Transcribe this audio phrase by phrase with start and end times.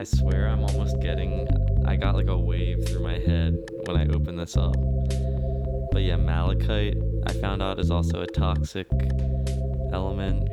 [0.00, 1.46] I swear I'm almost getting.
[1.86, 4.74] I got like a wave through my head when I opened this up.
[5.92, 6.96] But yeah, malachite
[7.26, 8.86] I found out is also a toxic
[9.92, 10.48] element.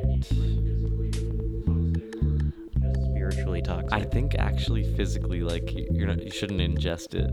[3.10, 3.90] Spiritually toxic.
[3.90, 7.30] I think actually physically, like you're not, you shouldn't ingest it.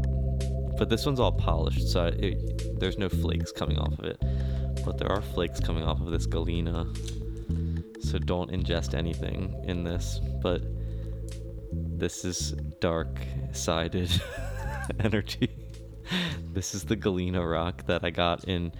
[0.78, 4.24] But this one's all polished, so it, there's no flakes coming off of it.
[4.86, 6.88] But there are flakes coming off of this galena.
[8.00, 10.22] So don't ingest anything in this.
[10.42, 10.62] But
[11.98, 14.22] this is dark-sided
[15.00, 15.50] energy.
[16.54, 18.74] This is the galena rock that I got in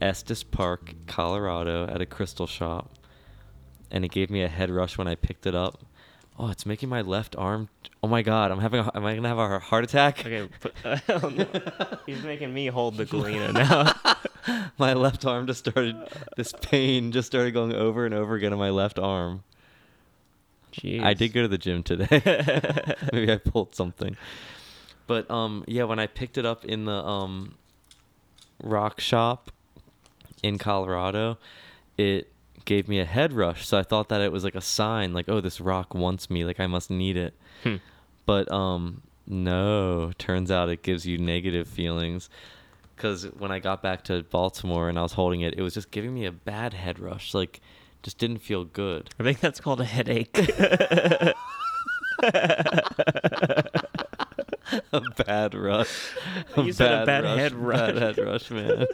[0.00, 2.98] Estes Park, Colorado, at a crystal shop,
[3.90, 5.84] and it gave me a head rush when I picked it up.
[6.38, 7.68] Oh, it's making my left arm.
[8.02, 8.80] Oh my god, I'm having.
[8.80, 10.20] A, am I gonna have a heart attack?
[10.20, 10.74] okay, put,
[12.06, 13.52] he's making me hold the galena
[14.46, 14.70] now.
[14.78, 15.96] my left arm just started.
[16.36, 19.44] This pain just started going over and over again in my left arm.
[20.72, 21.02] Jeez.
[21.02, 22.06] I did go to the gym today.
[23.12, 24.16] Maybe I pulled something.
[25.06, 27.54] But um yeah, when I picked it up in the um
[28.62, 29.50] rock shop
[30.42, 31.38] in Colorado,
[31.98, 32.32] it
[32.64, 33.66] gave me a head rush.
[33.66, 36.44] So I thought that it was like a sign like oh this rock wants me,
[36.44, 37.34] like I must need it.
[37.62, 37.76] Hmm.
[38.24, 42.30] But um no, turns out it gives you negative feelings.
[42.96, 45.90] Cuz when I got back to Baltimore and I was holding it, it was just
[45.90, 47.34] giving me a bad head rush.
[47.34, 47.60] Like
[48.02, 49.10] just didn't feel good.
[49.18, 50.36] I think that's called a headache.
[54.92, 56.12] a bad rush.
[56.56, 57.94] You said a bad head rush.
[57.94, 58.16] Bad rush.
[58.16, 58.86] head rush, man.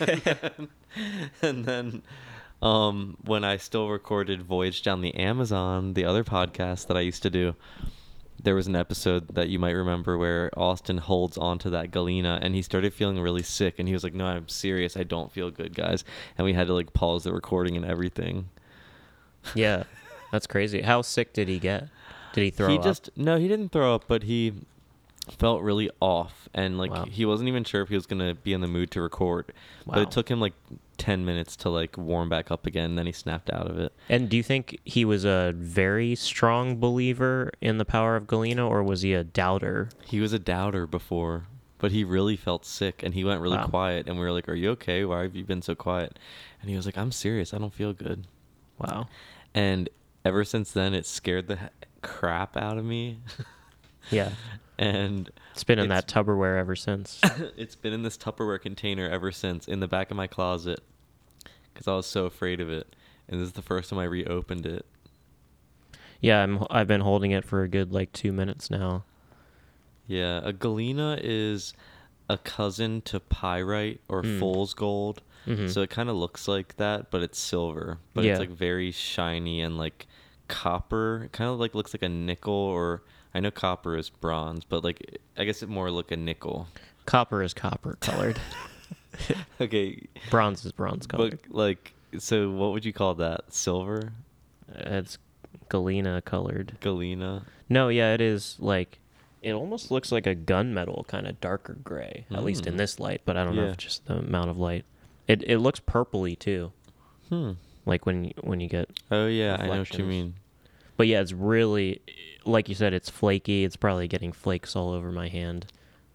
[0.00, 0.68] and then,
[1.42, 2.02] and then,
[2.60, 7.22] um, when I still recorded Voyage Down the Amazon, the other podcast that I used
[7.22, 7.54] to do,
[8.42, 12.54] there was an episode that you might remember where Austin holds onto that galena and
[12.54, 14.96] he started feeling really sick and he was like, "No, I'm serious.
[14.96, 16.04] I don't feel good, guys."
[16.36, 18.48] And we had to like pause the recording and everything.
[19.54, 19.84] yeah,
[20.32, 20.82] that's crazy.
[20.82, 21.88] How sick did he get?
[22.32, 22.84] Did he throw he up?
[22.84, 24.54] just no he didn't throw up but he
[25.38, 27.04] felt really off and like Wow.
[27.04, 29.52] he wasn't even sure if he was gonna be in the mood to record
[29.86, 30.52] but it took him like
[30.98, 33.92] 10 minutes to like warm back up again and then he snapped out of it
[34.08, 38.66] And do you think he was a very strong believer in the power of Galena,
[38.68, 39.88] or was he a doubter?
[40.06, 41.46] he was a doubter before
[41.78, 43.66] but he really felt sick and he went really Wow.
[43.66, 46.18] quiet and we were like are you okay why have you been so quiet
[46.60, 48.26] and he was like i'm serious i don't feel good
[48.78, 49.06] Wow.
[49.54, 49.88] and
[50.24, 51.58] ever since then it scared the
[52.02, 53.18] crap out of me
[54.10, 54.30] Yeah.
[54.78, 57.20] and It's been in It's- that Tupperware ever since.
[57.56, 60.80] it's been in this Tupperware container ever since in the back of my closet
[61.72, 62.94] because I was so afraid of it.
[63.28, 64.84] And this is the first time I reopened it.
[66.20, 69.04] yeah, I'm, I've been holding it for a good like two minutes now.
[70.06, 71.72] Yeah, a galena is
[72.28, 74.38] a cousin to pyrite or Mm.
[74.38, 75.22] fool's gold.
[75.46, 75.68] Mhm.
[75.70, 77.98] So it kind of looks like that, but it's silver.
[78.14, 78.32] But Yeah.
[78.32, 80.06] it's like very shiny and like
[80.52, 81.28] copper.
[81.32, 83.02] Kind of like looks like a nickel or
[83.34, 86.68] I know copper is bronze, but like I guess it more look a nickel.
[87.06, 88.38] Copper is copper colored.
[89.60, 91.38] okay, bronze is bronze colored.
[91.48, 93.52] but like so what would you call that?
[93.52, 94.12] Silver?
[94.74, 95.18] It's
[95.68, 96.76] galena colored.
[96.80, 97.44] Galena?
[97.68, 98.98] No, yeah, it is like
[99.42, 102.78] it almost looks like a gunmetal kind of darker gray, at least in Mm.
[102.78, 104.84] this light, but I don't know if just the amount of light.
[105.26, 106.72] It it looks purpley too,
[107.28, 107.52] Hmm.
[107.86, 110.34] like when you, when you get Oh yeah, I know what you mean.
[110.96, 112.00] But yeah, it's really
[112.44, 113.64] like you said, it's flaky.
[113.64, 115.66] It's probably getting flakes all over my hand.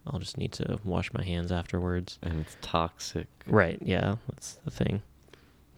[0.06, 2.18] I'll just need to wash my hands afterwards.
[2.22, 3.28] And it's toxic.
[3.46, 5.02] Right, yeah, that's the thing.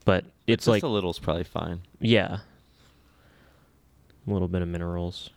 [0.06, 1.82] But it's Just like a little's probably fine.
[2.00, 2.40] yeah.
[4.28, 5.30] A little bit of minerals.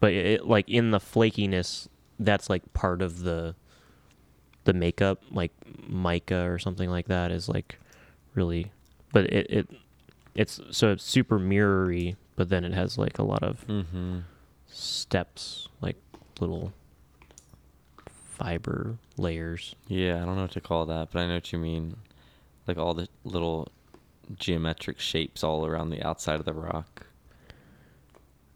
[0.00, 1.88] But it like in the flakiness,
[2.18, 3.54] that's like part of the
[4.64, 5.50] the makeup, like
[5.88, 7.78] mica or something like that is like
[8.34, 8.70] really
[9.12, 9.68] but it, it
[10.34, 14.20] it's so it's super mirrory, but then it has like a lot of Mm-hmm.
[14.68, 15.96] steps, like
[16.40, 16.72] little
[18.06, 19.74] fiber layers.
[19.88, 21.96] Yeah, I don't know what to call that, but I know what you mean.
[22.66, 23.68] Like all the little
[24.36, 27.06] geometric shapes all around the outside of the rock.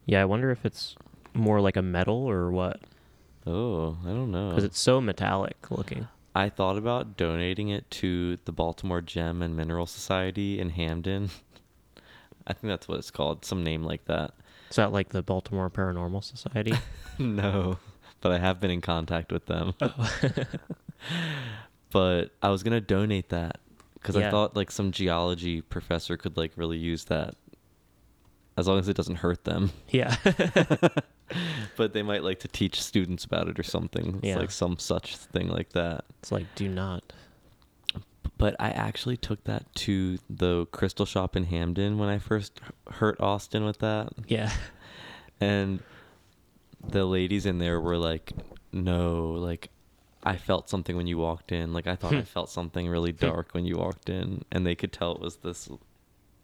[0.05, 0.95] Yeah, I wonder if it's
[1.35, 2.81] more like a metal or what,
[3.47, 4.51] Oh, I don't know.
[4.51, 6.09] because it's so metallic looking.
[6.35, 11.31] I thought about donating it to the Baltimore Gem and Mineral Society in Hampden.
[12.47, 14.33] I think that's what it's called, some name like that.
[14.71, 16.75] Is that like the Baltimore Paranormal Society?
[17.19, 17.79] no,
[18.21, 19.75] but I have been in contact with them.
[21.93, 23.59] but I was gonna donate that
[23.95, 27.35] because I thought like some geology professor could like really use that,
[28.57, 29.71] as long as it doesn't hurt them.
[29.91, 30.17] yeah.
[31.77, 34.19] But they might like to teach students about it or something.
[34.19, 34.37] It's Yeah.
[34.39, 36.05] like some such thing like that.
[36.21, 37.03] it's like do not.
[38.39, 42.61] But I actually took that to the crystal shop in Hampden when I first
[42.91, 44.11] hurt Austin with that.
[44.29, 44.53] Yeah.
[45.41, 45.81] And
[46.87, 48.33] the ladies in there were like,
[48.73, 49.71] no, like,
[50.23, 51.73] I felt something when you walked in.
[51.73, 54.45] Like, I thought I felt something really dark when you walked in.
[54.53, 55.69] And they could tell it was this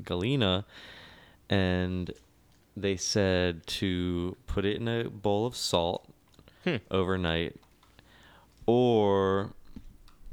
[0.02, 0.64] Galena.
[1.50, 2.10] And
[2.74, 6.08] they said to put it in a bowl of salt
[6.64, 6.76] Hmm.
[6.90, 7.56] overnight.
[8.66, 9.50] Or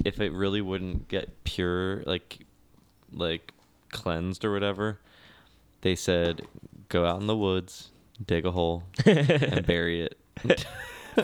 [0.04, 2.38] if it really wouldn't get pure, like,
[3.12, 3.52] like
[3.90, 4.98] cleansed or whatever,
[5.82, 6.42] they said
[6.88, 7.90] go out in the woods,
[8.26, 10.18] dig a hole, and bury it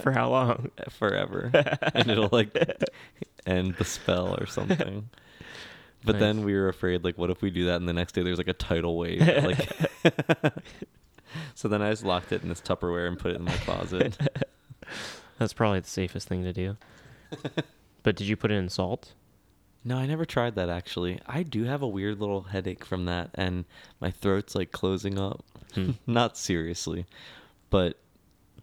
[0.02, 0.70] For how long?
[0.90, 1.50] forever,
[1.94, 2.56] and it'll like
[3.46, 5.08] end the spell or something.
[6.04, 6.20] But Nice.
[6.20, 8.38] then we were afraid, like, what if we do that and the next day there's
[8.38, 9.20] like a tidal wave?
[9.26, 9.68] Like,
[11.54, 14.16] so then I just locked it in this Tupperware and put it in my closet.
[15.38, 16.76] That's probably the safest thing to do.
[18.06, 19.14] But did you put it in salt?
[19.82, 21.18] No, I never tried that actually.
[21.26, 23.64] I do have a weird little headache from that, and
[24.00, 25.44] my throat's like closing up.
[25.74, 25.90] Hmm.
[26.06, 27.06] Not seriously,
[27.68, 27.98] but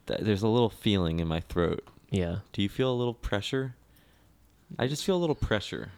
[0.07, 1.85] th- there's a little feeling in my throat.
[2.09, 2.37] Yeah.
[2.53, 3.75] Do you feel a little pressure?
[4.79, 5.91] I just feel a little pressure.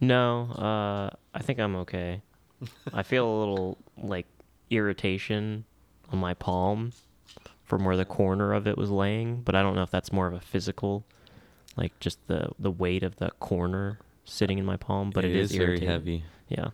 [0.00, 2.22] No, uh, I think I'm okay.
[2.94, 4.26] I feel a little like
[4.70, 5.66] irritation
[6.10, 6.92] on my palm
[7.62, 10.26] from where the corner of it was laying, but I don't know if that's more
[10.26, 11.04] of a physical,
[11.76, 15.10] like just the the weight of the corner sitting in my palm.
[15.10, 16.24] But it is, very heavy.
[16.48, 16.68] Yeah.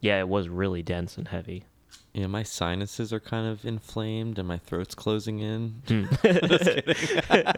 [0.00, 1.64] Yeah, it was really dense and heavy.
[2.12, 5.82] Yeah, my sinuses are kind of inflamed and my throat's closing in.
[5.88, 6.04] Hmm.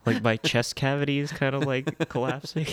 [0.06, 2.66] like my chest cavity is kind of like collapsing.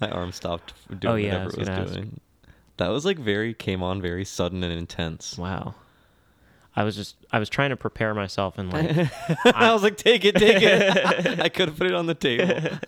[0.00, 1.92] My arm stopped doing Oh, yeah, whatever it was gonna ask.
[1.94, 2.20] doing.
[2.78, 5.36] That was like very came on very sudden and intense.
[5.38, 5.74] wow.
[6.76, 9.08] I was just I was trying to prepare myself and like
[9.44, 11.40] I was like, take it, take it.
[11.40, 12.78] I could have put it on the table.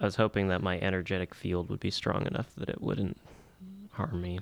[0.00, 3.18] I was hoping that my energetic field would be strong enough that it wouldn't
[3.92, 4.40] harm me.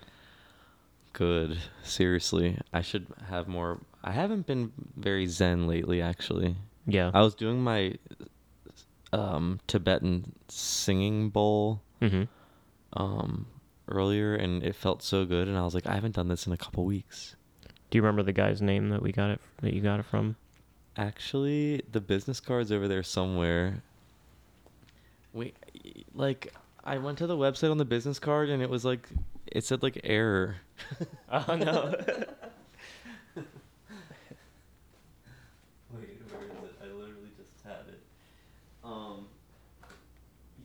[1.12, 1.58] Good.
[1.82, 3.81] Seriously, I should have more.
[4.05, 6.56] I haven't been very zen lately, actually.
[6.87, 7.11] Yeah.
[7.12, 7.94] I was doing my
[9.12, 12.25] um, Tibetan singing bowl mm-hmm.
[12.93, 13.46] um,
[13.88, 15.49] earlier, and it felt so good.
[15.49, 17.37] And I was like, I haven't done this in a couple weeks.
[17.91, 20.37] Do you remember the guy's name that we got it that you got it from?
[20.97, 23.83] Actually, the business card's over there somewhere.
[25.33, 25.55] Wait,
[26.15, 26.53] like
[26.85, 29.09] I went to the website on the business card, and it was like,
[29.47, 30.56] it said like error.
[31.31, 31.94] Oh no.
[35.93, 36.75] Wait, where is it?
[36.83, 38.00] I literally just had it.
[38.85, 39.27] Um,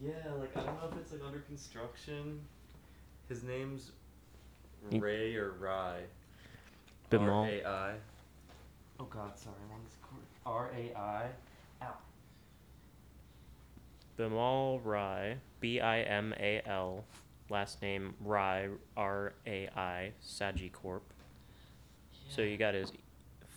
[0.02, 2.40] yeah, like I don't know if it's like under construction.
[3.32, 3.94] His name's
[4.92, 6.02] Ray or Rye.
[7.10, 7.30] Bimal.
[7.30, 7.94] R A I.
[9.00, 10.22] Oh God, sorry, I'm on this cord.
[10.46, 11.30] R A I.
[11.82, 11.94] Ow.
[14.20, 17.06] Bimal Rai, B I M A L,
[17.50, 18.68] last name Rai,
[18.98, 21.00] R A I, Sagicorp.
[22.28, 22.92] So you got his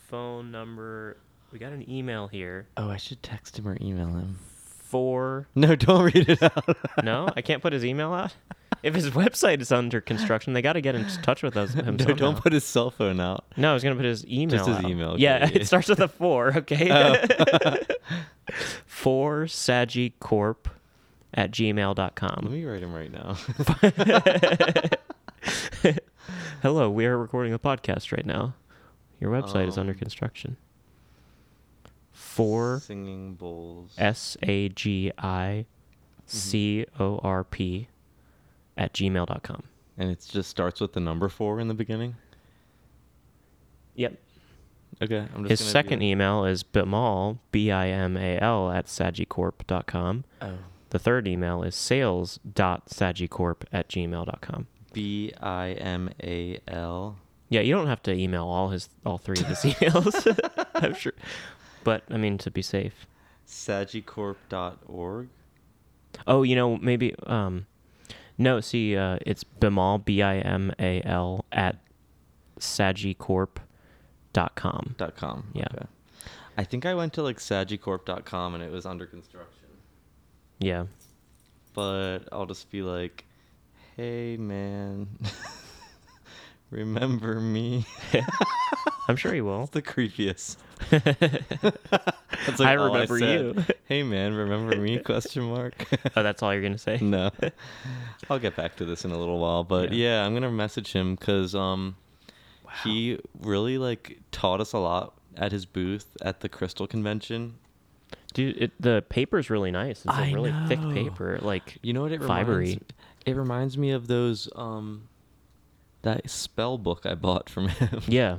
[0.08, 1.16] phone number.
[1.50, 2.68] We got an email here.
[2.76, 4.38] Oh, I should text him or email him.
[4.84, 5.48] Four.
[5.56, 6.76] No, don't read it out.
[7.02, 8.36] No, I can't put his email out.
[8.84, 11.72] If his website is under construction, they got to get in touch with us.
[11.74, 13.44] Him no, don't put his cell phone out.
[13.56, 14.58] No, I was gonna put his email.
[14.58, 14.84] Just his out.
[14.90, 16.52] email, okay, Yeah, it starts with a four.
[16.58, 16.90] Okay.
[16.92, 17.76] Oh.
[18.86, 20.66] four Sagicorp
[21.32, 22.38] at gmail.com.
[22.42, 23.36] Let me write him right now.
[26.62, 28.54] Hello, we are recording a podcast right now.
[29.18, 30.56] Your website is under Um, construction.
[32.12, 33.94] Four singing bowls.
[33.96, 35.64] S A G I
[36.26, 37.88] C O R P
[38.76, 39.62] at gmail.com.
[39.98, 42.16] and it just starts with the number four in the beginning.
[43.94, 44.18] Yep.
[45.02, 46.04] Okay, I'm just His second that.
[46.04, 50.24] email is bimal, B I M A L, at sagicorp.com.
[50.40, 50.52] Oh.
[50.90, 54.66] The third email is sales.sagicorp at gmail.com.
[54.92, 57.16] B I M A L.
[57.48, 60.66] Yeah, you don't have to email all his all three of his emails.
[60.74, 61.12] I'm sure.
[61.82, 63.06] But I mean to be safe.
[63.46, 65.28] Sagicorp.org.
[66.26, 67.66] Oh, you know, maybe um
[68.38, 71.76] no, see uh it's Bimal B I M A L at
[72.58, 74.94] sagicorp.com.
[74.96, 75.44] Dot com.
[75.52, 75.66] Yeah.
[75.74, 75.86] Okay.
[76.56, 79.68] I think I went to like sagicorp.com and it was under construction.
[80.60, 80.84] Yeah.
[81.72, 83.24] But I'll just be like,
[83.96, 85.08] hey man,
[86.70, 87.86] remember me?
[89.08, 89.66] I'm sure he will.
[89.66, 90.56] The creepiest.
[90.90, 93.40] That's I all remember said.
[93.40, 93.64] you.
[93.86, 94.98] Hey man, remember me?
[95.04, 95.74] Question mark.
[96.16, 96.98] oh, that's all you're going to say?
[97.00, 97.30] no.
[98.30, 100.24] I'll get back to this in a little while, but yeah.
[100.24, 101.96] I'm gonna message him because um,
[102.82, 107.56] he really like taught us a lot at his booth at the Crystal Convention.
[108.32, 109.98] Dude, it, the paper's really nice.
[110.04, 110.92] It's a I really thick know.
[110.92, 111.38] paper.
[111.42, 112.46] Like You know what it Fibery.
[112.56, 112.84] reminds?
[113.26, 115.08] It reminds me of those um,
[116.04, 118.00] that spell book I bought from him.
[118.06, 118.36] yeah,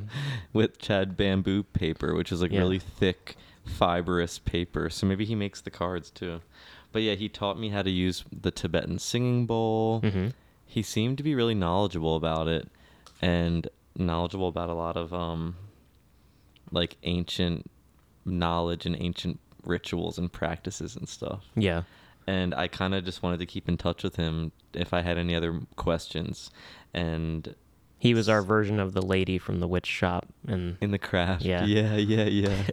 [0.54, 2.60] with Chad bamboo paper, which is like Yeah.
[2.62, 4.90] really thick, fibrous paper.
[4.90, 6.42] So maybe he makes the cards too.
[6.92, 10.00] But yeah, he taught me how to use the Tibetan singing bowl.
[10.02, 10.28] hmm
[10.66, 12.70] He seemed to be really knowledgeable about it
[13.22, 13.68] and
[13.98, 15.56] knowledgeable about a lot of um
[16.72, 17.70] like ancient
[18.26, 21.46] knowledge and ancient rituals and practices and stuff.
[21.56, 21.84] yeah,
[22.28, 25.18] And I kind of just wanted to keep in touch with him if I had
[25.18, 26.50] any other questions.
[26.94, 27.56] And
[28.00, 31.44] he was our version of the lady from the witch shop, and in the craft.
[31.44, 31.66] Yeah.
[31.66, 32.64] Yeah, yeah, yeah.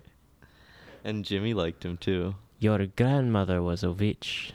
[1.05, 2.35] and Jimmy liked him too.
[2.59, 4.53] your grandmother was a witch.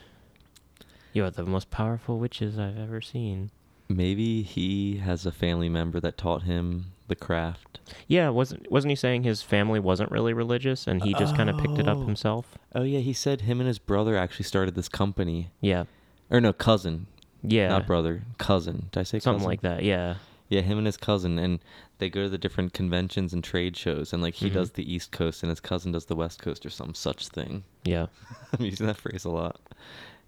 [1.13, 3.51] You're the most powerful witches I've ever seen.
[3.89, 7.79] Maybe he has a family member that taught him the craft.
[8.07, 11.57] Yeah, wasn't wasn't he saying his family wasn't really religious and he just kind of
[11.57, 12.05] picked it up Oh.
[12.05, 12.57] himself?
[12.75, 15.49] Oh yeah, he said him and his brother actually started this company.
[15.61, 15.85] Yeah,
[16.29, 17.07] Or no, cousin.
[17.41, 18.87] yeah, Not brother, cousin.
[18.91, 19.49] Did I say something cousin?
[19.49, 19.83] like that.
[19.83, 20.15] Yeah,
[20.49, 21.59] Yeah, him and his cousin and
[21.99, 24.53] they go to the different conventions and trade shows and like he Mhm.
[24.53, 27.63] does the East Coast and his cousin does the West Coast or some such thing.
[27.85, 28.07] yeah.
[28.59, 29.59] I'm using that phrase a lot.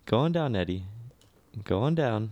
[0.06, 0.86] Go on down, Eddie.
[1.66, 2.32] Go on down.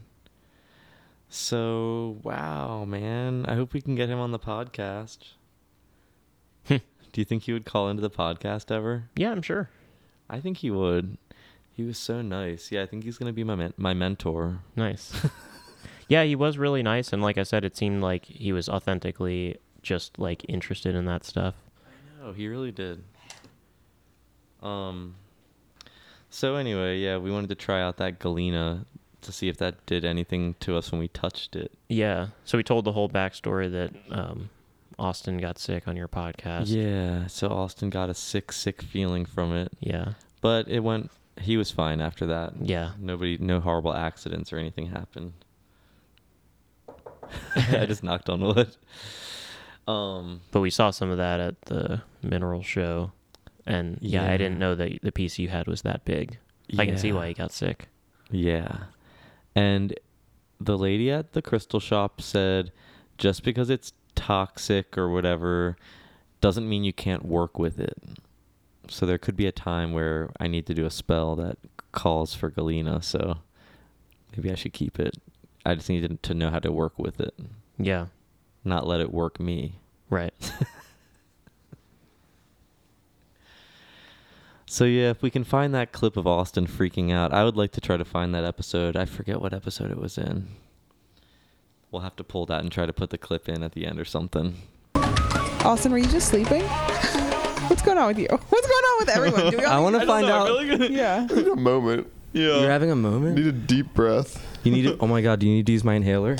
[1.29, 3.45] So, wow, man.
[3.47, 5.19] I hope we can get him on the podcast.
[6.65, 6.77] Hmm.
[7.11, 9.09] Do you think he would call into the podcast ever?
[9.15, 9.69] Yeah, I'm sure.
[10.29, 11.17] I think he would.
[11.71, 12.71] He was so nice.
[12.71, 14.59] Yeah, I think he's going to be my men- my mentor.
[14.75, 15.13] Nice.
[16.07, 19.57] yeah, he was really nice, and like I said, it seemed like he was authentically
[19.81, 21.55] just like interested in that stuff.
[21.85, 23.03] I know, he really did.
[24.61, 25.15] Um
[26.29, 28.85] so anyway, yeah, we wanted to try out that Galena
[29.27, 31.71] to see if that did anything to us when we touched it.
[31.87, 32.27] Yeah.
[32.45, 34.49] So we told the whole backstory that um,
[34.97, 36.65] Austin got sick on your podcast.
[36.67, 40.13] Yeah, so Austin got a sick, sick feeling from it, Yeah.
[40.41, 41.11] but it went.
[41.39, 42.53] He was fine after that.
[42.59, 42.93] Yeah.
[42.99, 45.33] Nobody, no horrible accidents or anything happened.
[47.55, 48.75] I just knocked on wood.
[49.87, 53.11] Um, But we saw some of that at the mineral show,
[53.65, 56.37] and yeah, I didn't know that the piece you had was that big.
[56.77, 57.87] I can see why he got sick.
[58.29, 58.77] Yeah,
[59.57, 59.93] and
[60.59, 62.71] the lady at the crystal shop said,
[63.17, 65.75] just because it's toxic or whatever,
[66.41, 67.97] doesn't mean you can't work with it.
[68.89, 71.57] So there could be a time where I need to do a spell that
[71.91, 73.01] calls for Galena.
[73.01, 73.37] So
[74.35, 75.15] maybe I should keep it.
[75.65, 77.33] I just need to know how to work with it,
[77.77, 78.05] Yeah.
[78.63, 79.73] not let it work me.
[80.09, 80.33] Right.
[84.69, 87.71] So yeah, if we can find that clip of Austin freaking out, I would like
[87.73, 88.97] to try to find that episode.
[88.97, 90.47] I forget what episode it was in.
[91.89, 93.97] We'll have to pull that and try to put the clip in at the end
[93.97, 94.55] or something.
[95.63, 96.63] Austin, were you just sleeping?
[97.67, 98.27] What's going on with you?
[98.29, 99.51] What's going on with everyone?
[99.51, 100.47] Do we all I want to find out.
[100.59, 101.25] to- Yeah.
[101.29, 102.07] I need a moment.
[102.33, 102.59] Yeah.
[102.59, 103.37] You're having a I moment.
[103.37, 104.45] need a deep breath.
[104.65, 104.97] You need to.
[104.99, 105.39] Oh my god!
[105.39, 106.35] Do you need to use my inhaler?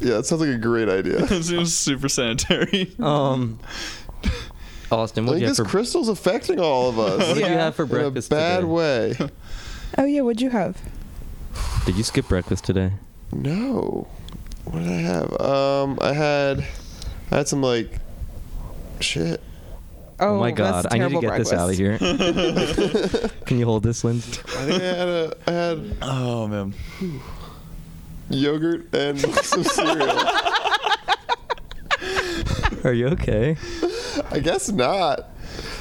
[0.00, 1.24] Yeah, that sounds like a great idea.
[1.24, 2.94] It seems super sanitary.
[3.00, 3.58] Um,
[4.90, 5.70] Austin, what do think you have this for?
[5.70, 7.28] crystal's affecting all of us.
[7.28, 8.32] What did you have for breakfast?
[8.32, 8.66] In breakfast a bad today?
[8.66, 9.30] way.
[9.98, 10.80] Oh yeah, what'd you have?
[11.86, 12.92] Did you skip breakfast today?
[13.32, 14.06] No.
[14.64, 15.40] What did I have?
[15.40, 16.60] Um, I had,
[17.30, 17.90] I had some like,
[19.00, 19.40] shit.
[20.20, 20.86] Oh, my that's god!
[20.86, 21.96] a I need to terrible get this out of here.
[23.46, 24.40] Can you hold this, Lindsay?
[24.48, 26.74] I think I had a, I had Oh man.
[28.28, 30.18] yogurt and some cereal.
[32.84, 33.56] Are you okay?
[34.30, 35.28] I guess not.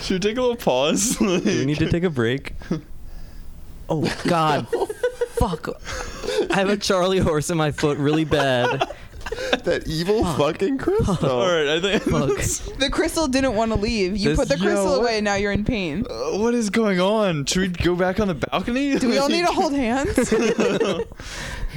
[0.01, 1.15] Should we take a little pause?
[1.19, 2.53] Do we need to take a break?
[3.89, 4.67] Oh God!
[5.37, 5.69] Fuck!
[6.51, 8.83] I have a Charlie horse in my foot, really bad.
[9.63, 11.29] That evil fucking crystal.
[11.29, 12.03] All right, I think.
[12.03, 12.77] Fuck.
[12.79, 14.17] The crystal didn't want to leave.
[14.17, 16.05] You This- put the crystal what- away, and now you're in pain.
[16.09, 17.45] Uh, what is going on?
[17.45, 18.99] Should we go back on the balcony?
[18.99, 20.33] Do we all need to hold hands?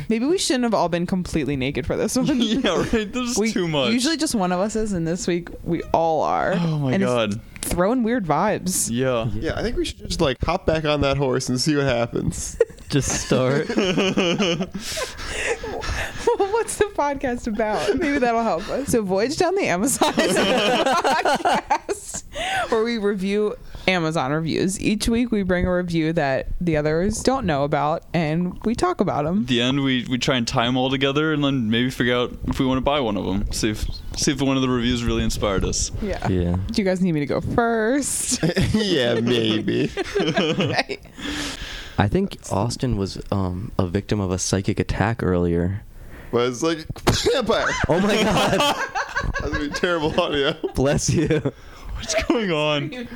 [0.09, 2.27] Maybe we shouldn't have all been completely naked for this one.
[2.41, 3.13] yeah, right.
[3.13, 3.93] There's we, too much.
[3.93, 6.55] Usually, just one of us is, and this week we all are.
[6.55, 7.41] Oh my and it's god.
[7.63, 8.89] throwing weird vibes.
[8.91, 9.29] Yeah.
[9.35, 11.87] Yeah, I think we should just like hop back on that horse and see what
[11.87, 12.57] happens.
[12.91, 13.69] Just start.
[16.39, 17.97] What's the podcast about?
[17.97, 18.89] Maybe that'll help us.
[18.89, 20.41] So, Voyage Down the Amazon is a
[20.85, 22.25] podcast
[22.71, 23.55] where we review
[23.87, 24.81] Amazon reviews.
[24.81, 29.01] Each week, we bring a review that the others don't know about, and we talk
[29.01, 29.43] about them.
[29.43, 32.17] At the end, we, we try and tie them all together, and then maybe figure
[32.17, 33.53] out if we want to buy one of them.
[33.53, 35.93] See if see if one of the reviews really inspired us.
[36.03, 36.27] Yeah.
[36.27, 36.57] Yeah.
[36.73, 38.43] Do you guys need me to go first?
[38.75, 39.93] yeah, maybe.
[40.21, 40.99] Okay.
[42.01, 45.83] I think Austin was um, a victim of a psychic attack earlier.
[46.33, 46.79] But it's like
[47.33, 47.67] vampire.
[47.89, 48.59] Oh my god!
[48.59, 50.55] That's gonna be terrible audio.
[50.75, 51.53] Bless you.
[51.97, 53.07] What's going on?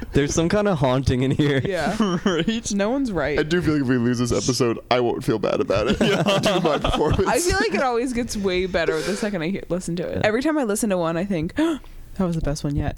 [0.12, 1.60] There's some kind of haunting in here.
[1.62, 1.94] Yeah.
[2.24, 2.72] right?
[2.72, 3.38] No one's right.
[3.38, 5.98] I do feel like if we lose this episode, I won't feel bad about it.
[5.98, 7.28] Due to my performance.
[7.28, 10.22] I feel like it always gets way better the second I hear, listen to it.
[10.24, 11.80] Every time I listen to one, I think, that
[12.18, 12.96] was the best one yet.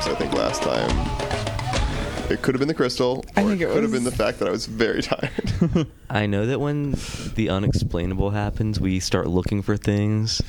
[0.00, 3.82] Coming I think last time it could have been the crystal, I think it could
[3.82, 5.86] have was- been the fact that I was very tired.
[6.10, 6.94] I know that when
[7.36, 10.42] the unexplainable happens, we start looking for things.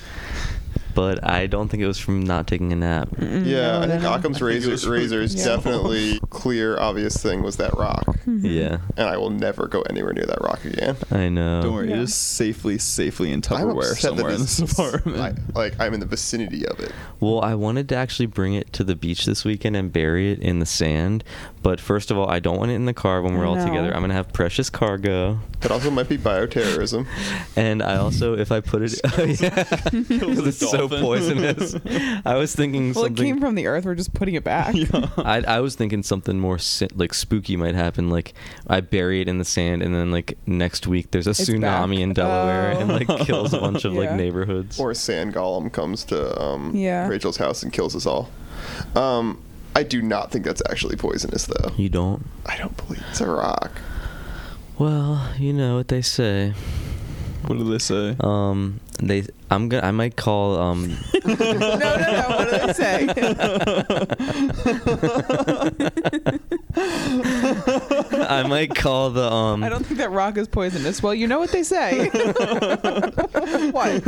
[0.96, 3.10] But I don't think it was from not taking a nap.
[3.20, 4.14] yeah, no, I think no, no.
[4.16, 5.46] Occam's I razor, was- razor's Yeah.
[5.56, 10.26] definitely clear, obvious thing was that rock, Yeah, and I will never go anywhere near
[10.26, 10.96] that rock again.
[11.12, 11.62] I know.
[11.62, 11.98] Don't worry, Yeah.
[11.98, 15.18] it is safely, safely in I'm Tupperware upset somewhere in this this apartment.
[15.20, 16.92] I- like I'm in the vicinity of it.
[17.20, 20.40] Well, I wanted to actually bring it to the beach this weekend and bury it
[20.40, 21.24] in the sand.
[21.62, 23.94] But first of all, I don't want it in the car when we're all together.
[23.94, 27.06] I'm gonna have precious cargo, That also might be bioterrorism.
[27.56, 29.64] and I also, if I put it, oh yeah,
[30.08, 31.02] because it's so dolphin.
[31.02, 31.76] poisonous.
[32.26, 33.14] I was thinking something.
[33.14, 33.86] well, it came from the earth.
[33.86, 34.74] We're just putting it back.
[35.18, 38.10] I, I was thinking something more si- like spooky might happen.
[38.10, 38.34] Like
[38.68, 41.62] I bury it in the sand, and then like next week there's a It's tsunami
[41.96, 42.00] back.
[42.00, 42.80] in Delaware Oh.
[42.80, 44.16] and like kills a bunch of like Yeah.
[44.16, 44.80] neighborhoods.
[44.80, 47.08] or sand golem comes to um, Yeah.
[47.08, 48.30] Rachel's house and kills us all.
[48.96, 49.42] Um,
[49.76, 51.72] I do not think that's actually poisonous, though.
[51.78, 52.26] you don't?
[52.46, 53.72] I don't believe it's a rock.
[54.78, 56.54] Well, you know what they say.
[57.46, 58.16] what do they say?
[58.20, 59.24] Um, they.
[59.52, 59.86] I'm gonna.
[59.86, 60.60] I might call.
[60.60, 60.90] Um,
[61.26, 62.26] no, no, no.
[62.30, 63.08] What did they say?
[68.28, 69.32] I might call the.
[69.32, 71.02] Um, I don't think that rock is poisonous.
[71.02, 72.10] Well, you know what they say.
[73.72, 74.04] what?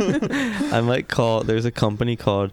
[0.72, 1.42] I might call.
[1.42, 2.52] There's a company called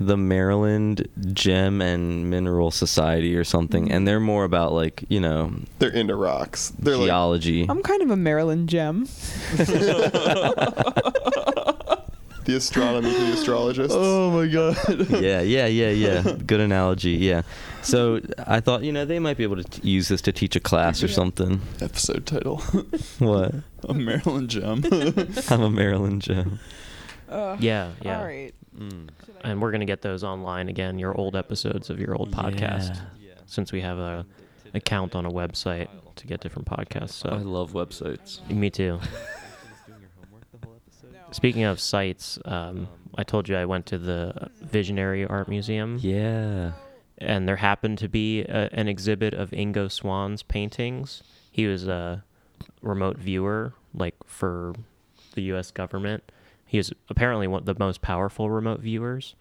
[0.00, 5.52] the Maryland Gem and Mineral Society or something, and they're more about like you know
[5.80, 6.72] They're into rocks.
[6.78, 7.66] They're like geology.
[7.68, 9.08] I'm kind of a Maryland gem.
[12.48, 13.94] The astronomy for the astrologists.
[13.96, 14.76] oh my god.
[15.22, 16.22] yeah, yeah, yeah, yeah.
[16.46, 17.10] Good analogy.
[17.10, 17.42] Yeah.
[17.82, 20.56] So I thought you know they might be able to t- use this to teach
[20.56, 21.60] a class or something.
[21.82, 22.56] Episode title:
[23.18, 23.54] What?
[23.86, 24.82] A Maryland gem.
[25.50, 26.58] I'm a Maryland Gem.
[27.28, 28.18] Uh, Yeah, yeah.
[28.18, 28.54] All right.
[28.76, 29.10] Mm.
[29.44, 30.98] And we're gonna get those online again.
[30.98, 32.98] Your old episodes of your old podcast,
[33.44, 34.24] since we have a
[34.72, 37.10] account on a website to get different podcasts.
[37.10, 38.48] So I love websites.
[38.50, 39.00] me too.
[41.30, 46.72] Speaking of sites, um, I told you I went to the Visionary Art Museum, Yeah.
[47.18, 51.22] and there happened to be a, an exhibit of Ingo Swan's paintings.
[51.50, 52.24] He was a
[52.80, 54.74] remote viewer, like for
[55.34, 55.70] the U.S.
[55.70, 56.22] government.
[56.64, 59.34] He is apparently one of the most powerful remote viewers,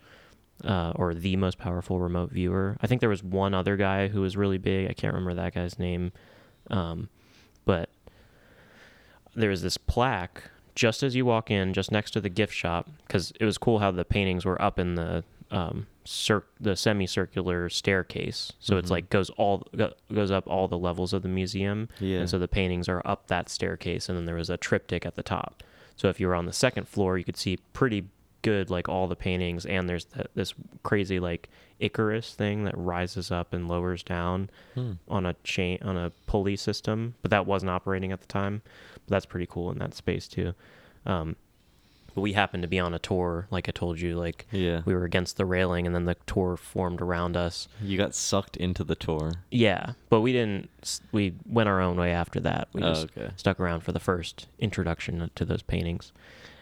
[0.66, 2.78] uh, or the most powerful remote viewer.
[2.82, 4.90] I think there was one other guy who was really big.
[4.90, 6.12] I can't remember that guy's name,
[6.70, 7.08] um,
[7.66, 7.90] but
[9.36, 10.44] there was this plaque
[10.78, 13.80] just as you walk in, just next to the gift shop, because it was cool
[13.80, 18.52] how the paintings were up in the um, cir- the semicircular staircase.
[18.60, 18.92] So it's Mhm.
[18.92, 22.20] like goes all go- goes up all the levels of the museum, Yeah.
[22.20, 25.16] and so the paintings are up that staircase, and then there was a triptych at
[25.16, 25.64] the top.
[25.96, 28.10] So if you were on the second floor, you could see pretty
[28.42, 33.32] good like all the paintings, and there's th- this crazy like Icarus thing that rises
[33.32, 34.94] up and lowers down Hmm.
[35.08, 38.62] on a chain on a pulley system, but that wasn't operating at the time.
[39.08, 40.54] That's pretty cool in that space too.
[41.06, 41.36] Um,
[42.14, 44.82] but we happened to be on a tour, like I told you, like Yeah.
[44.86, 47.68] we were against the railing, and then the tour formed around us.
[47.82, 49.34] You got sucked into the tour.
[49.52, 50.70] Yeah, but we didn't.
[51.12, 52.70] We went our own way after that.
[52.74, 53.30] We Oh, just okay.
[53.36, 56.12] stuck around for the first introduction to those paintings.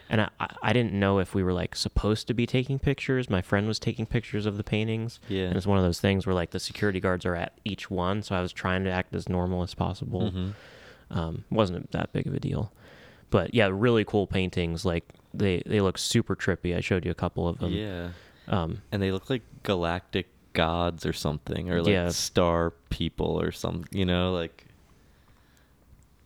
[0.09, 0.29] And I,
[0.61, 3.27] I- didn't know if we were like supposed to be taking pictures.
[3.29, 5.19] My friend was taking pictures of the paintings.
[5.29, 5.45] Yeah.
[5.45, 8.21] And it's one of those things where like the security guards are at each one,
[8.23, 10.31] so I was trying to act as normal as possible.
[10.31, 10.53] Mhm.
[11.11, 12.71] Um, wasn't that big of a deal.
[13.29, 14.85] But yeah, really cool paintings.
[14.85, 16.75] Like they they look super trippy.
[16.75, 17.73] I showed you a couple of them.
[17.73, 18.09] Yeah.
[18.47, 22.09] Um, And they look like galactic gods or something, or like Yeah.
[22.09, 24.65] star people or some, you know, like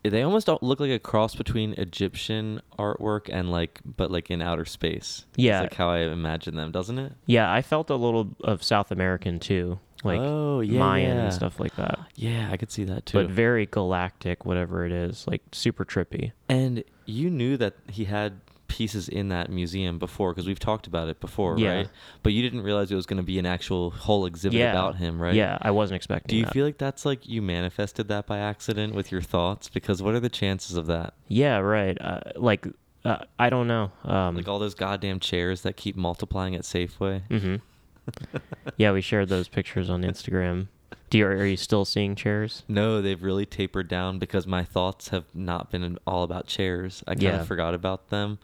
[0.03, 4.65] they almost look like a cross between Egyptian artwork and like, but like in outer
[4.65, 5.25] space.
[5.33, 5.61] It's Yeah.
[5.61, 7.13] like how I imagine them, doesn't it?
[7.25, 11.23] yeah, I felt a little of South American too, like oh yeah, Mayan yeah.
[11.25, 11.99] and stuff like that.
[12.15, 13.17] Yeah, I could see that too.
[13.17, 16.31] But very galactic, whatever it is, like super trippy.
[16.47, 21.09] and you knew that he had pieces in that museum before because we've talked about
[21.09, 21.73] it before, Yeah.
[21.73, 21.89] right?
[22.21, 24.95] But you didn't realize it was going to be an actual whole exhibit yeah, about
[24.97, 25.33] him, right?
[25.33, 26.29] Yeah, I wasn't expecting.
[26.29, 26.53] Do you that.
[26.53, 29.69] feel like that's like you manifested that by accident with your thoughts?
[29.69, 31.15] Because what are the chances of that?
[31.27, 31.99] Yeah, right.
[31.99, 32.67] Uh, like
[33.03, 33.91] uh, I don't know.
[34.03, 37.23] Um, Like all those goddamn chairs that keep multiplying at Safeway.
[37.27, 37.55] hmm
[38.77, 40.67] yeah, we shared those pictures on Instagram.
[41.09, 42.63] Do you, are you still seeing chairs?
[42.67, 47.03] No, they've really tapered down because my thoughts have not been all about chairs.
[47.07, 47.43] I kind of Yeah.
[47.43, 48.39] forgot about them.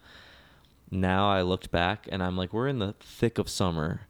[0.91, 4.01] now I looked back and I'm like, we're in the thick of summer,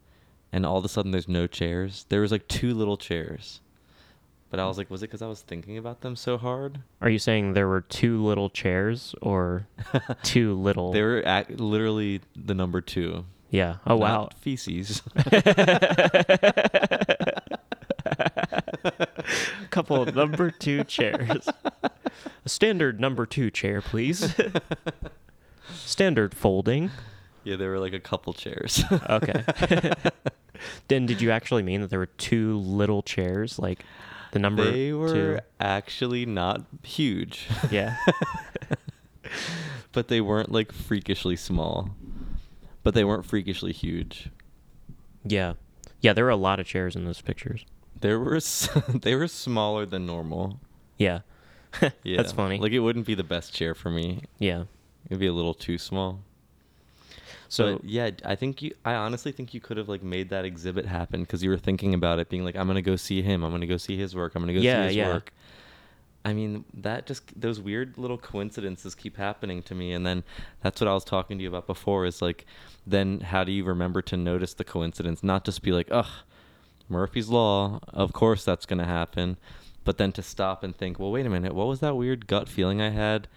[0.52, 2.06] and all of a sudden there's no chairs.
[2.10, 3.60] There was like two little chairs,
[4.50, 6.80] but I was like, was it because I was thinking about them so hard?
[7.02, 9.68] Are you saying there were two little chairs or
[10.24, 10.92] two little?
[10.94, 13.26] They were at literally the number two.
[13.56, 13.78] Yeah.
[13.88, 14.28] Oh wow.
[14.42, 15.02] feces.
[19.70, 21.48] couple of number two chairs.
[21.84, 24.36] A standard number two chair, please.
[25.74, 26.92] standard folding.
[27.44, 28.84] yeah, there were like a couple chairs.
[29.10, 29.44] Okay.
[30.88, 33.84] then did you actually mean that there were two little chairs, like
[34.32, 35.40] the number they were two?
[35.60, 37.98] actually not huge, Yeah.
[39.92, 41.90] but they weren't like freakishly small.
[42.86, 44.30] But they weren't freakishly huge.
[45.26, 45.54] Yeah.
[46.02, 47.66] Yeah, there were a lot of chairs in those pictures.
[48.00, 50.60] There were s- they were smaller than normal.
[50.98, 51.22] Yeah.
[52.04, 52.58] Yeah, That's funny.
[52.60, 54.22] Like it wouldn't be the best chair for me.
[54.38, 54.64] yeah.
[55.08, 56.22] It'd be a little too small.
[57.50, 58.74] So But yeah, I think you.
[58.86, 61.94] I honestly think you could have like made that exhibit happen because you were thinking
[61.94, 63.44] about it, being like, I'm gonna go see him.
[63.44, 64.34] I'm gonna go see his work.
[64.36, 65.08] I'm gonna go Yeah, see his yeah.
[65.14, 65.34] work.
[66.26, 70.24] I mean, that just those weird little coincidences keep happening to me, and then
[70.62, 72.06] that's what I was talking to you about before.
[72.06, 72.46] Is like,
[72.86, 75.24] then how do you remember to notice the coincidence?
[75.24, 76.10] Not just be like, ugh,
[76.90, 77.80] Murphy's law.
[77.90, 79.38] Of course that's gonna happen,
[79.84, 82.50] but then to stop and think, well, wait a minute, what was that weird gut
[82.50, 83.28] feeling I had,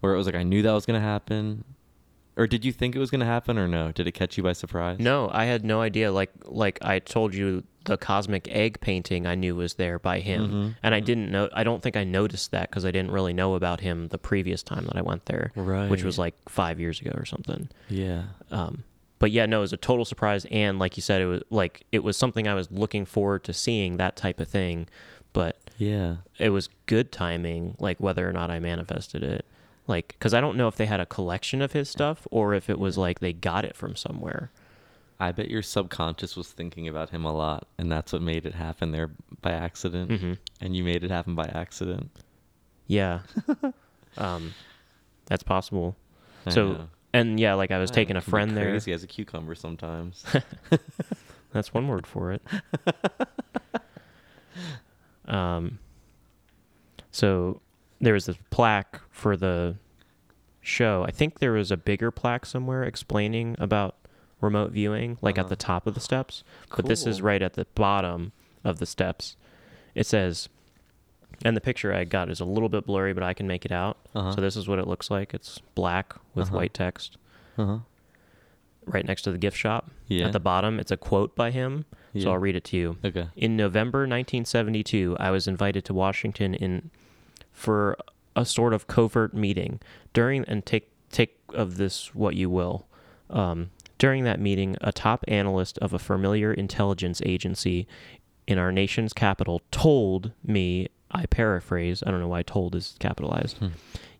[0.00, 1.62] where it was like I knew that was gonna happen,
[2.36, 3.92] or did you think it was gonna happen, or no?
[3.92, 4.98] Did it catch you by surprise?
[4.98, 6.10] No, I had no idea.
[6.10, 10.48] Like like I told you, the cosmic egg painting I knew was there by him,
[10.48, 11.48] Mhm, and I didn't know.
[11.52, 14.62] I don't think I noticed that because I didn't really know about him the previous
[14.62, 15.52] time that I went there,
[15.88, 17.68] which was like five years ago or something.
[17.88, 18.22] Yeah.
[18.50, 18.84] Um,
[19.18, 21.84] but yeah, no, it was a total surprise, and like you said, it was like
[21.92, 24.88] it was something I was looking forward to seeing that type of thing,
[25.32, 26.16] but Yeah.
[26.38, 29.44] it was good timing, like whether or not I manifested it.
[29.88, 32.70] Like, because I don't know if they had a collection of his stuff or if
[32.70, 34.50] it was like they got it from somewhere.
[35.22, 38.54] I bet your subconscious was thinking about him a lot, and that's what made it
[38.54, 40.20] happen there by accident.
[40.20, 42.10] hmm And you made it happen by accident.
[42.88, 43.20] Yeah.
[44.18, 44.52] um,
[45.26, 45.96] that's possible.
[46.44, 46.88] I So, know.
[47.12, 48.70] and yeah, like I was Yeah, taking a can be friend there.
[48.70, 50.24] Crazy as a cucumber sometimes.
[51.52, 52.42] That's one word for it.
[55.26, 55.78] um,
[57.10, 57.60] so
[58.00, 59.76] there was this plaque for the
[60.60, 61.04] show.
[61.06, 63.96] I think there was a bigger plaque somewhere explaining about
[64.42, 65.48] remote viewing, like at Uh-huh.
[65.50, 66.44] the top of the steps.
[66.76, 68.32] But this is right at the bottom
[68.64, 69.36] of the steps.
[69.94, 70.48] It says,
[71.44, 73.72] and the picture I got is a little bit blurry, but I can make it
[73.72, 73.96] out.
[74.14, 74.32] Uh-huh.
[74.32, 75.32] So this is what it looks like.
[75.32, 76.56] It's black with Uh-huh.
[76.58, 77.16] white text
[77.56, 77.78] uh-huh.
[78.86, 79.90] right next to the gift shop.
[80.08, 80.26] Yeah.
[80.26, 81.84] At the bottom, it's a quote by him.
[82.12, 82.24] Yeah.
[82.24, 82.96] So I'll read it to you.
[83.04, 83.28] Okay.
[83.36, 86.90] In November 1972, I was invited to Washington in
[87.52, 87.96] for
[88.36, 89.80] a sort of covert meeting.
[90.12, 92.86] During and take take of this what you will.
[93.28, 93.70] Um,
[94.02, 97.86] during that meeting, a top analyst of a familiar intelligence agency
[98.48, 103.58] in our nation's capital told me, I paraphrase, I don't know why told is capitalized.
[103.58, 103.68] Hmm.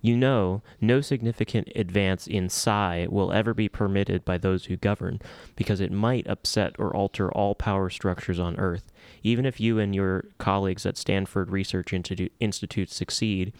[0.00, 5.20] You know, no significant advance in psi will ever be permitted by those who govern,
[5.56, 8.92] because it might upset or alter all power structures on Earth.
[9.24, 13.52] Even if you and your colleagues at Stanford Research Institu- Institute succeed,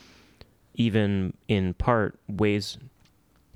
[0.74, 2.78] even in part, ways,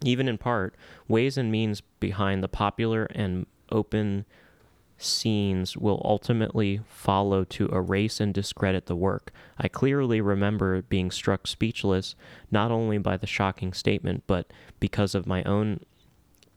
[0.03, 0.75] even in part,
[1.09, 4.25] ways and means behind the popular and open
[4.99, 9.33] scenes will ultimately follow to erase and discredit the work.
[9.59, 12.15] I clearly remember being struck speechless
[12.51, 15.81] not only by the shocking statement, but because of my own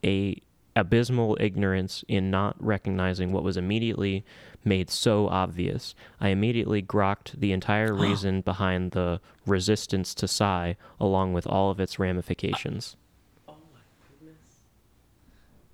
[0.04, 0.42] a
[0.76, 4.24] abysmal ignorance in not recognizing what was immediately
[4.64, 5.94] made so obvious.
[6.22, 11.80] I immediately grokked the entire reason behind the resistance to psi along with all of
[11.82, 12.96] its ramifications.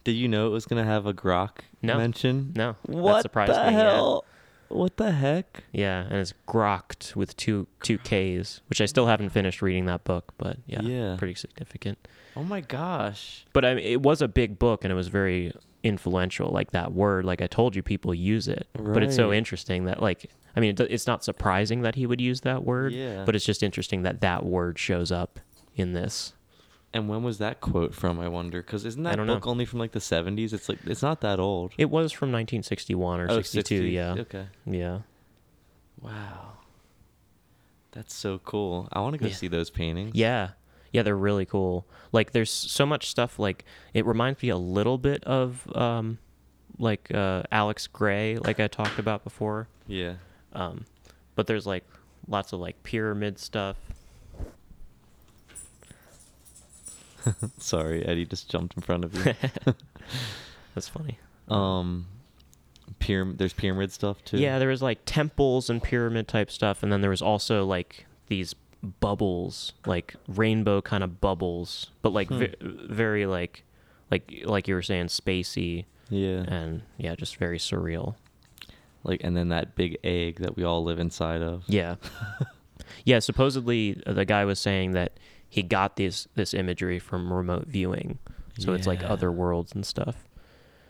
[0.06, 1.98] Did you know it was gonna have a grok No.
[1.98, 2.54] mention?
[2.56, 3.91] No, that What surprised the me, yeah.
[3.91, 4.24] hell?
[4.70, 5.63] What the heck?
[5.74, 10.04] Yeah, and it's grokked with two two K's, which I still haven't finished reading that
[10.06, 11.15] book, but yeah, Yeah.
[11.18, 11.98] pretty significant.
[12.36, 13.46] Oh my gosh.
[13.54, 16.50] But I mean, it was a big book and it was very influential.
[16.52, 18.68] Like that word, like I told you, people use it.
[18.74, 22.20] But it's so interesting that, like, I mean, it, it's not surprising that he would
[22.20, 22.91] use that word.
[22.94, 23.24] Yeah.
[23.26, 25.39] But it's just interesting that that word shows up
[25.76, 26.34] in this.
[26.95, 28.19] And when was that quote from?
[28.21, 29.36] I wonder, because isn't that don't know.
[29.36, 30.53] book only from like the seventies?
[30.53, 31.73] It's like it's not that old.
[31.77, 33.60] It was from 1961 or Oh, 62.
[33.62, 33.89] 60.
[33.91, 34.15] Yeah.
[34.19, 34.45] Okay.
[34.65, 34.99] Yeah.
[36.01, 36.53] Wow.
[37.91, 38.88] That's so cool.
[38.91, 39.34] I want to go Yeah.
[39.34, 40.15] see those paintings.
[40.15, 40.51] Yeah.
[40.91, 41.86] Yeah, they're really cool.
[42.13, 46.17] Like there's so much stuff like it reminds me a little bit of um
[46.77, 49.67] like uh Alex Grey like I talked about before.
[49.88, 50.15] Yeah.
[50.53, 50.86] Um
[51.36, 51.84] but there's like
[52.27, 53.75] lots of like pyramid stuff.
[57.58, 59.34] Sorry, Eddie just jumped in front of you.
[60.76, 61.18] That's funny.
[61.48, 62.06] um,
[63.00, 64.38] pyram- There's pyramid stuff too.
[64.38, 68.06] Yeah, there was like temples and pyramid type stuff, and then there was also like
[68.28, 68.54] these
[69.00, 72.40] bubbles, like rainbow kind of bubbles, but like Hmm.
[72.40, 73.64] ve- very like,
[74.12, 76.44] like like you were saying, spacey, Yeah.
[76.48, 78.16] and yeah, just very surreal.
[79.04, 81.64] Like, and then that big egg that we all live inside of.
[81.68, 81.96] Yeah,
[83.06, 83.20] yeah.
[83.20, 85.14] Supposedly, uh, the guy was saying that
[85.56, 88.20] he got this this imagery from remote viewing,
[88.60, 90.28] so it's like other worlds and stuff.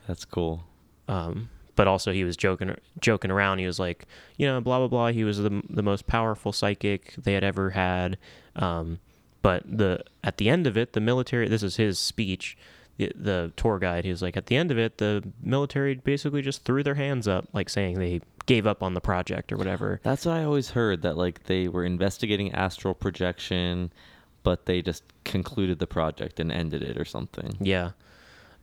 [0.08, 0.64] That's cool.
[1.08, 3.60] um, but also he was joking joking around.
[3.60, 4.06] He was like,
[4.38, 5.08] you know, blah blah blah.
[5.12, 8.18] He was the the most powerful psychic they had ever had.
[8.56, 9.00] Um,
[9.44, 11.48] but the at the end of it, the military.
[11.48, 12.58] This is his speech.
[12.98, 14.06] The, the tour guide.
[14.06, 17.28] He was like, at the end of it, the military basically just threw their hands
[17.28, 20.00] up, like saying they gave up on the project or whatever.
[20.02, 23.92] That's what I always heard that like they were investigating astral projection,
[24.46, 27.58] but they just concluded the project and ended it or something.
[27.60, 27.92] Yeah.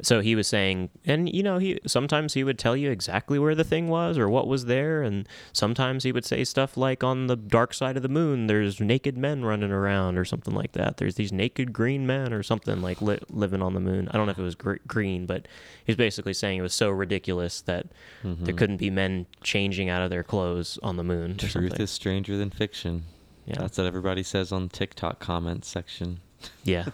[0.00, 3.54] So he was saying, and you know, he sometimes he would tell you exactly where
[3.54, 7.28] the thing was or what was there, and sometimes he would say stuff like, "On
[7.28, 10.96] the dark side of the moon, there's naked men running around," or something like that.
[10.96, 14.08] There's these naked green men or something like li- living on the moon.
[14.10, 15.46] I don't know if it was gr- green, but
[15.84, 17.86] he's basically saying it was so ridiculous that
[18.24, 18.58] there Mhm.
[18.58, 21.32] couldn't be men changing out of their clothes on the moon.
[21.32, 23.04] Or Truth is stranger than fiction.
[23.46, 26.20] Yeah, That's what everybody says on TikTok comments section.
[26.64, 26.86] Yeah.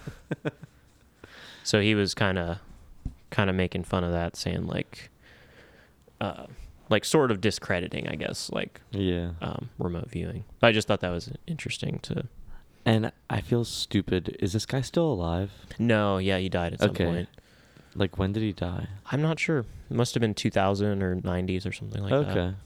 [1.62, 2.58] so he was kind of
[3.30, 5.10] kind of making fun of that saying like
[6.20, 6.46] uh
[6.90, 9.32] like sort of discrediting, I guess, like Yeah.
[9.42, 10.44] um remote viewing.
[10.62, 12.24] I just thought that was interesting to
[12.86, 14.36] And I feel stupid.
[14.40, 15.50] Is this guy still alive?
[15.78, 17.04] No, yeah, he died at some Okay.
[17.04, 17.28] point.
[17.94, 18.86] Like when did he die?
[19.10, 19.60] I'm not sure.
[19.90, 22.32] It must have been 2000 or 90s or something like okay.
[22.34, 22.38] that.
[22.38, 22.56] Okay.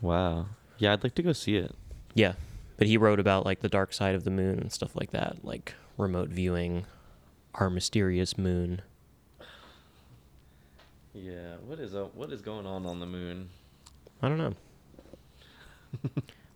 [0.00, 0.46] Wow.
[0.78, 1.74] Yeah, I'd like to go see it.
[2.14, 2.32] Yeah.
[2.76, 5.44] But he wrote about like the dark side of the moon and stuff like that,
[5.44, 6.86] like remote viewing
[7.54, 8.82] our mysterious moon.
[11.14, 11.56] Yeah.
[11.66, 13.50] What is uh, what is going on on the moon?
[14.22, 14.54] I don't know.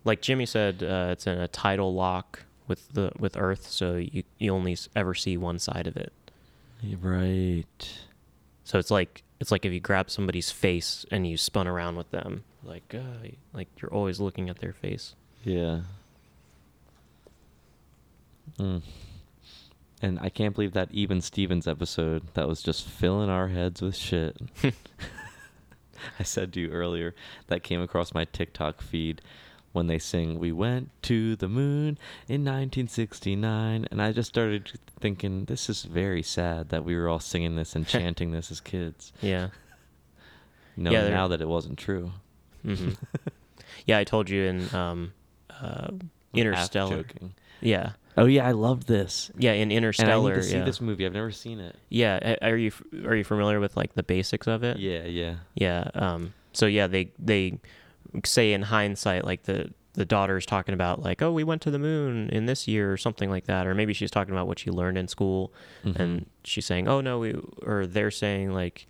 [0.05, 4.23] like Jimmy said, uh, it's in a tidal lock with the with Earth, so you
[4.39, 6.13] you only ever see one side of it.
[7.01, 7.99] Right.
[8.65, 12.11] So it's like it's like if you grab somebody's face and you spun around with
[12.11, 15.15] them, like uh, like you're always looking at their face.
[15.45, 15.81] Yeah.
[18.59, 18.83] Mm.
[20.03, 23.97] And I can't believe that even Stevens episode that was just filling our heads with
[23.97, 24.37] shit.
[26.19, 27.15] I said to you earlier
[27.47, 29.23] that came across my TikTok feed
[29.73, 35.47] when they sing "We went to the moon in 1969," and I just started thinking
[35.47, 39.13] this is very sad that we were all singing this and chanting this as kids,
[39.23, 39.49] Yeah.
[40.77, 42.13] knowing they're- now that it wasn't true.
[42.63, 42.91] hmm
[43.87, 45.13] yeah, I told you in um,
[45.51, 45.89] uh,
[46.35, 47.03] Interstellar.
[47.03, 47.35] joking.
[47.61, 47.93] Yeah.
[48.17, 49.31] Oh yeah, I love this.
[49.37, 50.31] Yeah, in And I Interstellar.
[50.31, 50.65] need to see yeah.
[50.65, 51.05] this movie.
[51.05, 51.77] I've never seen it.
[51.91, 52.73] Yeah, are you
[53.05, 54.79] are you familiar with like the basics of it?
[54.79, 55.35] Yeah, yeah.
[55.55, 55.91] Yeah.
[55.95, 56.33] Um.
[56.53, 57.59] So yeah, they they
[58.25, 61.79] say in hindsight, like the the daughter's talking about like, oh, we went to the
[61.79, 64.71] moon in this year or something like that, or maybe she's talking about what she
[64.71, 65.53] learned in school,
[65.85, 65.97] Mhm.
[66.01, 68.87] and she's saying, oh no, we or they're saying like,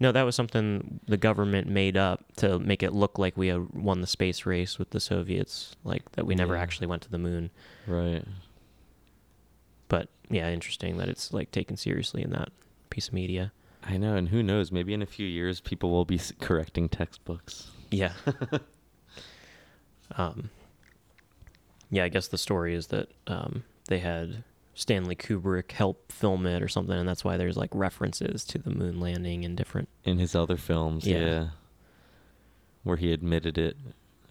[0.00, 3.70] no, that was something the government made up to make it look like we had
[3.74, 6.60] won the space race with the Soviets, like that we never Yeah.
[6.62, 7.50] actually went to the moon.
[7.86, 8.24] right.
[9.92, 12.48] But yeah, interesting that it's like taken seriously in that
[12.88, 13.52] piece of media.
[13.84, 14.72] I know, and who knows?
[14.72, 17.70] Maybe in a few years, people will be correcting textbooks.
[17.90, 18.12] Yeah.
[20.16, 20.48] um,
[21.90, 26.62] yeah, I guess the story is that um, they had Stanley Kubrick help film it
[26.62, 29.90] or something, and that's why there's like references to the moon landing in different.
[30.04, 31.18] In his other films, Yeah.
[31.18, 31.48] yeah,
[32.82, 33.76] where he admitted it,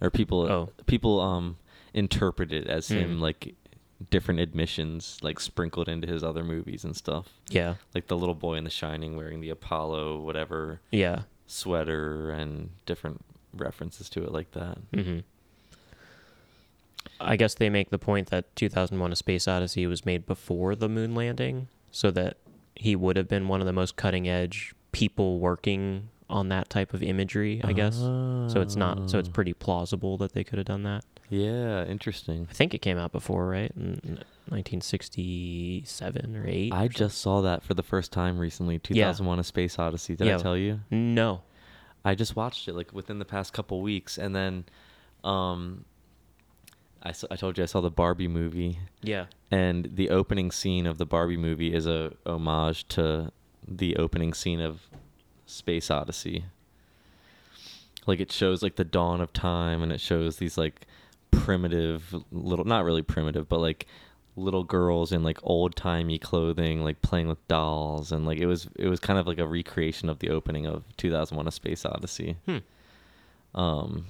[0.02, 0.70] or people, Oh.
[0.88, 1.58] people um
[1.94, 3.22] interpret it as him Mm.
[3.22, 3.54] like
[4.10, 7.28] different admissions, like sprinkled into his other movies and stuff.
[7.50, 11.24] Yeah, Like the little boy in The Shining wearing the Apollo whatever yeah.
[11.48, 14.78] sweater and different references to it like that.
[14.94, 15.20] hmm
[17.20, 20.90] I guess they make the point that 2001: A Space Odyssey was made before the
[20.90, 22.38] moon landing, so that
[22.76, 26.94] he would have been one of the most cutting edge people working on that type
[26.94, 27.62] of imagery.
[27.64, 27.98] I guess.
[27.98, 29.10] So it's not.
[29.10, 29.32] So it's Oh.
[29.32, 31.04] pretty plausible that they could have done that.
[31.32, 32.46] Yeah, interesting.
[32.50, 33.72] I think it came out before, right?
[33.78, 36.74] In 1967 or 8.
[36.74, 38.78] I just saw that for the first time recently.
[38.80, 40.16] 2001: A Space Odyssey.
[40.16, 40.36] Did Yeah.
[40.36, 40.82] I tell you?
[40.92, 41.42] No.
[42.04, 44.66] I just watched it like within the past couple weeks, and then,
[45.24, 45.86] um,
[47.02, 49.28] I I told you I saw the Barbie movie, Yeah.
[49.50, 53.32] and the opening scene of the Barbie movie is a homage to
[53.66, 54.82] the opening scene of
[55.46, 56.46] Space Odyssey.
[58.08, 60.88] Like it shows like the dawn of time, and it shows these like
[61.32, 63.88] primitive little, not really primitive, but like
[64.36, 68.68] little girls in like old timey clothing, like playing with dolls, and like it was
[68.78, 72.38] it was kind of like a recreation of the opening of 2001: A Space Odyssey.
[72.46, 72.58] Hmm.
[73.54, 74.06] Um,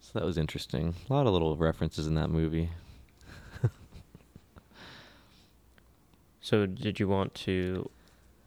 [0.00, 0.94] so that was interesting.
[1.08, 2.70] A lot of little references in that movie.
[6.40, 7.90] So, did you want to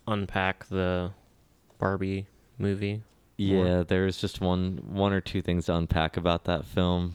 [0.08, 1.12] unpack the
[1.78, 2.26] Barbie
[2.58, 3.04] movie?
[3.42, 7.14] Yeah, there's just one one or two things to unpack about that film.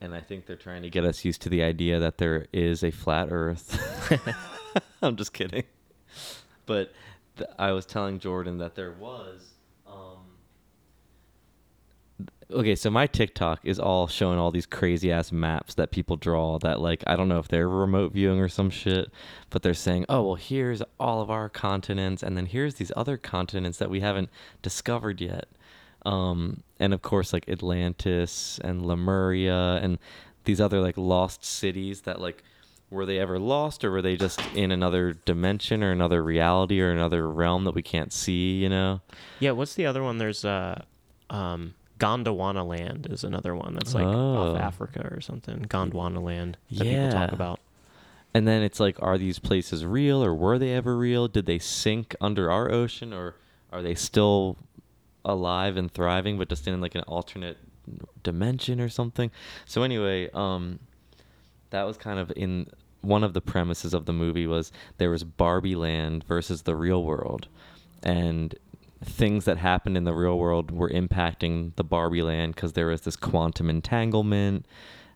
[0.00, 2.84] And I think they're trying to get us used to the idea that there is
[2.84, 3.80] a flat earth.
[5.02, 5.64] I'm just kidding.
[6.66, 6.92] But
[7.36, 9.53] th- I was telling Jordan that there was
[12.50, 16.58] Okay, so my TikTok is all showing all these crazy ass maps that people draw
[16.58, 19.10] that like I don't know if they're remote viewing or some shit,
[19.50, 23.16] but they're saying, "Oh, well here's all of our continents and then here's these other
[23.16, 24.28] continents that we haven't
[24.62, 25.48] discovered yet."
[26.04, 29.98] Um and of course like Atlantis and Lemuria and
[30.44, 32.42] these other like lost cities that like
[32.90, 36.90] were they ever lost or were they just in another dimension or another reality or
[36.90, 39.00] another realm that we can't see, you know?
[39.40, 40.18] Yeah, what's the other one?
[40.18, 40.82] There's uh,
[41.30, 44.56] um, Gondwana Land is another one that's like off Oh.
[44.56, 45.60] Africa or something.
[45.68, 47.60] Gondwana Land that people talk about.
[48.34, 51.28] And then it's like, are these places real or were they ever real?
[51.28, 53.36] Did they sink under our ocean or
[53.72, 54.56] are they still
[55.24, 57.58] alive and thriving but just in like an alternate
[58.24, 59.30] dimension or something?
[59.66, 60.80] So anyway, um
[61.70, 62.66] that was kind of in
[63.02, 67.04] one of the premises of the movie was there was Barbie land versus the real
[67.04, 67.46] world.
[68.02, 68.54] And
[69.02, 73.02] things that happened in the real world were impacting the Barbie land because there was
[73.02, 74.66] this quantum entanglement.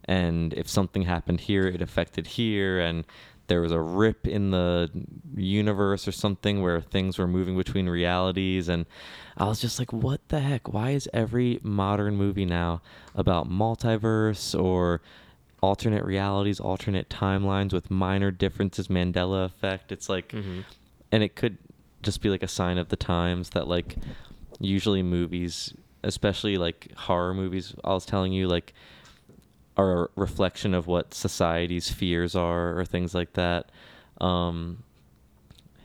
[0.04, 2.80] And if something happened here it affected here.
[2.80, 3.04] And
[3.48, 4.90] there was a rip in the
[5.34, 8.68] universe or something where things were moving between realities.
[8.68, 8.86] And
[9.36, 10.72] I was just like what the heck?
[10.72, 12.82] Why is every modern movie now
[13.14, 15.00] about multiverse or
[15.60, 19.92] alternate realities alternate timelines with minor differences Mandela effect?
[19.92, 20.60] It's like hmm
[21.10, 21.56] and it could
[22.02, 23.96] just be like a sign of the times that like
[24.61, 28.72] usually movies especially like horror movies i was telling you like
[29.78, 33.70] are a reflection of what society's fears are or things like that.
[34.20, 34.82] Um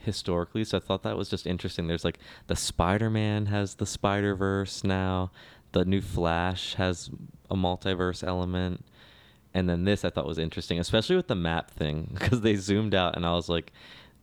[0.00, 1.86] historically so i thought that was just interesting.
[1.86, 5.30] There's like the spider-man has the spider-verse now.
[5.72, 7.08] The new flash has
[7.50, 8.84] a multiverse element.
[9.54, 12.94] And then this I thought was interesting, especially with the map thing, because they zoomed
[12.94, 13.72] out and I was like,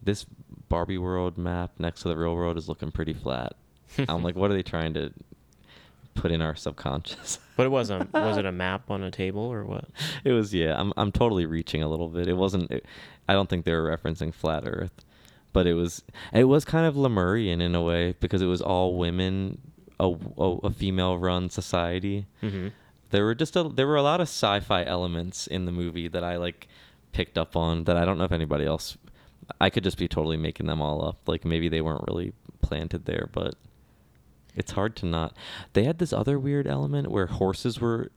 [0.01, 0.25] this
[0.69, 3.53] Barbie world map next to the real world is looking pretty flat.
[4.07, 5.11] I'm like, what are they trying to
[6.15, 7.39] put in our subconscious?
[7.57, 8.11] But it wasn't.
[8.13, 9.85] was it a map on a table or what?
[10.23, 10.79] it was yeah.
[10.79, 12.27] I'm I'm totally reaching a little bit.
[12.27, 12.71] It wasn't.
[12.71, 12.85] It,
[13.29, 15.05] I don't think they were referencing flat Earth,
[15.53, 16.01] but it was.
[16.33, 19.59] It was kind of Lemurian in a way because it was all women,
[19.99, 20.07] a,
[20.39, 22.25] a, a female run society.
[22.39, 22.69] hmm
[23.11, 26.23] there were just a there were a lot of sci-fi elements in the movie that
[26.23, 26.67] I like
[27.11, 28.97] picked up on that I don't know if anybody else
[29.59, 33.05] I could just be totally making them all up like maybe they weren't really planted
[33.05, 33.55] there but
[34.55, 35.33] it's hard to not
[35.73, 38.11] they had this other weird element where horses were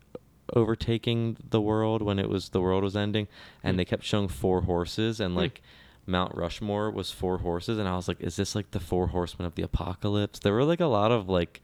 [0.55, 3.27] overtaking the world when it was the world was ending
[3.63, 3.79] and Hmm.
[3.79, 5.39] they kept showing four horses and Hmm.
[5.41, 5.63] like
[6.07, 9.47] Mount Rushmore was four horses and I was like is this like the four horsemen
[9.47, 11.63] of the apocalypse there were like a lot of like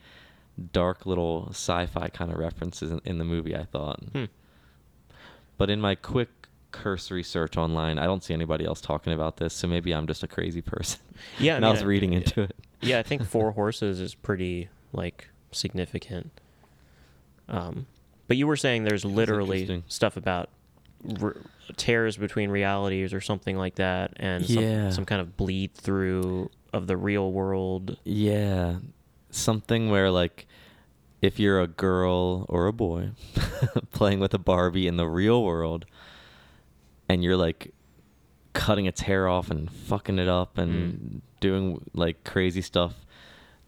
[0.73, 4.25] dark little sci-fi kind of references in, in the movie I thought Hmm.
[5.59, 6.40] but in my quick
[6.73, 10.23] cursory search online I don't see anybody else talking about this so maybe I'm just
[10.23, 11.01] a crazy person
[11.39, 14.01] Yeah, I and I mean, was I- reading into it Yeah, I think four horses
[14.01, 16.31] is pretty like significant.
[17.49, 17.87] Um,
[18.29, 20.51] but you were saying there's literally stuff about
[21.21, 21.37] r-
[21.77, 24.91] tears between realities or something like that, and some, Yeah.
[24.91, 27.97] some kind of bleed through of the real world.
[28.05, 28.77] Yeah.
[29.31, 30.47] Something where like
[31.21, 33.11] if you're a girl or a boy
[33.93, 35.85] playing with a Barbie in the real world
[37.11, 37.73] and you're like
[38.53, 42.95] cutting its hair off and fucking it up and doing like crazy stuff,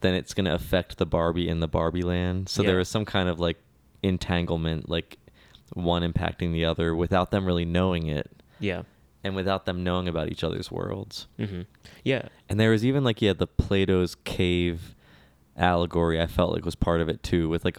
[0.01, 2.49] then it's going to affect the Barbie in the Barbie land.
[2.49, 2.79] So there Yeah.
[2.79, 3.59] was some kind of like
[4.03, 5.19] entanglement like
[5.75, 8.31] one impacting the other without them really knowing it
[8.61, 8.83] Yeah.
[9.25, 11.27] and without them knowing about each other's worlds.
[11.39, 11.63] hmm
[12.05, 12.29] Yeah.
[12.49, 14.95] And there was even like yeah, the Plato's cave
[15.57, 16.21] allegory.
[16.21, 17.49] I felt like was part of it too.
[17.49, 17.79] With like,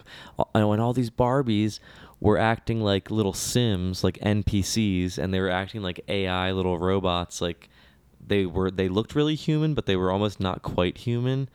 [0.54, 1.78] when all these Barbies
[2.24, 7.42] were acting like little Sims, like NPCs, and they were acting like AI little robots.
[7.42, 7.68] Like
[8.26, 11.50] they were, they looked really human, but they were almost not quite human,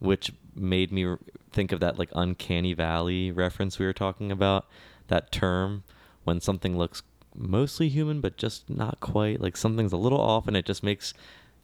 [0.00, 1.14] which made me
[1.52, 4.66] think of that like uncanny valley reference we were talking about.
[5.06, 5.84] That term
[6.24, 10.54] when something looks mostly human but just not quite like something's a little off and
[10.54, 11.14] it just makes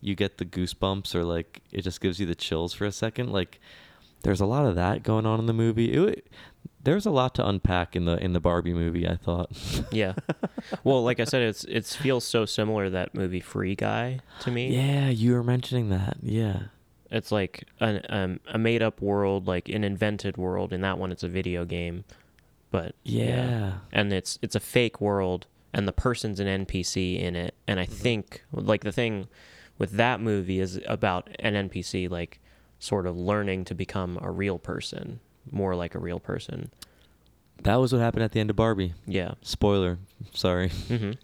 [0.00, 3.30] you get the goosebumps or like it just gives you the chills for a second
[3.30, 3.60] like
[4.22, 6.26] there's a lot of that going on in the movie it,
[6.88, 9.06] There's a lot to unpack in the in the Barbie movie.
[9.06, 9.50] I thought.
[9.92, 10.14] Yeah.
[10.84, 14.50] well, like I said, it's it feels so similar to that movie Free Guy to
[14.50, 14.74] me.
[14.74, 16.16] yeah, you were mentioning that.
[16.22, 16.60] Yeah.
[17.10, 20.72] It's like an, um, a made up world, like an invented world.
[20.72, 22.04] In that one, it's a video game,
[22.70, 23.78] but Yeah.
[23.92, 27.54] and it's it's a fake world, and the person's an NPC in it.
[27.66, 27.92] And I Mm-hmm.
[27.94, 29.28] think like the thing
[29.78, 32.40] with that movie is about an NPC like
[32.78, 35.20] sort of learning to become a real person,
[35.52, 36.70] more like a real person.
[37.62, 38.94] That was what happened at the end of Barbie.
[39.06, 39.32] Yeah.
[39.42, 39.98] Spoiler.
[40.32, 40.68] Sorry.
[40.68, 41.12] hmm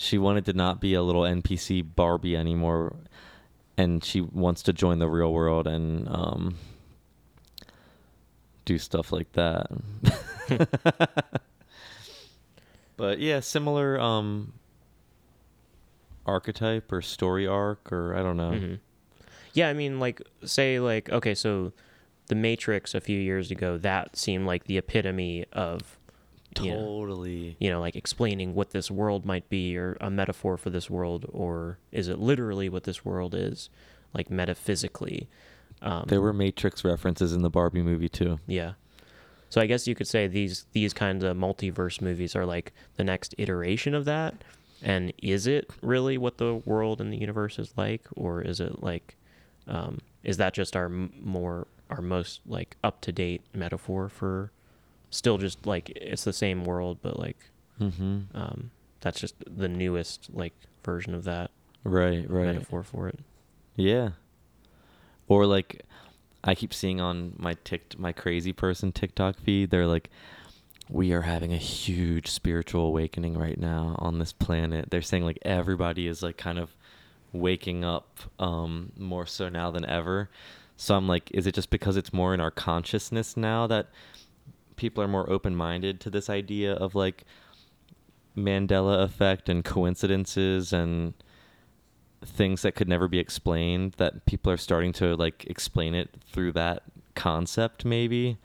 [0.00, 2.94] She wanted to not be a little NPC Barbie anymore,
[3.76, 6.54] and she wants to join the real world and um,
[8.64, 9.66] do stuff like that.
[12.96, 14.52] but yeah, similar um,
[16.26, 18.52] archetype or story arc, or I don't know.
[18.52, 18.74] hmm
[19.54, 21.72] Yeah, I mean, like, say, like, okay, so
[22.28, 25.98] The Matrix a few years ago, that seemed like the epitome of,
[26.60, 27.56] you know, Totally.
[27.58, 31.26] you know, like explaining what this world might be or a metaphor for this world,
[31.32, 33.70] or is it literally what this world is,
[34.14, 35.28] like metaphysically?
[35.80, 38.40] Um, There were Matrix references in the Barbie movie too.
[38.46, 38.72] Yeah.
[39.50, 43.04] So I guess you could say these these kinds of multiverse movies are like the
[43.04, 44.34] next iteration of that.
[44.82, 48.82] And is it really what the world and the universe is like, or is it
[48.82, 49.16] like,
[49.66, 54.52] um, is that just our m- more our most like up to date metaphor for,
[55.10, 57.36] still just like it's the same world, but like,
[57.80, 58.36] Mm-hmm.
[58.36, 58.70] um,
[59.00, 60.52] that's just the newest like
[60.84, 61.50] version of that
[61.84, 62.28] Right.
[62.28, 62.46] Right.
[62.46, 63.20] metaphor for it.
[63.76, 64.10] Yeah.
[65.28, 65.82] Or like
[66.42, 70.10] I keep seeing on my tick my crazy person TikTok feed, they're like
[70.90, 74.90] we are having a huge spiritual awakening right now on this planet.
[74.90, 76.74] They're saying like everybody is like kind of
[77.32, 80.30] waking up um more so now than ever.
[80.80, 83.88] So I'm like is it just because it's more in our consciousness now that
[84.76, 87.24] people are more open-minded to this idea of like
[88.36, 91.14] Mandela effect and coincidences and
[92.24, 96.52] things that could never be explained that people are starting to like explain it through
[96.52, 96.84] that
[97.16, 98.38] concept maybe?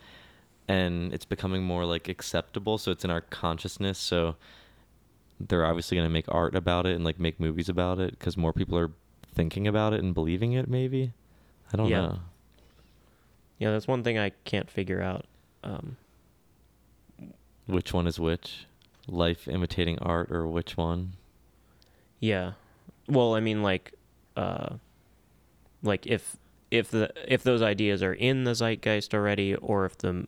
[0.67, 4.37] And it's becoming more like acceptable so it's in our consciousness so
[5.39, 8.35] they're obviously going to make art about it and like make movies about it because
[8.35, 8.89] more people are
[9.35, 11.13] thinking about it and believing it maybe
[11.71, 12.01] i don't Yeah.
[12.01, 12.19] know
[13.59, 15.25] Yeah, that's one thing I can't figure out.
[15.63, 15.95] Um,
[17.65, 18.65] which one is which
[19.07, 21.13] life imitating art or which one
[22.19, 22.53] Yeah.
[23.07, 23.93] Well, I mean like
[24.35, 24.75] uh
[25.81, 26.37] like if
[26.71, 30.27] if the if those ideas are in the zeitgeist already or if the m-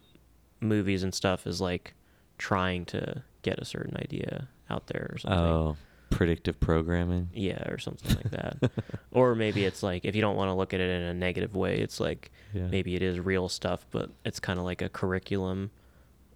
[0.61, 1.93] movies and stuff is like
[2.37, 5.39] trying to get a certain idea out there or something.
[5.39, 5.77] oh
[6.09, 8.71] predictive programming Yeah, or something like that.
[9.11, 11.55] or maybe it's like if you don't want to look at it in a negative
[11.55, 14.89] way, it's like yeah maybe it is real stuff, but it's kind of like a
[14.89, 15.71] curriculum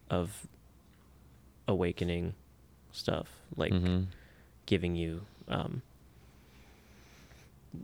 [0.10, 0.48] of
[1.68, 2.34] awakening
[2.92, 4.08] stuff, like Mhm.
[4.66, 5.82] giving you um,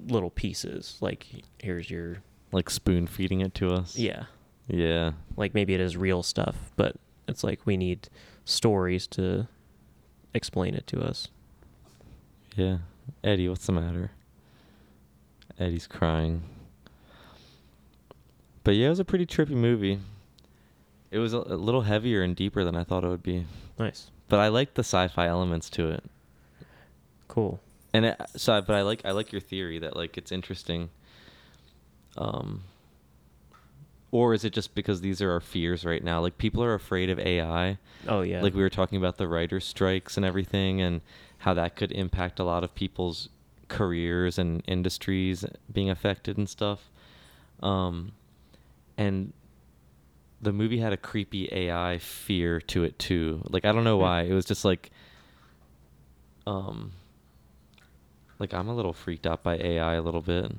[0.08, 0.98] little pieces.
[1.02, 1.28] Like
[1.60, 2.18] here's your
[2.52, 4.26] like spoon feeding it to us yeah,
[4.68, 6.96] yeah like maybe it is real stuff, but
[7.28, 8.08] it's like we need
[8.46, 9.48] stories to
[10.34, 11.30] explain it to us.
[12.56, 12.78] Yeah.
[13.24, 14.12] Eddie, what's the matter?
[15.60, 16.44] Eddie's crying.
[18.64, 20.00] But yeah, it was a pretty trippy movie.
[21.12, 23.46] It was a, a little heavier and deeper than I thought it would be.
[23.78, 26.04] Nice, But I like the sci-fi elements to it.
[27.28, 27.60] cool.
[27.94, 30.90] And it, so, but I like I like your theory that like it's interesting.
[32.18, 32.64] Um.
[34.16, 36.22] Or is it just because these are our fears right now?
[36.22, 37.78] Like people are afraid of AI.
[38.08, 41.02] Oh yeah, Like we were talking about the writer's strikes and everything, and
[41.40, 43.28] how that could impact a lot of people's
[43.68, 46.90] careers and industries being affected and stuff.
[47.62, 48.14] Um,
[48.98, 49.34] and
[50.42, 53.42] the movie had a creepy AI fear to it too.
[53.50, 54.22] Like I don't know why.
[54.22, 54.92] It was just like,
[56.48, 56.94] um,
[58.40, 60.54] like I'm a little freaked out by AI a little bit.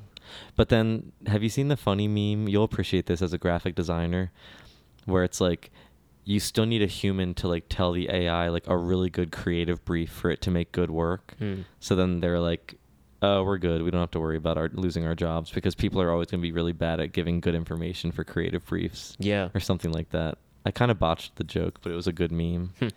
[0.54, 2.48] But then, have you seen the funny meme?
[2.48, 4.32] You'll appreciate this as a graphic designer,
[5.04, 5.70] where it's like
[6.24, 9.84] you still need a human to like tell the AI like a really good creative
[9.84, 11.34] brief for it to make good work.
[11.38, 11.62] Hmm.
[11.78, 12.74] So then they're like,
[13.22, 13.82] "Oh, we're good.
[13.82, 16.40] We don't have to worry about our losing our jobs because people are always going
[16.40, 19.48] to be really bad at giving good information for creative briefs yeah.
[19.54, 22.32] or something like that." I kind of botched the joke, but it was a good
[22.32, 22.72] meme.
[22.80, 22.88] Hmm.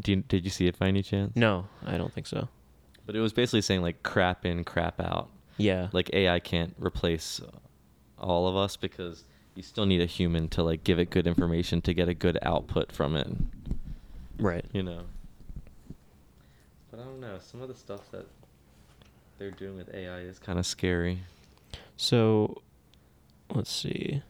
[0.00, 1.34] Do you, did you see it by any chance?
[1.34, 2.48] No, I don't think so.
[3.06, 5.30] But it was basically saying like crap in, crap out.
[5.58, 7.40] Yeah, Like AI can't replace
[8.18, 11.80] all of us because you still need a human to like give it good information
[11.82, 13.28] to get a good output from it.
[14.38, 14.64] right.
[14.72, 15.02] You know.
[16.90, 17.38] But I don't know.
[17.40, 18.26] Some of the stuff that
[19.38, 21.20] they're doing with AI is kind of scary.
[21.96, 22.62] So,
[23.52, 24.22] let's see.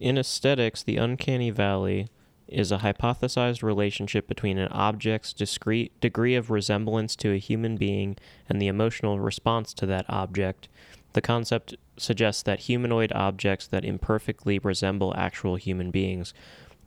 [0.00, 2.08] In aesthetics, the uncanny valley
[2.48, 8.16] is a hypothesized relationship between an object's discrete degree of resemblance to a human being
[8.48, 10.68] and the emotional response to that object.
[11.12, 16.34] The concept suggests that humanoid objects that imperfectly resemble actual human beings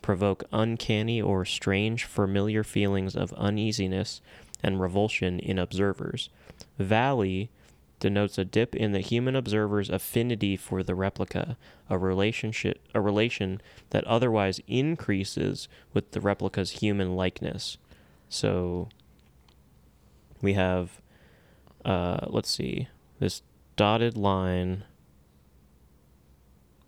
[0.01, 4.21] provoke uncanny or strange familiar feelings of uneasiness
[4.63, 6.29] and revulsion in observers.
[6.77, 7.49] Valley
[7.99, 11.57] denotes a dip in the human observer's affinity for the replica,
[11.89, 17.77] a relationship a relation that otherwise increases with the replica's human likeness.
[18.29, 18.89] So
[20.41, 21.01] we have
[21.85, 22.87] uh let's see,
[23.19, 23.41] this
[23.75, 24.83] dotted line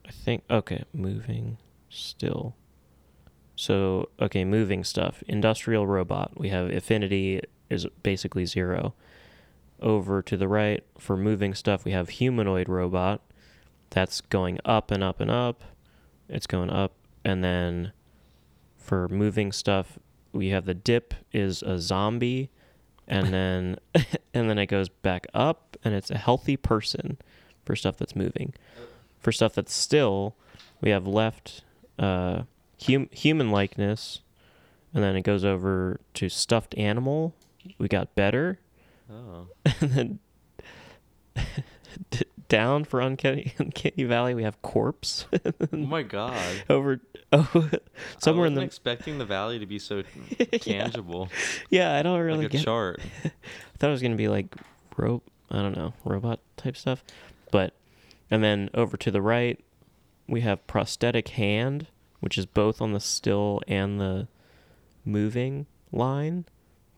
[0.05, 1.57] I think okay, moving
[1.89, 2.55] still.
[3.55, 5.23] So, okay, moving stuff.
[5.27, 6.31] Industrial robot.
[6.35, 8.95] We have affinity is basically zero.
[9.81, 13.21] Over to the right, for moving stuff, we have humanoid robot.
[13.89, 15.63] That's going up and up and up.
[16.29, 16.93] It's going up.
[17.25, 17.91] And then
[18.77, 19.97] for moving stuff,
[20.31, 22.49] we have the dip is a zombie.
[23.07, 23.77] And then
[24.33, 27.17] and then it goes back up and it's a healthy person
[27.65, 28.53] for stuff that's moving.
[29.19, 30.35] For stuff that's still,
[30.81, 31.63] we have left
[31.99, 32.43] uh,
[32.85, 34.21] hum- human likeness,
[34.93, 37.35] and then it goes over to stuffed animal.
[37.77, 38.59] We got better,
[39.11, 39.47] Oh.
[39.81, 40.19] and then
[42.09, 45.25] d- down for uncanny, uncanny valley we have corpse.
[45.73, 46.63] oh my god.
[46.69, 46.99] over
[47.31, 47.69] oh,
[48.19, 50.03] somewhere I in the expecting the valley to be so
[50.59, 51.29] tangible.
[51.69, 52.63] yeah I don't really like a get.
[52.65, 52.99] chart.
[53.23, 53.31] I
[53.77, 54.55] thought it was gonna be like
[54.97, 55.29] rope.
[55.49, 57.03] I don't know robot type stuff,
[57.51, 57.73] but
[58.29, 59.59] and then over to the right
[60.27, 61.87] we have prosthetic hand,
[62.21, 64.27] which is both on the still and the
[65.03, 66.45] moving line.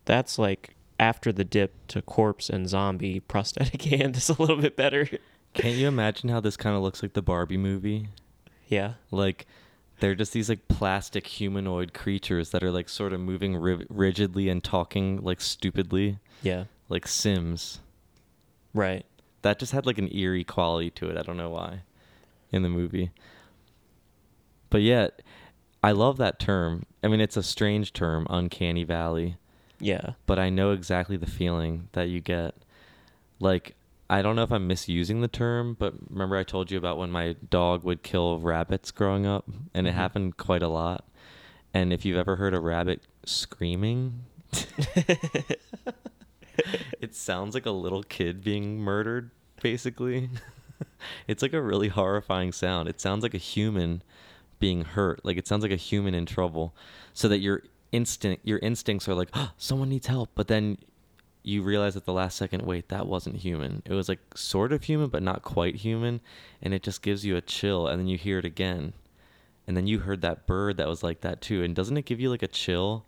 [0.05, 3.19] That's like after the dip to corpse and zombie.
[3.19, 5.09] Prosthetic hand is a little bit better.
[5.53, 8.07] Can't you imagine how this kind of looks like the Barbie movie?
[8.67, 8.93] Yeah.
[9.11, 9.45] Like
[9.99, 14.47] they're just these like plastic humanoid creatures that are like sort of moving ri- rigidly
[14.49, 16.63] and talking like stupidly, Yeah.
[16.87, 17.79] like Sims.
[18.73, 19.05] Right.
[19.41, 21.17] That just had like an eerie quality to it.
[21.17, 21.81] I don't know why
[22.51, 23.11] in the movie.
[24.69, 25.21] But yet,
[25.83, 26.85] I love that term.
[27.03, 29.35] I mean, it's a strange term, uncanny valley,
[29.83, 30.11] Yeah.
[30.25, 32.55] but I know exactly the feeling that you get.
[33.39, 33.75] Like,
[34.09, 37.11] I don't know if I'm misusing the term, but remember I told you about when
[37.11, 39.95] my dog would kill rabbits growing up, and it Mhm.
[39.95, 41.05] happened quite a lot.
[41.73, 44.25] And if you've ever heard a rabbit screaming,
[47.01, 49.31] it sounds like a little kid being murdered,
[49.61, 50.29] basically.
[51.27, 52.87] it's like a really horrifying sound.
[52.87, 54.03] It sounds like a human
[54.59, 55.23] being hurt.
[55.25, 56.75] Like it sounds like a human in trouble.
[57.13, 57.63] So that your
[57.93, 60.77] instinct your instincts are like, oh, someone needs help, but then
[61.43, 63.81] you realize at the last second, wait, that wasn't human.
[63.85, 66.19] It was like sort of human, but not quite human,
[66.61, 68.93] and it just gives you a chill, and then you hear it again.
[69.67, 71.63] And then you heard that bird that was like that too.
[71.63, 73.05] And doesn't it give you like a chill?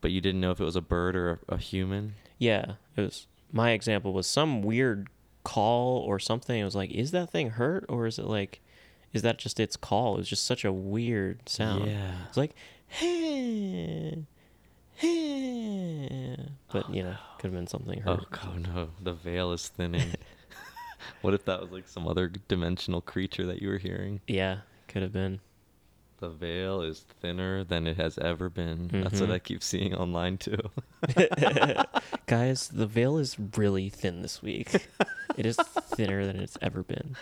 [0.00, 2.14] But you didn't know if it was a bird or a, a human?
[2.38, 2.72] Yeah.
[2.96, 5.08] It was my example was some weird
[5.44, 6.58] call or something.
[6.58, 8.60] It was like, is that thing hurt or is it like
[9.12, 10.14] is that just its call?
[10.14, 11.86] It was just such a weird sound.
[11.86, 12.14] Yeah.
[12.28, 12.54] It's like
[12.92, 14.24] hey,
[14.96, 16.36] hey.
[16.72, 18.30] But you know, could have been something Oh hurt.
[18.30, 20.14] god no, the veil is thinning.
[21.22, 24.20] what if that was like some other dimensional creature that you were hearing?
[24.26, 25.40] Yeah, could have been.
[26.20, 28.88] The veil is thinner than it has ever been.
[28.92, 29.34] That's what Mhm.
[29.34, 30.56] I keep seeing online too.
[32.26, 34.86] Guys, the veil is really thin this week.
[35.36, 37.16] it is thinner than it's ever been.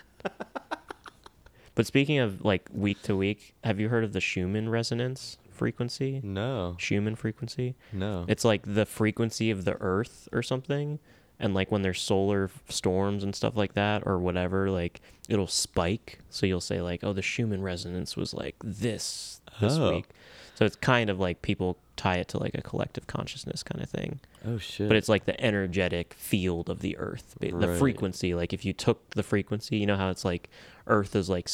[1.75, 6.21] But speaking of like week to week, have you heard of the Schumann resonance frequency?
[6.25, 7.75] no, Schumann frequency?
[7.93, 8.25] no.
[8.29, 10.99] It's like the frequency of the earth or something.
[11.43, 16.19] And like when there's solar storms and stuff like that or whatever, like it'll spike.
[16.29, 19.91] So you'll say like, "Oh, the Schumann resonance was like this this Oh.
[19.95, 20.07] week."
[20.57, 23.89] So it's kind of like people tie it to like a collective consciousness kind of
[23.91, 24.89] thing oh shit.
[24.89, 27.79] but it's like the energetic field of the earth the Right.
[27.79, 30.49] frequency like if you took the frequency you know how it's like
[30.87, 31.47] earth is like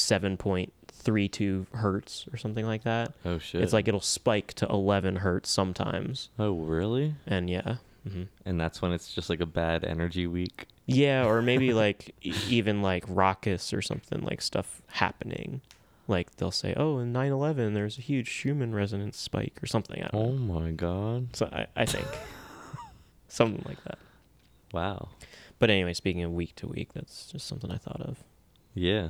[1.06, 3.62] 7.32 hertz or something like that oh shit.
[3.62, 7.14] it's like it'll spike to 11 hertz sometimes oh really?
[7.26, 7.76] and yeah
[8.08, 10.66] hmm And that's when it's just like a bad energy week.
[10.86, 15.60] yeah or maybe like even like raucous or something like stuff happening
[16.08, 20.08] like they'll say oh in 9-11 there's a huge schumann resonance spike or something I
[20.08, 20.60] don't Oh know.
[20.60, 21.34] my god.
[21.34, 22.06] so I, I think
[23.28, 23.98] something like that
[24.72, 25.08] Wow.
[25.58, 28.22] but anyway speaking of week to week that's just something i thought of
[28.74, 29.08] Yeah.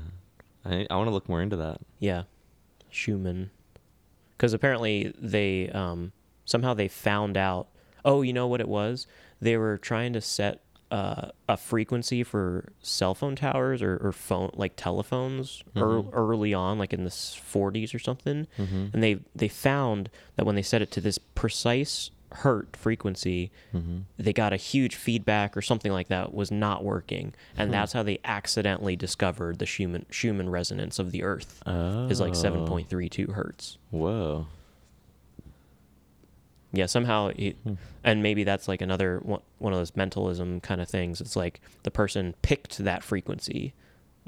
[0.67, 1.81] I I want to look more into that.
[1.99, 2.25] Yeah,
[2.91, 3.51] Schumann.
[4.37, 6.13] Because apparently they um,
[6.45, 7.69] somehow they found out.
[8.05, 9.07] Oh, you know what it was?
[9.41, 10.61] They were trying to set
[10.93, 16.79] uh, a frequency for cell phone towers or, or phone like telephones ear early on,
[16.79, 18.87] like in the 40s or something, Mm-hmm.
[18.93, 23.99] and they they found that when they set it to this precise hertz frequency, Mm-hmm.
[24.19, 27.63] they got a huge feedback or something like that was not working, Hmm.
[27.63, 31.61] and that's how they accidentally discovered the Schumann Schumann resonance of the Earth
[32.11, 32.43] is like Oh.
[32.43, 33.79] 7.32 hertz.
[33.91, 34.47] Whoa.
[36.73, 37.75] Yeah, somehow, it, Hmm.
[38.05, 41.21] and maybe that's like another one, one of those mentalism kind of things.
[41.21, 43.73] It's like the person picked that frequency.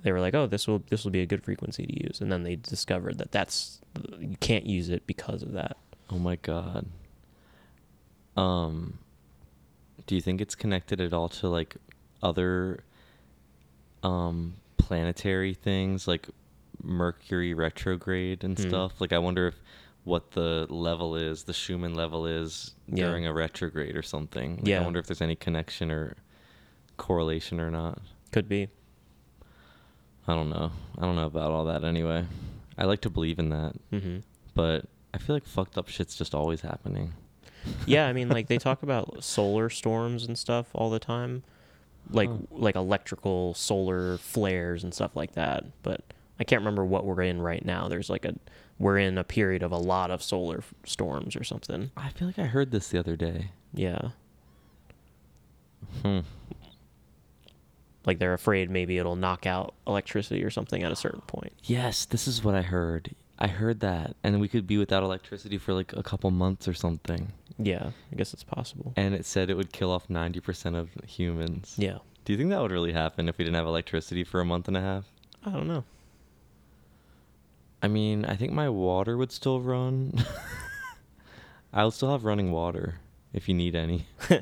[0.02, 2.30] They were like, "Oh, this will this will be a good frequency to use," and
[2.30, 3.80] then they discovered that that's
[4.20, 5.76] you can't use it because of that.
[6.08, 6.86] Oh my god.
[8.38, 8.98] Um
[10.06, 11.76] do you think it's connected at all to like
[12.22, 12.80] other
[14.02, 16.28] um planetary things like
[16.82, 18.68] Mercury retrograde and Hmm.
[18.68, 19.00] stuff?
[19.00, 19.56] Like I wonder if
[20.04, 23.06] what the level is, the Schumann level is Yeah.
[23.06, 24.56] during a retrograde or something.
[24.62, 26.14] Like, I wonder if there's any connection or
[26.96, 27.98] correlation or not.
[28.32, 28.68] Could be.
[30.26, 30.70] I don't know.
[30.96, 32.24] I don't know about all that anyway.
[32.78, 34.18] I like to believe in that, hmm
[34.54, 37.12] but I feel like fucked up shit's just always happening.
[37.86, 41.42] Yeah, I mean, like they talk about solar storms and stuff all the time,
[42.10, 42.36] like Huh.
[42.50, 45.64] like electrical solar flares and stuff like that.
[45.82, 46.02] But
[46.40, 47.88] I can't remember what we're in right now.
[47.88, 48.34] There's like a
[48.78, 51.90] we're in a period of a lot of solar f- storms or something.
[51.96, 53.50] I feel like I heard this the other day.
[53.74, 54.10] Yeah.
[56.02, 56.20] Hmm.
[58.04, 61.52] like they're afraid maybe it'll knock out electricity or something at a certain point.
[61.64, 63.10] Yes, this is what I heard.
[63.38, 66.74] I heard that, and we could be without electricity for like a couple months or
[66.74, 67.32] something.
[67.58, 68.92] Yeah, I guess it's possible.
[68.96, 71.74] And it said it would kill off ninety percent of humans.
[71.76, 74.44] Yeah, Do you think that would really happen if we didn't have electricity for a
[74.44, 75.04] month and a half?
[75.44, 75.84] I don't know.
[77.82, 80.24] I mean, I think my water would still run.
[81.72, 82.96] I'll still have running water
[83.32, 84.06] if you need any.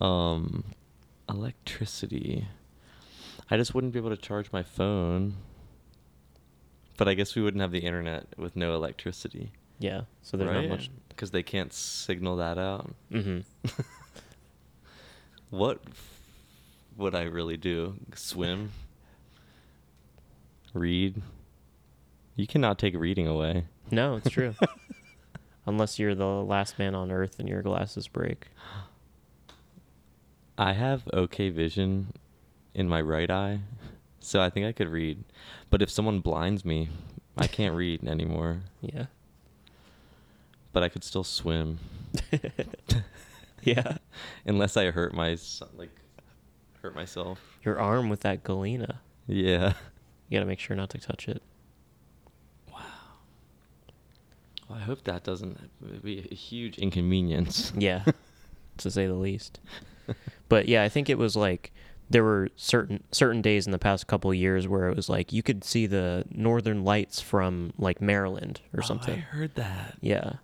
[0.00, 0.64] um,
[1.28, 2.46] electricity.
[3.50, 5.34] I just wouldn't be able to charge my phone.
[6.96, 9.52] But I guess we wouldn't have the internet with no electricity.
[9.78, 10.90] Yeah, so there's not much.
[11.08, 12.90] Because they can't signal that out.
[13.10, 13.40] hmm
[15.50, 15.80] What
[16.96, 17.96] would I really do?
[18.14, 18.72] Swim?
[20.74, 21.22] Read?
[22.36, 23.64] You cannot take reading away.
[23.90, 24.54] No, it's true.
[25.66, 28.48] Unless you're the last man on Earth and your glasses break.
[30.58, 32.12] I have okay vision
[32.74, 33.60] in my right eye,
[34.20, 35.24] so I think I could read.
[35.70, 36.88] But if someone blinds me,
[37.36, 38.60] I can't read anymore.
[38.80, 39.06] Yeah.
[40.78, 41.80] But I could still swim,
[43.64, 43.96] Yeah.
[44.46, 45.36] unless I hurt my
[45.76, 45.90] like
[46.82, 47.58] hurt myself.
[47.64, 49.00] Your arm with that galena.
[49.26, 49.72] Yeah.
[50.28, 51.42] You gotta make sure not to touch it.
[52.70, 57.72] Well, I hope that doesn't uh, be a huge inconvenience.
[57.76, 58.04] Yeah,
[58.76, 59.58] to say the least.
[60.48, 61.72] But yeah, I think it was like
[62.08, 65.32] there were certain certain days in the past couple of years where it was like
[65.32, 69.16] you could see the northern lights from like Maryland or Oh, something.
[69.16, 69.96] I heard that.
[70.00, 70.34] Yeah.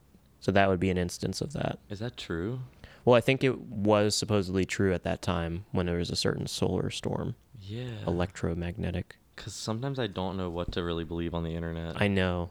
[0.44, 1.78] So that would be an instance of that.
[1.88, 2.60] Is that true?
[3.06, 6.46] Well, I think it was supposedly true at that time when there was a certain
[6.46, 7.86] solar storm, Yeah.
[8.06, 9.16] electromagnetic.
[9.34, 11.98] Because sometimes I don't know what to really believe on the internet.
[11.98, 12.50] I know.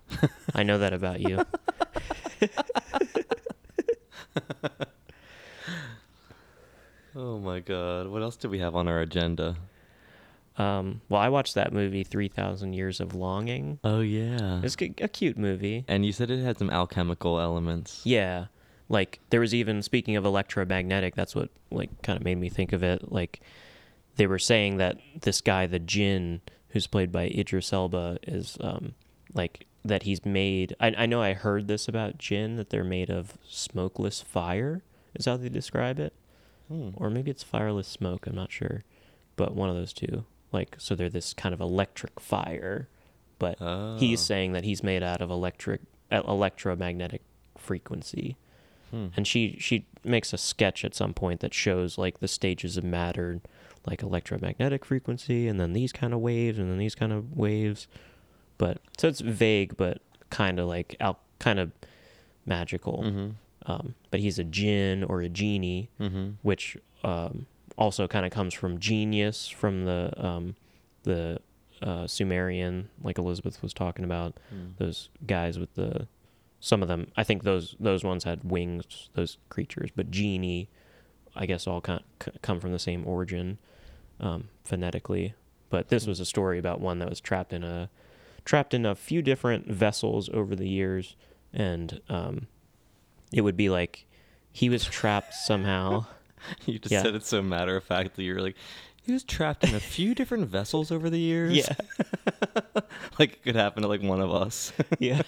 [0.55, 1.45] I know that about you.
[7.15, 8.07] Oh my god.
[8.07, 9.55] What else do we have on our agenda?
[10.58, 13.80] Um, well, I watched that movie, 3,000 Years of Longing.
[13.84, 14.62] Oh yeah.
[14.64, 15.84] It's a a cute movie.
[15.88, 18.01] and you said it had some alchemical elements.
[18.04, 18.45] Yeah.
[18.89, 22.72] Like there was even speaking of electromagnetic, that's what like kind of made me think
[22.74, 23.12] of it.
[23.12, 23.39] Like
[24.18, 28.93] they were saying that this guy, the Jinn, who's played by Idris Elba, is um
[29.34, 30.76] like that he's made.
[30.80, 34.84] I I know I heard this about Jinn that they're made of smokeless fire.
[35.16, 36.14] Is how they describe it,
[36.68, 36.89] Hmm.
[36.95, 38.28] or maybe it's fireless smoke.
[38.28, 38.84] I'm not sure,
[39.36, 40.26] but one of those two.
[40.54, 42.88] Like so, they're this kind of electric fire,
[43.39, 43.97] but Oh.
[43.97, 45.82] he's saying that he's made out of electric
[46.12, 47.22] electromagnetic
[47.58, 48.36] frequency
[48.91, 49.08] Hmm.
[49.18, 52.84] and she she makes a sketch at some point that shows like the stages of
[52.84, 53.41] matter
[53.88, 57.88] like electromagnetic frequency and then these kind of waves and then these kind of waves
[58.60, 59.99] but so it's vague but
[60.30, 61.72] kind of like out kind of
[62.45, 63.72] magical Mm-hmm.
[63.72, 66.32] um, but he's a jinn or a genie Mm-hmm.
[66.43, 67.47] which um,
[67.78, 70.55] also kind of comes from genius from the um,
[71.03, 71.39] the
[71.82, 74.78] uh, Sumerian, like Elizabeth was talking about, Mm.
[74.78, 76.07] those guys with the
[76.59, 77.07] some of them.
[77.17, 80.69] I think those those ones had wings, those creatures, but genie,
[81.36, 82.01] I guess, all kind
[82.41, 83.57] come from the same origin
[84.19, 85.34] um, phonetically.
[85.69, 87.89] But this was a story about one that was trapped in a
[88.45, 91.15] trapped in a few different vessels over the years,
[91.51, 92.47] and um,
[93.34, 94.05] it would be like
[94.51, 96.05] he was trapped somehow.
[96.65, 97.01] You just Yeah.
[97.03, 98.23] said it so matter of factly.
[98.25, 98.55] You're like,
[99.05, 101.55] he was trapped in a few different vessels over the years.
[101.55, 101.73] Yeah.
[103.19, 104.71] like it could happen to like one of us.
[104.99, 105.21] yeah.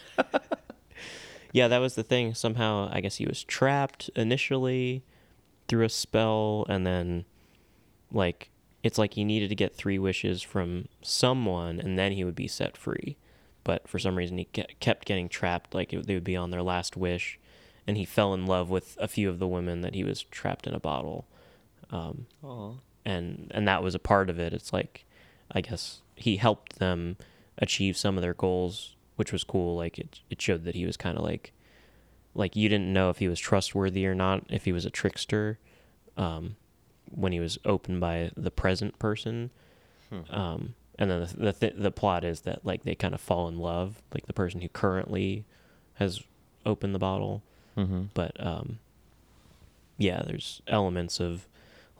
[1.52, 2.34] yeah, that was the thing.
[2.34, 5.04] Somehow, I guess he was trapped initially
[5.68, 7.26] through a spell, and then,
[8.12, 8.52] like,
[8.84, 12.48] it's like he needed to get three wishes from someone, and then he would be
[12.48, 13.18] set free.
[13.64, 15.74] But for some reason, he kept getting trapped.
[15.74, 17.40] Like, it, they would be on their last wish,
[17.88, 20.68] and he fell in love with a few of the women that he was trapped
[20.68, 21.28] in a bottle.
[21.92, 22.26] Um,
[23.06, 24.54] and and that was a part of it.
[24.54, 25.06] It's like,
[25.52, 27.18] I guess he helped them
[27.58, 29.76] achieve some of their goals, which was cool.
[29.76, 31.54] Like it it showed that he was kind of like,
[32.34, 35.60] like you didn't know if he was trustworthy or not, if he was a trickster,
[36.18, 36.56] um,
[37.12, 39.52] when he was opened by the present person.
[40.30, 43.48] Um, and then the the, th- the plot is that like they kind of fall
[43.48, 45.46] in love, like the person who currently
[45.96, 46.22] has
[46.66, 47.44] opened the bottle
[47.78, 48.04] Mm-hmm.
[48.14, 48.80] but um
[49.98, 51.48] yeah there's elements of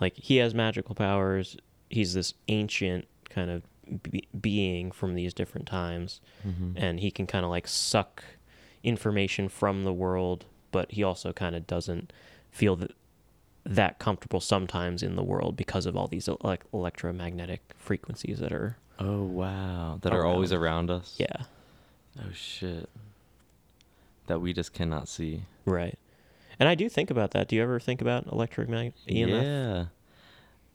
[0.02, 1.58] like he has magical powers
[1.90, 3.64] he's this ancient kind of
[4.04, 6.72] be- being from these different times Mm-hmm.
[6.78, 8.24] and he can kind of like suck
[8.84, 12.12] information from the world but he also kind of doesn't
[12.52, 12.92] feel that
[13.66, 18.78] that comfortable sometimes in the world because of all these elec electromagnetic frequencies that are
[18.98, 21.16] Oh wow, that are always around us.
[21.18, 21.44] yeah
[22.18, 22.88] Oh shit.
[24.28, 25.42] That we just cannot see.
[25.66, 25.98] Right
[26.60, 29.44] and i do think about that do you ever think about electromagnetic EMF?
[29.44, 29.86] Yeah.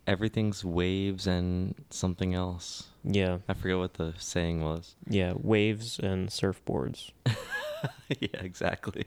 [0.07, 2.87] Everything's waves and something else.
[3.03, 4.95] yeah I forget what the saying was.
[5.07, 7.11] Yeah, waves and surfboards.
[8.19, 9.05] yeah, exactly.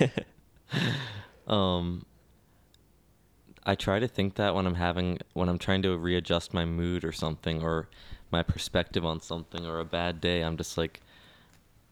[1.46, 2.04] um
[3.64, 7.04] I try to think that when I'm having when I'm trying to readjust my mood
[7.04, 7.88] or something or
[8.30, 11.02] my perspective on something or a bad day, I'm just like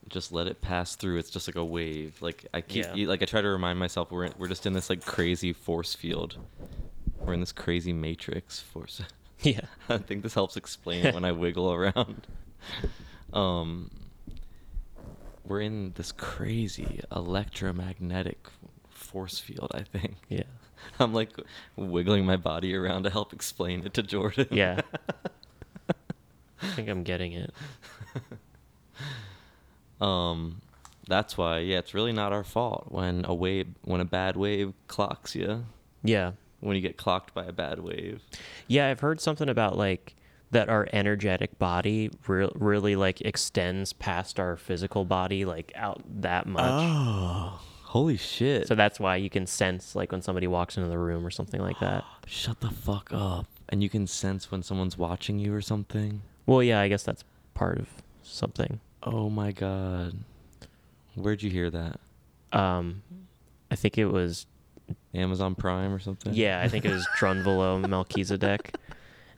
[0.09, 1.19] just let it pass through.
[1.19, 2.17] It's just like a wave.
[2.21, 3.07] Like I keep Yeah.
[3.09, 6.37] like I try to remind myself we're we're just in this like crazy force field.
[7.21, 9.01] We're in this crazy matrix force.
[9.43, 9.61] Yeah.
[9.91, 12.27] I think this helps explain it when I wiggle around.
[13.35, 13.91] Um,
[15.45, 18.49] we're in this crazy electromagnetic
[18.89, 19.73] force field.
[19.75, 20.15] I think.
[20.31, 20.45] Yeah.
[20.99, 21.33] I'm like
[21.77, 24.47] wiggling my body around to help explain it to Jordan.
[24.51, 24.81] Yeah.
[26.63, 27.53] I think I'm getting it.
[30.01, 30.61] Um,
[31.09, 31.59] that's why.
[31.59, 35.65] Yeah, it's really not our fault when a wave, when a bad wave clocks you.
[36.03, 36.33] Yeah.
[36.61, 38.23] When you get clocked by a bad wave.
[38.67, 40.17] Yeah, I've heard something about like
[40.51, 46.47] that our energetic body re- really like extends past our physical body like out that
[46.47, 46.65] much.
[46.65, 48.67] Oh, holy shit!
[48.67, 51.61] So that's why you can sense like when somebody walks into the room or something
[51.61, 52.05] like that.
[52.27, 53.47] Shut the fuck up.
[53.69, 56.23] And you can sense when someone's watching you or something.
[56.47, 57.25] Well, yeah, I guess that's
[57.55, 57.89] part of
[58.23, 58.81] something.
[59.07, 60.17] Oh my god.
[61.15, 62.01] Where'd you hear that?
[62.53, 63.03] Um
[63.71, 64.47] I think it was
[65.15, 66.35] Amazon Prime or something?
[66.35, 68.75] Yeah, I think it was Drunvalo Melchizedek.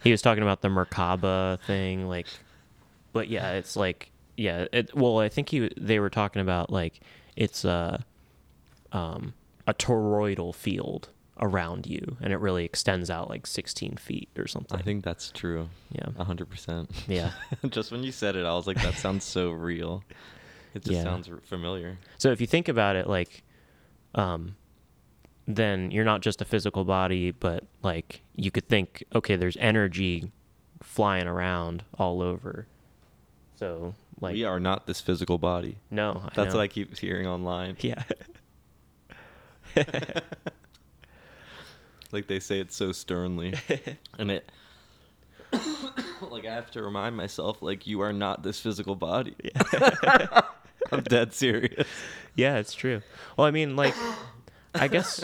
[0.03, 2.27] He was talking about the Merkaba thing, like,
[3.13, 4.95] but yeah, it's like, yeah, it.
[4.95, 7.01] Well, I think he they were talking about like
[7.37, 8.05] it's a,
[8.93, 9.35] um,
[9.67, 11.09] a toroidal field
[11.41, 14.79] around you, and it really extends out like 16 feet or something.
[14.79, 15.69] I think that's true.
[15.93, 16.07] Yeah.
[16.19, 16.91] A hundred percent.
[17.07, 17.31] Yeah.
[17.71, 20.03] Just when you said it, I was like, that sounds so real.
[20.75, 21.03] It just Yeah.
[21.05, 21.99] sounds familiar.
[22.19, 23.43] So if you think about it, like,
[24.15, 24.57] um,
[25.47, 30.31] then you're not just a physical body, but like you could think, okay, there's energy
[30.83, 32.67] flying around all over.
[33.57, 35.79] So like, we are not this physical body.
[35.91, 36.59] no, I That's know.
[36.59, 37.77] what I keep hearing online.
[37.81, 38.03] yeah,
[42.13, 43.55] Like they say it so sternly.
[44.19, 44.51] and it
[46.31, 49.35] like I have to remind myself like you are not this physical body.
[50.93, 51.87] I'm dead serious.
[52.35, 53.03] yeah, it's true.
[53.37, 53.95] Well, I mean, like,
[54.75, 55.23] I guess,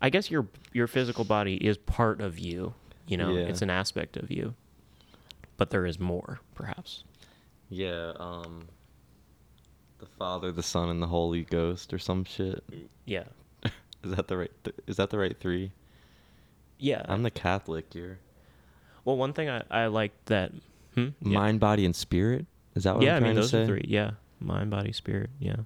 [0.00, 2.74] I guess your your physical body is part of you.
[3.06, 3.44] You know, Yeah.
[3.46, 4.54] it's an aspect of you,
[5.56, 7.04] but there is more, perhaps.
[7.68, 8.68] Yeah, um
[9.98, 12.62] the Father, the Son, and the Holy Ghost or some shit.
[13.04, 13.24] Yeah,
[14.04, 15.70] Is that the right th- is that the right three?
[16.82, 17.02] Yeah.
[17.08, 18.18] I'm the Catholic here.
[19.04, 20.52] well, one thing I I like that.
[20.94, 21.08] Hmm?
[21.22, 21.38] Yeah.
[21.38, 22.44] Mind, body, and spirit?
[22.74, 23.62] Is that what yeah, I'm I mean trying to those say?
[23.62, 23.84] are three.
[23.88, 24.10] Yeah,
[24.40, 25.30] mind, body, spirit.
[25.38, 25.56] Yeah.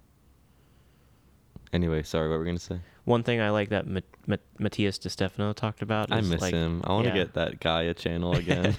[1.72, 2.78] Anyway, sorry, what were we gonna say?
[3.04, 6.12] One thing I like that Ma- Ma- Matías De Stefano talked about.
[6.12, 6.82] I miss like, him.
[6.84, 7.16] I want to yeah.
[7.24, 8.74] get that Gaia channel again.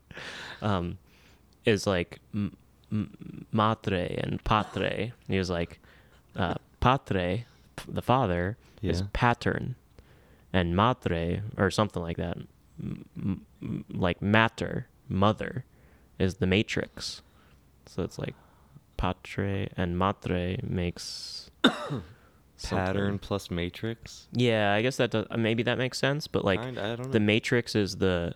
[0.62, 0.98] um,
[1.64, 2.56] is like m-
[2.92, 5.12] m- matre and patre.
[5.28, 5.78] He was like,
[6.36, 7.44] uh, patre,
[7.76, 9.76] p- the father, is pattern,
[10.52, 12.38] and madre or something like that,
[12.80, 13.44] m-
[13.92, 15.64] like matter, mother,
[16.18, 17.22] is the matrix.
[17.86, 18.34] So it's like
[18.96, 21.50] patre and madre makes
[22.62, 24.28] Pattern plus matrix.
[24.32, 27.96] Yeah, I guess that does, maybe that makes sense, but like I the matrix is
[27.96, 28.34] the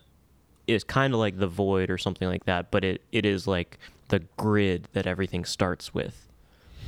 [0.67, 3.77] is kind of like the void or something like that, but it it is like
[4.07, 6.27] the grid that everything starts with.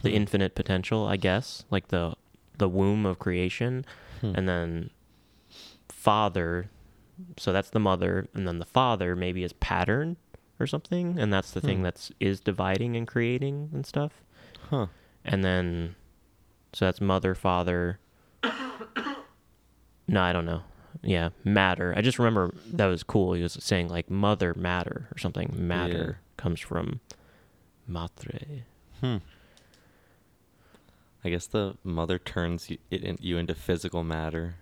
[0.02, 0.16] The Hmm.
[0.16, 2.16] infinite potential, I guess, like the
[2.58, 3.86] the womb of creation
[4.22, 4.34] Hmm.
[4.36, 4.90] and then
[6.08, 6.70] father
[7.38, 10.16] so that's the mother and then the father maybe is pattern
[10.60, 11.84] or something and that's the thing Hmm.
[11.84, 14.14] that's is dividing and creating and stuff
[14.70, 14.88] Huh.
[15.26, 15.96] and then
[16.74, 18.00] so that's mother father
[20.08, 20.62] no i don't know
[21.04, 25.18] yeah matter i just remember that was cool he was saying like mother matter or
[25.18, 27.00] something matter comes from
[27.88, 28.64] matre
[29.02, 29.18] Hmm.
[31.24, 34.56] I guess the mother turns you, it you into physical matter.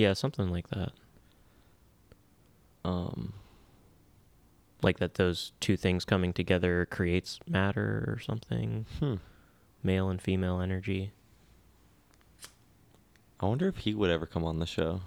[0.00, 0.92] Yeah something like that
[2.84, 3.34] Um.
[4.82, 9.16] like that those two things coming together creates matter or something Hmm.
[9.82, 11.12] male and female energy
[13.42, 15.00] I wonder if he would ever come on the show.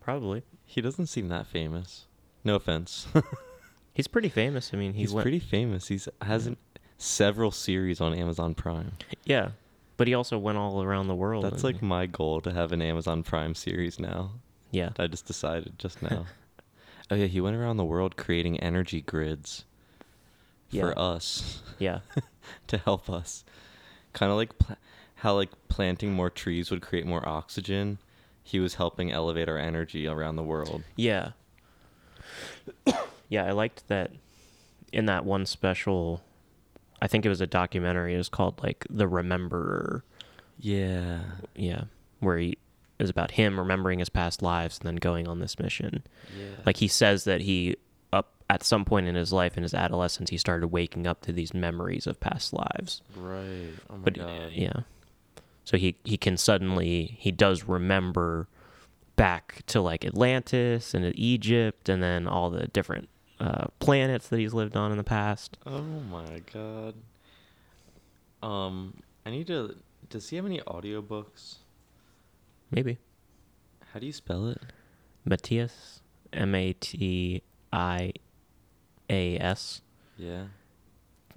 [0.00, 2.06] probably He doesn't seem that famous.
[2.42, 3.06] No offense.
[3.94, 5.88] he's pretty famous i mean he He's went pretty famous.
[5.88, 6.56] He's has an,
[6.98, 8.92] several series on Amazon Prime.
[9.24, 9.50] yeah
[9.96, 12.82] but he also went all around the world That's like my goal to have an
[12.82, 14.32] Amazon Prime series now.
[14.70, 16.26] yeah I just decided just now.
[17.10, 19.64] oh yeah, he went around the world creating energy grids
[20.70, 20.82] Yeah.
[20.82, 22.00] for us yeah
[22.68, 23.44] to help us.
[24.12, 24.76] Kind of like pla-
[25.16, 27.98] how like planting more trees would create more oxygen.
[28.42, 30.82] He was helping elevate our energy around the world.
[30.96, 31.30] Yeah.
[33.28, 34.10] yeah, I liked that
[34.92, 36.22] in that one special
[37.02, 40.02] I think it was a documentary, it was called like The Rememberer.
[40.58, 41.20] Yeah.
[41.54, 41.84] Yeah.
[42.20, 42.58] Where he
[42.98, 46.04] it was about him remembering his past lives and then going on this mission.
[46.38, 46.46] Yeah.
[46.64, 47.76] Like he says that he
[48.12, 51.32] up at some point in his life in his adolescence he started waking up to
[51.32, 53.02] these memories of past lives.
[53.16, 53.72] right.
[53.90, 54.52] Oh my but god.
[54.52, 54.82] yeah
[55.64, 58.46] so he he can suddenly he does remember
[59.16, 63.08] back to like atlantis and egypt and then all the different
[63.40, 66.94] uh, planets that he's lived on in the past Oh my god.
[68.42, 68.94] Um,
[69.26, 69.74] I need to.
[70.10, 71.56] Does he have any audiobooks?
[72.70, 72.98] maybe
[73.92, 74.58] How do you spell it?
[75.28, 76.00] Matías
[76.32, 77.42] m-a-t-i-a-s
[80.16, 80.44] Yeah.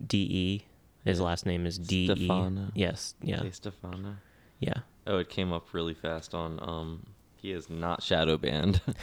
[0.05, 0.65] d-e
[1.03, 1.23] his E.
[1.23, 2.71] last name is d-e Stefano.
[2.75, 4.17] yes yeah Hey, Stefano.
[4.59, 6.59] yeah Oh, it came up really fast on.
[6.61, 7.05] Um,
[7.37, 8.81] he is not shadow banned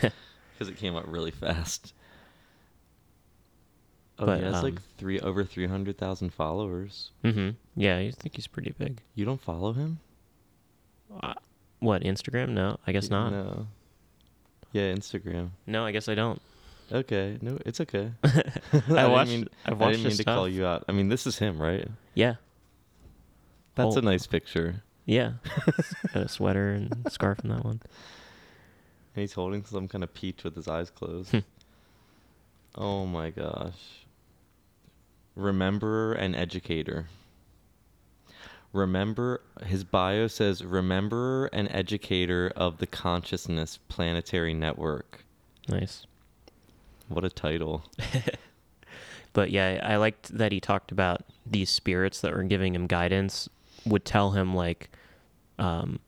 [0.53, 1.95] because it came up really fast.
[4.19, 7.11] Oh, But, he has like um, three over three hundred thousand followers.
[7.25, 9.99] mm-hmm yeah i think he's pretty big You don't follow him?
[11.23, 11.35] uh,
[11.81, 13.67] what instagram no i guess not No.
[14.73, 15.51] Yeah, Instagram.
[15.67, 16.41] no i guess i don't
[16.93, 18.13] Okay, no, it's okay.
[18.95, 20.85] I watched- mean- I've I watched didn't mean to call you out.
[20.87, 21.89] I mean, this is him, right?
[22.13, 22.35] yeah
[23.75, 24.01] That's Oh.
[24.01, 24.83] a nice picture.
[25.07, 25.33] Yeah.
[26.13, 27.81] Got a sweater and scarf in that one.
[29.17, 31.31] And he's holding some kind of peach with his eyes closed.
[31.31, 31.39] Hmm.
[32.77, 34.04] oh my gosh.
[35.37, 37.07] Rememberer and educator.
[38.73, 45.25] Remember, his bio says rememberer and educator of the consciousness planetary network.
[45.69, 46.07] Nice.
[47.09, 47.85] What a title.
[49.33, 53.49] But yeah, I liked that he talked about these spirits that were giving him guidance
[53.85, 54.91] would tell him like
[55.59, 55.99] um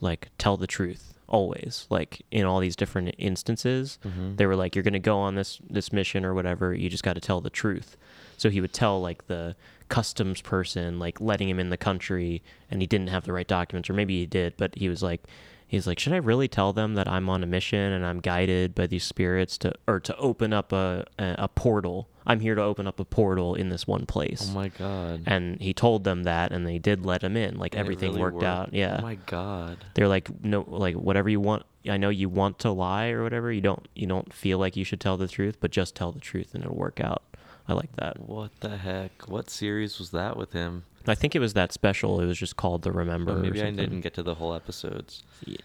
[0.00, 1.86] like tell the truth always.
[1.90, 4.38] Like in all these different instances, Mhm.
[4.38, 7.02] they were like you're going to go on this this mission or whatever, you just
[7.04, 7.98] got to tell the truth.
[8.42, 9.54] So he would tell like the
[9.88, 13.88] customs person like letting him in the country and he didn't have the right documents
[13.88, 15.22] or maybe he did, but he was like
[15.68, 18.74] he's like should I really tell them that I'm on a mission and I'm guided
[18.74, 22.08] by these spirits to or to open up a a, a portal.
[22.26, 24.48] I'm here to open up a portal in this one place.
[24.50, 25.22] Oh my god.
[25.26, 27.58] and he told them that and they did let him in.
[27.58, 28.74] Like And everything really worked, out.
[28.74, 28.96] Yeah.
[28.98, 29.84] Oh my god.
[29.94, 33.52] They're like no like whatever you want I know you want to lie or whatever.
[33.52, 36.20] You don't you don't feel like you should tell the truth, but just tell the
[36.20, 37.22] truth and it'll work out.
[37.68, 38.18] I like that.
[38.18, 39.28] What the heck?
[39.28, 40.84] What series was that with him?
[41.06, 42.20] I think it was that special.
[42.20, 43.32] It was just called The Oh, Remember.
[43.32, 45.22] or maybe I didn't get to the whole episodes.
[45.44, 45.56] Yeah.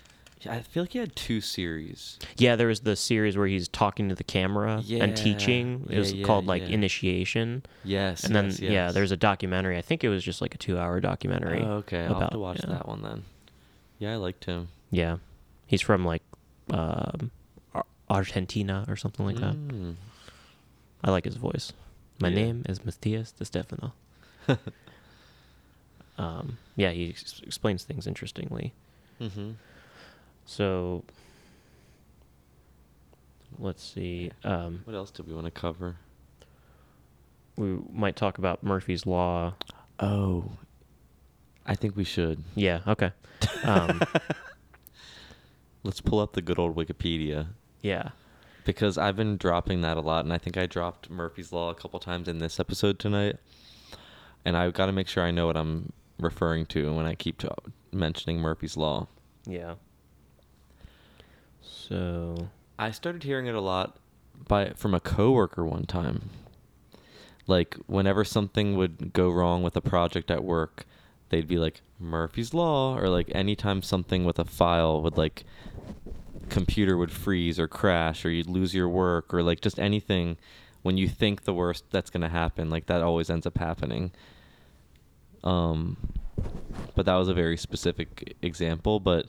[0.48, 2.20] I feel like he had two series.
[2.38, 5.04] Yeah, there was the series where he's talking to the camera Yeah.
[5.04, 5.86] and teaching.
[5.90, 6.62] It Yeah, was yeah, called like.
[6.64, 7.64] Initiation.
[7.84, 8.24] Yes.
[8.24, 9.78] and then yes, yeah, there's a documentary.
[9.78, 11.62] I think it was just like a two-hour documentary.
[11.64, 12.02] Oh, okay.
[12.02, 13.24] I'll have about- to watch that one then.
[14.00, 14.68] Yeah, I liked him.
[14.92, 15.18] Yeah,
[15.66, 16.22] he's from like
[16.72, 17.32] um,
[18.10, 19.56] Argentina or something like that.
[19.56, 19.96] Mm.
[21.04, 21.74] I like his voice.
[22.20, 22.36] My Yeah.
[22.36, 23.94] name is Matías De Stefano.
[26.18, 28.74] um, yeah, he ex- explains things interestingly.
[29.22, 29.52] Mm-hmm.
[30.46, 31.04] So
[33.60, 34.32] let's see.
[34.44, 35.98] Um, What else do we want to cover?
[37.56, 39.56] we might talk about Murphy's Law.
[40.00, 40.52] Oh,
[41.66, 42.44] I think we should.
[42.56, 42.82] Yeah.
[42.88, 43.12] Okay.
[43.64, 44.02] Um,
[45.84, 47.48] Let's pull up the good old Wikipedia
[47.82, 48.10] yeah.
[48.68, 51.74] Because I've been dropping that a lot, and I think I dropped Murphy's Law a
[51.74, 53.38] couple times in this episode tonight.
[54.44, 57.42] And I've got to make sure I know what I'm referring to when I keep
[57.94, 59.08] mentioning Murphy's Law.
[59.46, 59.76] Yeah.
[61.62, 62.50] So.
[62.78, 63.98] I started hearing it a lot
[64.48, 66.30] by from a coworker one time.
[67.48, 70.86] Like whenever something would go wrong with a project at work,
[71.30, 75.46] they'd be like Murphy's law or like anytime something with a file would like
[76.50, 80.38] computer would freeze or crash or you'd lose your work or like just anything
[80.82, 84.12] when you think the worst that's going to happen, like that always ends up happening.
[85.44, 85.98] Um
[86.96, 89.28] but that was a very specific example, but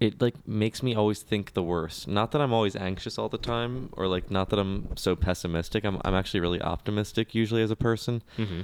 [0.00, 2.06] it like makes me always think the worst.
[2.06, 5.84] Not that I'm always anxious all the time, or like not that I'm so pessimistic.
[5.84, 8.62] I'm I'm actually really optimistic usually as a person, hmm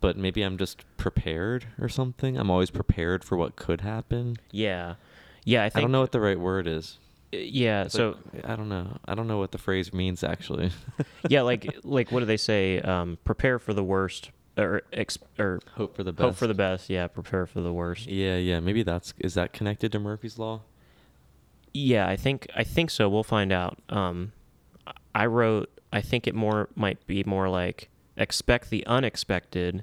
[0.00, 2.36] but maybe I'm just prepared or something.
[2.36, 4.36] I'm always prepared for what could happen.
[4.50, 4.96] Yeah.
[5.44, 5.62] Yeah.
[5.62, 6.98] I I, don't know what the right word is.
[7.32, 7.84] uh, Yeah.
[7.84, 8.16] It's So.
[8.34, 8.96] like- I don't know.
[9.06, 10.70] I don't know what the phrase means actually.
[11.28, 11.42] yeah.
[11.42, 11.74] Like.
[11.84, 12.10] Like.
[12.12, 12.80] What do they say?
[12.80, 16.22] Um, prepare for the worst, or ex- or Hope for the best.
[16.24, 16.88] hope for the best.
[16.90, 17.06] Yeah.
[17.08, 18.06] Prepare for the worst.
[18.06, 18.60] Yeah, yeah.
[18.60, 20.62] Maybe that's is that connected to Murphy's law?
[21.72, 23.08] Yeah, I think I think so.
[23.08, 23.78] We'll find out.
[23.88, 24.32] Um,
[25.14, 25.70] I wrote.
[25.92, 29.82] I think it more might be more like expect the unexpected,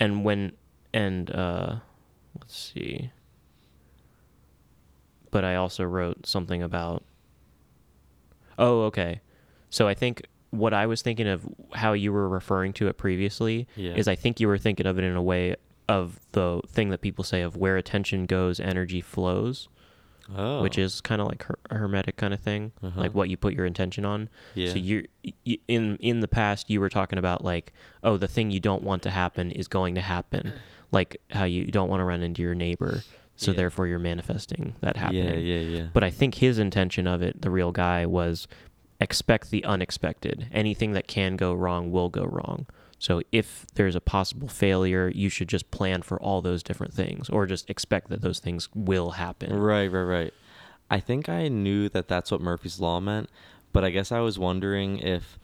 [0.00, 0.52] and when
[0.94, 1.76] and uh,
[2.40, 3.10] let's see.
[5.34, 7.02] But I also wrote something about.
[8.56, 9.20] Oh, okay.
[9.68, 13.66] So I think what I was thinking of how you were referring to it previously
[13.74, 13.94] Yeah.
[13.94, 15.56] is I think you were thinking of it in a way
[15.88, 19.68] of the thing that people say of where attention goes, energy flows
[20.34, 20.62] Oh.
[20.62, 22.98] which is kind of like her- a hermetic kind of thing, Uh-huh.
[22.98, 24.28] like what you put your intention on.
[24.54, 24.70] Yeah.
[24.72, 25.04] So you
[25.68, 27.72] in in the past you were talking about like,
[28.04, 30.52] oh, the thing you don't want to happen is going to happen,
[30.92, 33.02] like how you don't want to run into your neighbor,
[33.36, 33.56] so Yeah.
[33.58, 35.24] therefore you're manifesting that happening.
[35.44, 35.86] Yeah, yeah, yeah.
[35.92, 38.46] But I think his intention of it, the real guy, was
[39.00, 40.46] expect the unexpected.
[40.52, 42.66] Anything that can go wrong will go wrong.
[42.98, 47.28] So if there's a possible failure, you should just plan for all those different things,
[47.28, 49.52] or just expect that those things will happen.
[49.58, 50.34] Right, right, right.
[50.90, 53.28] I think I knew that that's what Murphy's Law meant,
[53.72, 55.38] but I guess I was wondering if,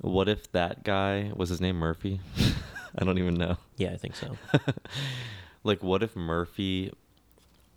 [0.00, 2.20] what if that guy was his name Murphy?
[2.98, 3.56] I don't even know.
[3.78, 4.36] Yeah, I think so.
[5.64, 6.92] Like, what if Murphy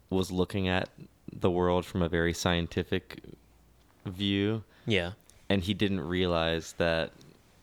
[0.09, 0.89] was looking at
[1.31, 3.21] the world from a very scientific
[4.05, 5.11] view, Yeah.
[5.49, 7.11] and he didn't realize that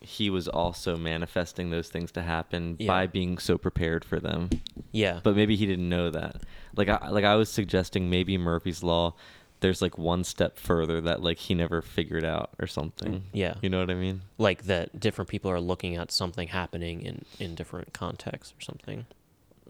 [0.01, 2.89] he was also manifesting those things to happen Yeah.
[2.89, 4.51] by being so prepared for them?
[4.91, 5.21] Yeah.
[5.23, 6.43] but maybe he didn't know that.
[6.77, 9.15] Like I like I was suggesting maybe Murphy's law
[9.61, 13.23] there's like one step further that like he never figured out or something.
[13.33, 13.55] Yeah.
[13.63, 14.23] You know what I mean?
[14.39, 19.07] like that different people are looking at something happening in in different contexts or something.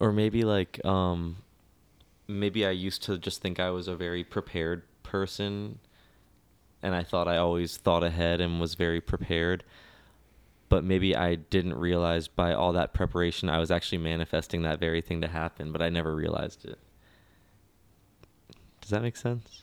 [0.01, 1.37] Or maybe like um
[2.29, 5.79] maybe I used to just think I was a very prepared person
[6.83, 9.65] and I thought I always thought ahead and was very prepared.
[10.69, 15.01] But maybe I didn't realize by all that preparation I was actually manifesting that very
[15.03, 16.79] thing to happen, but I never realized it.
[18.81, 19.63] Does that make sense?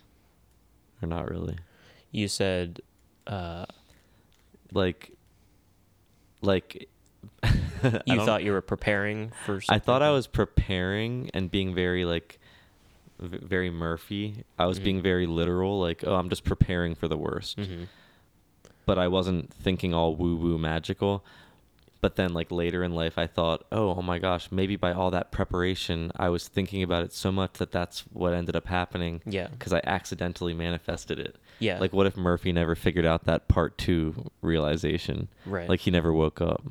[1.01, 1.57] Or not really?
[2.12, 2.80] You said
[3.28, 3.66] uh
[4.72, 5.12] Like
[6.41, 6.89] like
[8.05, 9.76] you thought you were preparing for something.
[9.76, 12.38] I thought I was preparing and being very like
[13.20, 14.43] v- very Murphy.
[14.57, 14.84] I was Mhm.
[14.84, 17.57] being very literal like oh I'm just preparing for the worst.
[17.57, 17.88] Mhm.
[18.86, 21.24] But I wasn't thinking all woo woo magical.
[22.01, 25.11] But then like later in life I thought, "Oh, oh my gosh, maybe by all
[25.11, 29.22] that preparation I was thinking about it so much that that's what ended up happening."
[29.26, 29.49] Yeah.
[29.59, 31.36] Cuz I accidentally manifested it.
[31.59, 31.78] Yeah.
[31.78, 35.28] Like what if Murphy never figured out that part 2 realization?
[35.45, 35.67] Right.
[35.67, 36.63] Like he never woke up.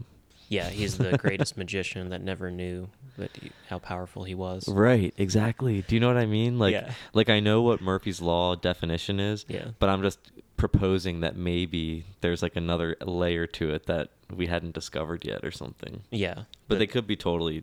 [0.48, 2.88] Yeah, he's the greatest magician that never knew
[3.18, 4.66] that he, how powerful he was.
[4.68, 5.82] Right, exactly.
[5.82, 6.58] Do you know what I mean?
[6.58, 6.92] Like Yeah.
[7.12, 9.68] like I know what Murphy's law definition is, Yeah.
[9.78, 10.18] but I'm just
[10.56, 15.50] proposing that maybe there's like another layer to it that we hadn't discovered yet or
[15.50, 16.02] something.
[16.10, 16.44] Yeah.
[16.66, 17.62] But they could be totally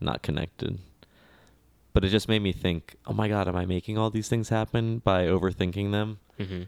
[0.00, 0.78] not connected.
[1.92, 4.48] But it just made me think, "Oh my god, am I making all these things
[4.50, 6.62] happen by overthinking them hmm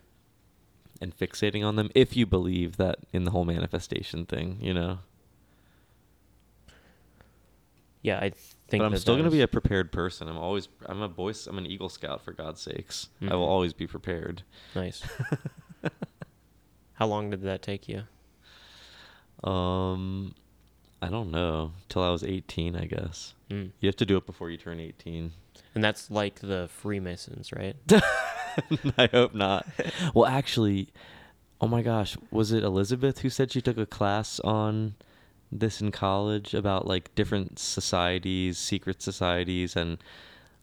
[1.01, 4.99] and fixating on them if you believe that in the whole manifestation thing, you know?"
[8.03, 10.29] Yeah, I think but I'm that still that going to is- be a prepared person.
[10.29, 13.09] I'm always I'm a boy I'm an Eagle Scout for God's sakes.
[13.21, 13.51] I will Mhm.
[13.51, 14.43] always be prepared.
[14.75, 15.03] nice.
[16.95, 18.03] how long did that take you?
[19.49, 20.35] Um
[21.01, 21.73] I don't know.
[21.89, 23.35] Till I was 18, I guess.
[23.51, 23.73] Mm.
[23.81, 25.33] You have to do it before you turn 18.
[25.75, 27.75] And that's like the Freemasons, right?
[28.99, 29.67] I hope not.
[30.15, 30.89] well, actually,
[31.61, 34.95] oh my gosh, was it Elizabeth who said she took a class on
[35.53, 39.99] this in college about like different societies, secret societies, and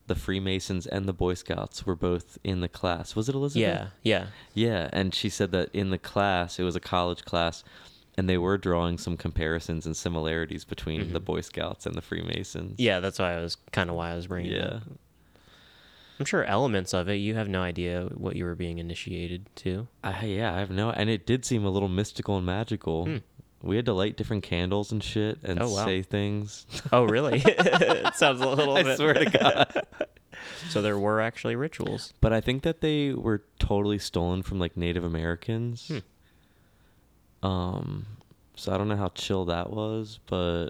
[0.08, 3.16] the Freemasons and the Boy Scouts were both in the class.
[3.16, 3.62] Was it Elizabeth?
[3.62, 4.28] Yeah, yeah.
[4.56, 7.64] Yeah, and she said that in the class, it was a college class,
[8.18, 11.26] and they were drawing some comparisons and similarities between the Mhm.
[11.26, 12.80] Boy Scouts and the Freemasons.
[12.80, 14.68] Yeah, that's why I was kind of why I was bringing it Yeah.
[14.78, 14.84] up.
[16.20, 19.88] I'm sure elements of it, you have no idea what you were being initiated to.
[20.04, 23.06] I, yeah, I have no, and it did seem a little mystical and magical.
[23.06, 23.18] Hmm.
[23.62, 25.86] We had to light different candles and shit and Oh, wow.
[25.86, 26.66] say things.
[26.93, 27.41] Oh, really?
[27.45, 28.97] it sounds a little I bit.
[28.97, 29.86] swear to God.
[30.70, 32.14] so there were actually rituals.
[32.22, 35.89] But I think that they were totally stolen from like Native Americans.
[35.89, 37.47] Hmm.
[37.47, 38.05] Um,
[38.55, 40.70] so I don't know how chill that was, but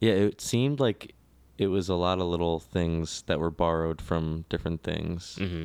[0.00, 1.14] yeah, it seemed like
[1.56, 5.36] it was a lot of little things that were borrowed from different things.
[5.38, 5.64] hmm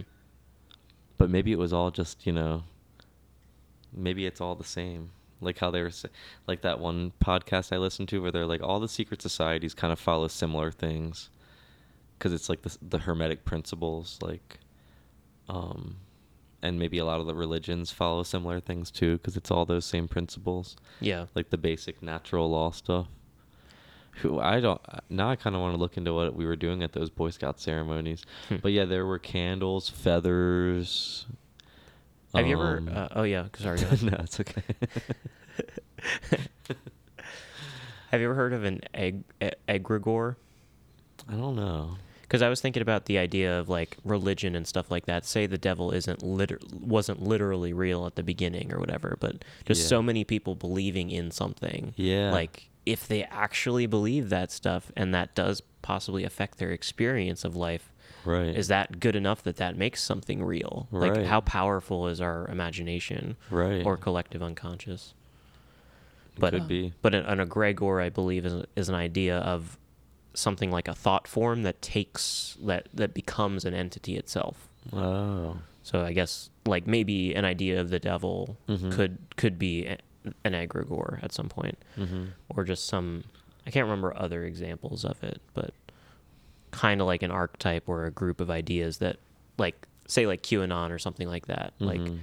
[1.18, 2.64] But maybe it was all just you know.
[3.96, 5.12] Maybe it's all the same.
[5.44, 5.92] Like how they were,
[6.48, 9.92] like that one podcast I listened to where they're like all the secret societies kind
[9.94, 11.30] of follow similar things,
[12.18, 14.60] because it's like the the hermetic principles, like,
[15.50, 15.98] um,
[16.62, 19.86] and maybe a lot of the religions follow similar things too, because it's all those
[19.86, 21.26] same principles, Yeah.
[21.36, 23.08] like the basic natural law stuff.
[24.18, 24.80] Who I don't
[25.10, 27.32] now I kind of want to look into what we were doing at those Boy
[27.32, 28.58] Scout ceremonies, Hmm.
[28.62, 31.26] but yeah, there were candles, feathers.
[32.36, 32.78] Have you ever?
[32.78, 33.46] um, Uh, oh yeah.
[33.58, 33.80] Sorry.
[34.02, 34.64] no, it's okay.
[38.12, 39.24] have you ever heard of an egg
[39.68, 40.36] egregore?
[41.28, 41.98] I don't know.
[42.22, 45.24] Because I was thinking about the idea of like religion and stuff like that.
[45.26, 49.82] Say the devil isn't liter- wasn't literally real at the beginning or whatever, but just
[49.84, 49.88] Yeah.
[49.88, 51.94] so many people believing in something.
[51.96, 52.32] Yeah.
[52.32, 57.56] Like if they actually believe that stuff and that does possibly affect their experience of
[57.56, 57.92] life,
[58.26, 58.56] Right.
[58.56, 60.88] is that good enough that that makes something real?
[60.92, 63.86] Like how powerful is our imagination right?
[63.86, 65.14] or collective unconscious?
[66.40, 66.94] But- could be.
[67.02, 69.78] But an, an egregore, I believe, is, is an idea of
[70.34, 74.68] something like a thought form that takes that that becomes an entity itself.
[74.92, 75.58] Oh.
[75.84, 78.92] So I guess like maybe an idea of the devil Mhm.
[78.94, 80.00] could could be a-
[80.44, 82.24] an egregore at some point, Mm-hmm.
[82.50, 83.26] or just some.
[83.68, 85.74] I can't remember other examples of it, but
[86.74, 89.18] kind of like an archetype or a group of ideas that,
[89.58, 91.74] like, say, like QAnon or something like that.
[91.80, 92.20] Like Mhm.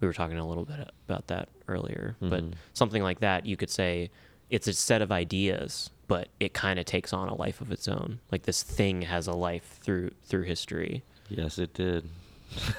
[0.00, 2.52] we were talking a little bit about that earlier, but Mhm.
[2.74, 4.10] something like that, you could say
[4.50, 7.88] it's a set of ideas, but it kind of takes on a life of its
[7.88, 8.18] own.
[8.30, 12.10] Like this thing has a life through through history, Yes, it did.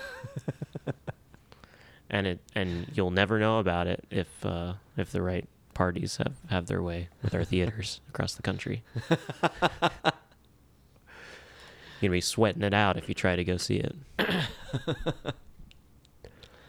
[2.10, 6.36] and it and you'll never know about it if uh, if the right parties have
[6.50, 8.84] have their way with our theaters across the country.
[12.04, 13.96] You're gonna be sweating it out if you try to go see it.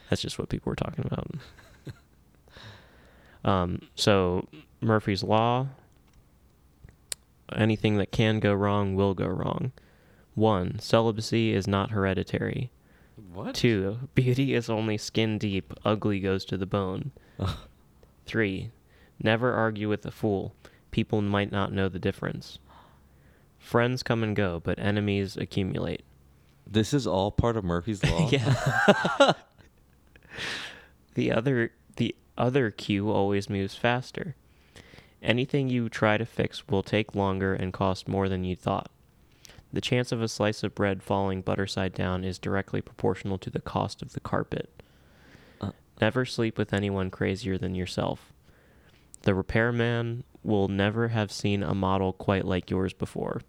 [0.08, 1.30] That's just what people were talking about.
[3.44, 4.48] Um, so
[4.80, 5.66] Murphy's Law.
[7.54, 9.72] Anything that can go wrong will go wrong.
[10.34, 12.70] One, celibacy is not hereditary.
[13.34, 13.54] What?
[13.54, 17.10] Two, beauty is only skin deep, ugly goes to the bone.
[18.24, 18.70] Three,
[19.22, 20.54] never argue with a fool.
[20.90, 22.58] People might not know the difference.
[23.64, 26.02] Friends come and go, but enemies accumulate.
[26.66, 28.28] This is all part of Murphy's Law.
[28.30, 29.32] yeah.
[31.14, 34.36] the other the other queue always moves faster.
[35.22, 38.90] Anything you try to fix will take longer and cost more than you thought.
[39.72, 43.48] The chance of a slice of bread falling butter side down is directly proportional to
[43.50, 44.82] the cost of the carpet.
[45.62, 45.70] Uh.
[46.02, 48.30] Never sleep with anyone crazier than yourself.
[49.22, 53.40] The repairman will never have seen a model quite like yours before.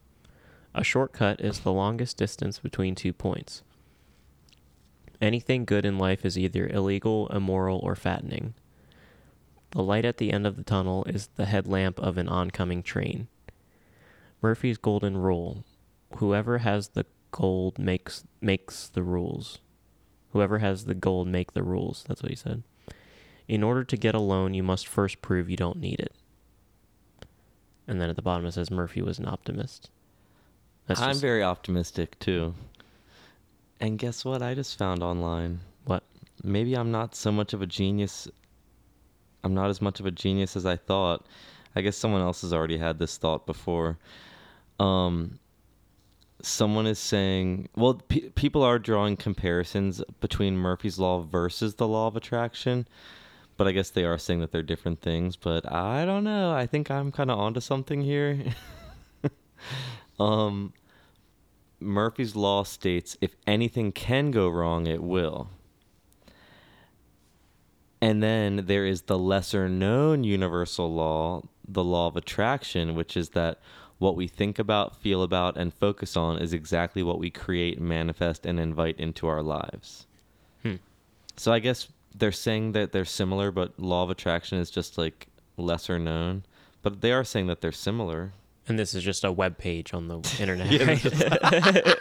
[0.77, 3.63] A shortcut is the longest distance between two points.
[5.21, 8.55] Anything good in life is either illegal, immoral, or fattening.
[9.71, 13.29] The light at the end of the tunnel is the headlamp of an oncoming train.
[14.41, 15.63] Murphy's golden rule:
[16.17, 19.59] whoever has the gold makes makes the rules.
[20.33, 22.03] Whoever has the gold make the rules.
[22.05, 22.63] That's what he said.
[23.47, 26.11] In order to get a loan, you must first prove you don't need it.
[27.87, 29.89] And then at the bottom it says Murphy was an optimist.
[30.87, 32.53] That's I'm just- very optimistic too.
[33.79, 34.41] And guess what?
[34.41, 35.59] I just found online.
[35.85, 36.03] What?
[36.43, 38.27] Maybe I'm not so much of a genius.
[39.43, 41.25] I'm not as much of a genius as I thought.
[41.75, 43.97] I guess someone else has already had this thought before.
[44.79, 45.39] Um,
[46.41, 52.07] someone is saying, well, pe- people are drawing comparisons between Murphy's Law versus the Law
[52.07, 52.87] of Attraction,
[53.57, 55.35] but I guess they are saying that they're different things.
[55.35, 56.53] But I don't know.
[56.53, 58.39] I think I'm kind of onto something here.
[60.19, 60.73] um,
[61.79, 65.49] Murphy's Law states if anything can go wrong, it will.
[68.01, 73.29] And then there is the lesser known universal law, the law of attraction, which is
[73.29, 73.59] that
[73.97, 78.45] what we think about, feel about, and focus on is exactly what we create, manifest,
[78.45, 80.05] and invite into our lives.
[80.61, 80.75] Hmm.
[81.37, 85.27] So I guess they're saying that they're similar, but law of attraction is just like
[85.57, 86.43] lesser known.
[86.81, 88.33] But they are saying that they're similar.
[88.67, 90.71] And this is just a web page on the internet.
[90.71, 91.95] Yeah, this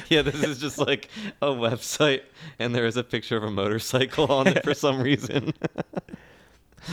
[0.08, 1.08] yeah, this is just like
[1.40, 2.22] a website,
[2.58, 5.52] and there is a picture of a motorcycle on it for some reason.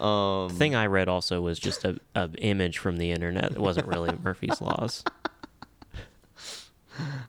[0.00, 3.52] um, The thing I read also was just a, a image from the internet.
[3.52, 5.04] It wasn't really Murphy's laws.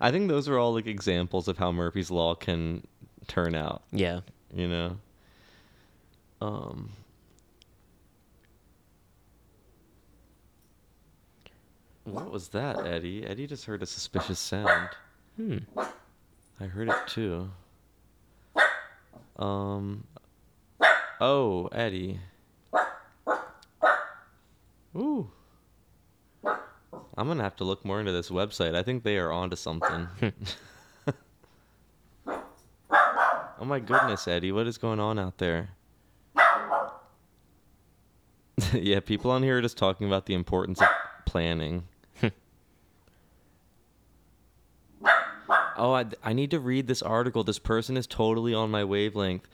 [0.01, 2.85] I think those are all like examples of how Murphy's law can
[3.27, 3.83] turn out.
[3.91, 4.21] Yeah.
[4.53, 4.97] You know.
[6.41, 6.89] Um.
[12.05, 13.25] What was that, Eddie?
[13.25, 14.89] Eddie just heard a suspicious sound.
[15.37, 15.59] Hmm.
[16.59, 17.49] I heard it too.
[19.37, 20.03] Um.
[21.19, 22.19] Oh, Eddie.
[24.95, 25.29] Ooh.
[27.15, 28.75] I'm gonna have to look more into this website.
[28.75, 30.07] I think they are onto something.
[32.27, 32.41] oh
[33.61, 35.69] my goodness, Eddie, what is going on out there?
[38.73, 40.87] yeah, people on here are just talking about the importance of
[41.25, 41.83] planning.
[45.77, 47.43] Oh, I, I need to read this article.
[47.43, 49.47] This person is totally on my wavelength.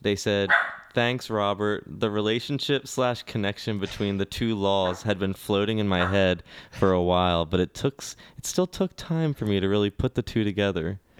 [0.00, 0.50] They said,
[0.94, 1.84] "Thanks, Robert.
[1.86, 6.92] The relationship slash connection between the two laws had been floating in my head for
[6.92, 8.02] a while, but it took
[8.36, 11.00] it still took time for me to really put the two together."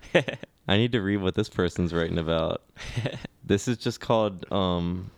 [0.68, 2.62] I need to read what this person's writing about.
[3.44, 5.12] this is just called um,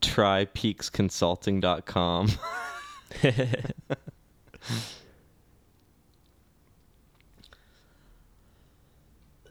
[0.00, 2.30] trypeaksconsulting.com.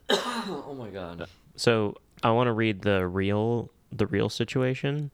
[0.10, 1.28] oh my god.
[1.56, 5.12] So I want to read the real the real situation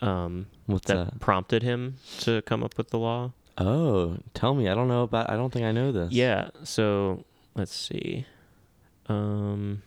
[0.00, 1.20] um, What's that, that?
[1.20, 3.32] prompted him to come up with the law.
[3.56, 4.68] Oh, tell me.
[4.68, 6.12] I don't know about I don't think I know this.
[6.12, 6.50] Yeah.
[6.62, 7.24] So
[7.54, 8.26] let's see.
[9.06, 9.82] Um,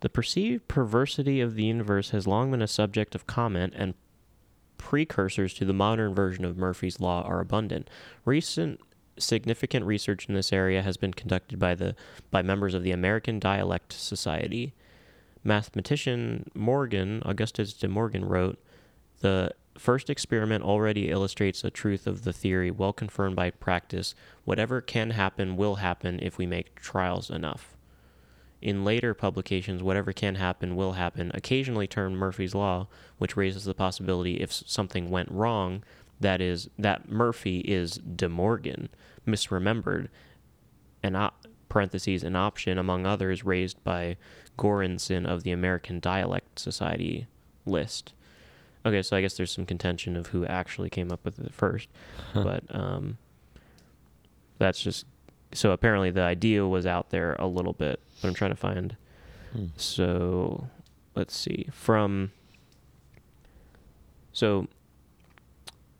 [0.00, 3.94] the perceived perversity of the universe has long been a subject of comment, and
[4.76, 7.88] precursors to the modern version of Murphy's Law are abundant.
[8.24, 8.80] Recent
[9.18, 11.94] significant research in this area has been conducted by the
[12.30, 14.74] by members of the American Dialect Society.
[15.44, 18.58] Mathematician Morgan, Augustus de Morgan, wrote,
[19.20, 24.14] "The first experiment already illustrates a truth of the theory well confirmed by practice.
[24.44, 27.76] Whatever can happen will happen if we make trials enough."
[28.60, 32.88] In later publications, whatever can happen will happen, occasionally termed Murphy's Law,
[33.18, 35.84] which raises the possibility if something went wrong,
[36.20, 38.88] that is, that Murphy is De Morgan,
[39.26, 40.08] misremembered,
[41.02, 44.16] an op- parentheses, an option, among others, raised by
[44.58, 47.26] Goranson of the American Dialect Society
[47.66, 48.12] list.
[48.84, 51.88] Okay, so I guess there's some contention of who actually came up with it first,
[52.34, 53.18] but um,
[54.58, 55.04] that's just
[55.52, 58.96] so apparently the idea was out there a little bit, but I'm trying to find.
[59.52, 59.66] Hmm.
[59.76, 60.68] So
[61.14, 62.32] let's see from.
[64.32, 64.68] So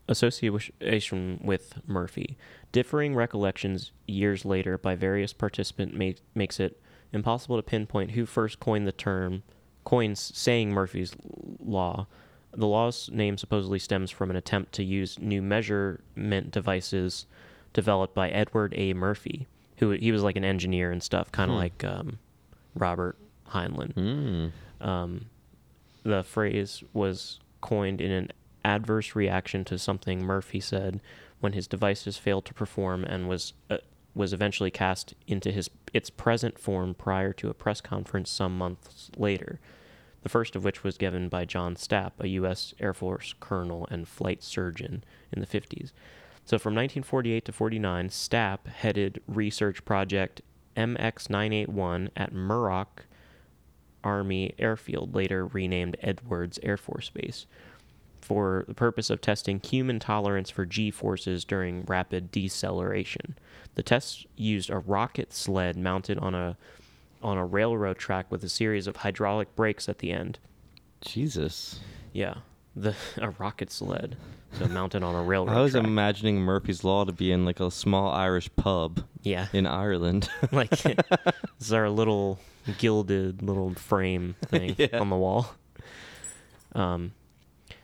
[0.09, 2.37] association with Murphy.
[2.71, 6.81] Differing recollections years later by various participants ma- makes it
[7.13, 9.43] impossible to pinpoint who first coined the term,
[9.85, 11.15] coins saying Murphy's
[11.59, 12.07] law.
[12.51, 17.25] The law's name supposedly stems from an attempt to use new measurement devices
[17.73, 18.93] developed by Edward A.
[18.93, 21.59] Murphy, who he was like an engineer and stuff, kind of Hmm.
[21.61, 22.19] like um,
[22.75, 23.17] Robert
[23.49, 23.93] Heinlein.
[24.81, 24.85] Mm.
[24.87, 25.25] Um,
[26.03, 28.31] the phrase was coined in an
[28.63, 31.01] adverse reaction to something Murphy said
[31.39, 33.77] when his devices failed to perform and was uh,
[34.15, 39.11] was eventually cast into his its present form prior to a press conference some months
[39.17, 39.59] later.
[40.21, 42.73] The first of which was given by John Stapp, a U.S.
[42.79, 45.91] Air Force colonel and flight surgeon in the 50s.
[46.43, 50.41] So from 1948 to 49, Stapp headed research project
[50.75, 53.05] MX981 at Muroc
[54.03, 57.45] Army Airfield, later renamed Edwards Air Force Base,
[58.21, 63.37] for the purpose of testing human tolerance for G forces during rapid deceleration.
[63.75, 66.57] The tests used a rocket sled mounted on a
[67.21, 70.39] on a railroad track with a series of hydraulic brakes at the end.
[71.01, 71.79] Jesus.
[72.13, 72.35] Yeah,
[72.75, 74.15] the a rocket sled,
[74.57, 75.47] so mounted on a railroad.
[75.53, 75.57] Track.
[75.59, 75.83] I was track.
[75.85, 80.29] imagining Murphy's Law to be in like a small Irish pub yeah, in Ireland.
[80.51, 80.71] like
[81.59, 82.39] is our little
[82.77, 84.99] gilded little frame thing Yeah.
[84.99, 85.53] on the wall.
[86.73, 87.13] Um,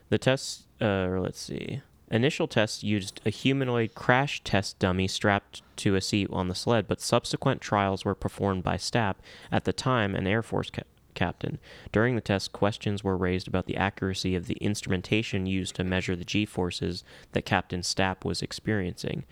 [0.10, 1.82] the tests, uh, let's see.
[2.12, 6.88] Initial tests used a humanoid crash test dummy strapped to a seat on the sled,
[6.88, 9.16] but subsequent trials were performed by Stapp,
[9.52, 10.84] at the time an Air Force ca-
[11.16, 11.58] captain.
[11.92, 16.16] During the test, questions were raised about the accuracy of the instrumentation used to measure
[16.16, 19.24] the G forces that Captain Stapp was experiencing.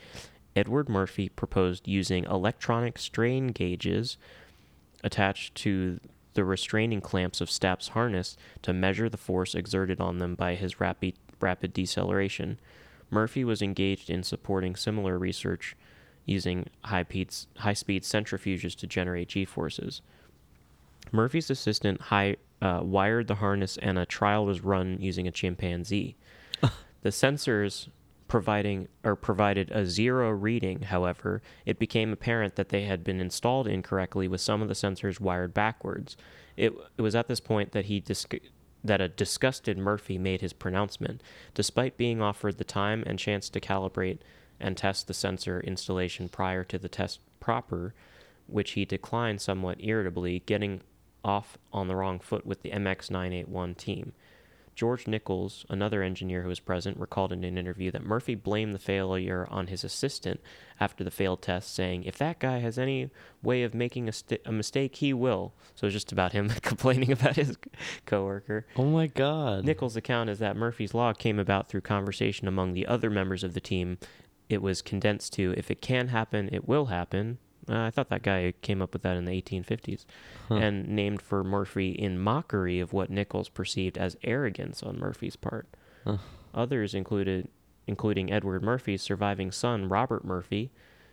[0.55, 4.17] Edward Murphy proposed using electronic strain gauges
[5.03, 5.99] attached to
[6.33, 10.79] the restraining clamps of Stapp's harness to measure the force exerted on them by his
[10.79, 12.59] rapid, rapid deceleration.
[13.09, 15.75] Murphy was engaged in supporting similar research
[16.25, 20.01] using high, peats, high speed centrifuges to generate G forces.
[21.11, 26.15] Murphy's assistant high, uh, wired the harness and a trial was run using a chimpanzee.
[27.01, 27.89] the sensors
[28.33, 33.67] providing or provided a zero reading, however, it became apparent that they had been installed
[33.67, 36.17] incorrectly with some of the sensors wired backwards.
[36.57, 38.25] It, it was at this point that he dis-
[38.83, 41.21] that a disgusted Murphy made his pronouncement.
[41.53, 44.17] Despite being offered the time and chance to calibrate
[44.59, 47.93] and test the sensor installation prior to the test proper,
[48.47, 50.81] which he declined somewhat irritably, getting
[51.23, 54.13] off on the wrong foot with the MX 981 team.
[54.75, 58.79] George Nichols, another engineer who was present, recalled in an interview that Murphy blamed the
[58.79, 60.41] failure on his assistant
[60.79, 63.09] after the failed test, saying, If that guy has any
[63.41, 65.53] way of making a, st- a mistake, he will.
[65.75, 67.57] So it's just about him complaining about his
[68.05, 68.65] coworker.
[68.75, 69.65] Oh my god.
[69.65, 73.53] Nichols' account is that Murphy's Law came about through conversation among the other members of
[73.53, 73.97] the team.
[74.49, 77.37] It was condensed to, if it can happen, it will happen.
[77.69, 80.05] Uh, I thought that guy came up with that in the 1850s.
[80.49, 80.55] Huh.
[80.55, 85.67] And named for Murphy in mockery of what Nichols perceived as arrogance on Murphy's part.
[86.03, 86.17] Huh.
[86.53, 87.47] Others included,
[87.87, 90.71] including Edward Murphy's surviving son, Robert Murphy,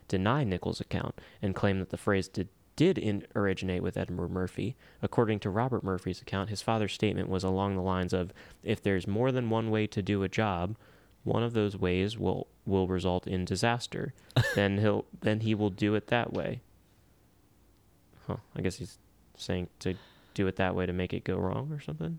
[0.09, 4.77] deny Nichols' account and claim that the phrase did, did in, originate with Edward Murphy.
[5.03, 8.33] According to Robert Murphy's account, his father's statement was along the lines of
[8.63, 10.77] If there's more than one way to do a job,
[11.25, 14.15] one of those ways will, will result in disaster.
[14.55, 16.61] then he'll then he will do it that way.
[18.27, 18.37] Huh.
[18.57, 18.99] I guess he's
[19.37, 19.95] saying to
[20.35, 22.19] do it that way to make it go wrong or something.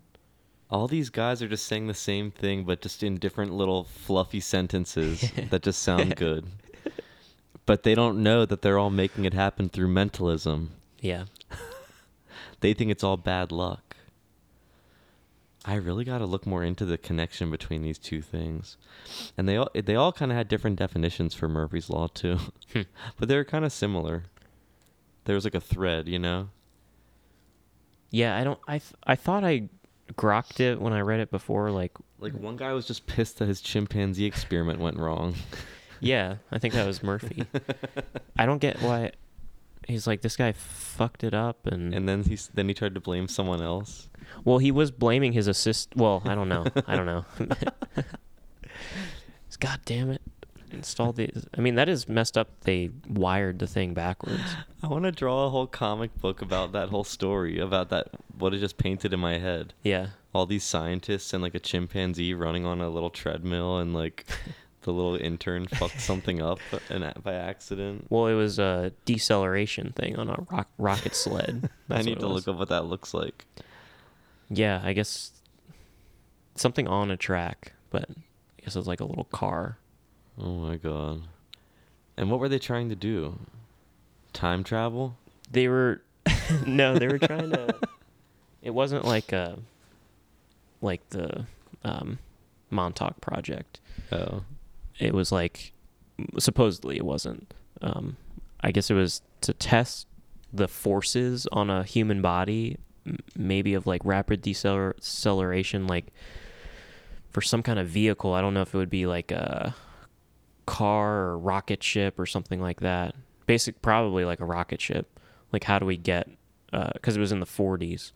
[0.70, 4.40] All these guys are just saying the same thing, but just in different little fluffy
[4.40, 6.46] sentences that just sound good.
[7.66, 10.70] But they don't know that they're all making it happen through mentalism.
[11.00, 11.24] Yeah.
[12.60, 13.91] They think it's all bad luck.
[15.64, 18.76] I really got to look more into the connection between these two things,
[19.38, 22.38] and they all they all kind of had different definitions for Murphy's law too,
[22.72, 22.82] Hmm.
[23.18, 24.24] but they were kind of similar.
[25.24, 26.48] There was like a thread, you know.
[28.10, 29.68] Yeah, I don't I th- I thought I
[30.14, 33.46] grokked it when I read it before like Like one guy was just pissed that
[33.48, 35.34] his chimpanzee experiment went wrong.
[36.00, 37.46] yeah, I think that was Murphy.
[38.36, 39.12] I don't get why
[39.86, 43.00] he's like this guy fucked it up and, and then he's then he tried to
[43.00, 44.08] blame someone else.
[44.44, 46.66] Well he was blaming his assist well, I don't know.
[46.86, 47.24] I don't know.
[49.60, 50.20] God damn it.
[50.72, 54.42] Installed the I mean that is messed up they wired the thing backwards.
[54.82, 58.54] I want to draw a whole comic book about that whole story about that what
[58.54, 59.74] it just painted in my head.
[59.82, 60.08] Yeah.
[60.34, 64.26] All these scientists and like a chimpanzee running on a little treadmill and like
[64.82, 66.58] the little intern fucked something up
[66.90, 68.06] and by accident.
[68.10, 71.70] Well, it was a deceleration thing on a rock, rocket sled.
[71.90, 72.46] I need to was.
[72.46, 73.46] look up what that looks like.
[74.52, 75.32] Yeah, I guess
[76.56, 79.78] something on a track, but I guess it's like a little car.
[80.38, 81.22] Oh my god.
[82.16, 83.38] And what were they trying to do?
[84.32, 85.16] Time travel?
[85.50, 86.02] They were
[86.66, 87.74] no, they were trying to.
[88.62, 89.58] It wasn't like a
[90.80, 91.46] like the
[91.82, 92.20] um,
[92.70, 93.80] Montauk project.
[94.12, 94.44] Oh.
[95.00, 95.72] It was like
[96.38, 97.52] supposedly it wasn't.
[97.80, 98.16] Um,
[98.60, 100.06] I guess it was to test
[100.52, 102.76] the forces on a human body,
[103.36, 106.06] maybe of like rapid deceleration, like
[107.30, 108.34] for some kind of vehicle.
[108.34, 109.74] I don't know if it would be like a
[110.66, 113.14] car or rocket ship or something like that.
[113.46, 115.18] Basic, probably like a rocket ship.
[115.52, 116.28] Like, how do we get?
[116.72, 118.12] Uh, because it was in the 40s,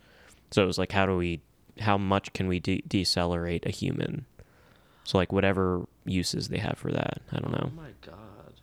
[0.50, 1.40] so it was like, how do we?
[1.78, 4.24] How much can we de- decelerate a human?
[5.04, 7.70] So like whatever uses they have for that, I don't know.
[7.72, 8.60] Oh my god.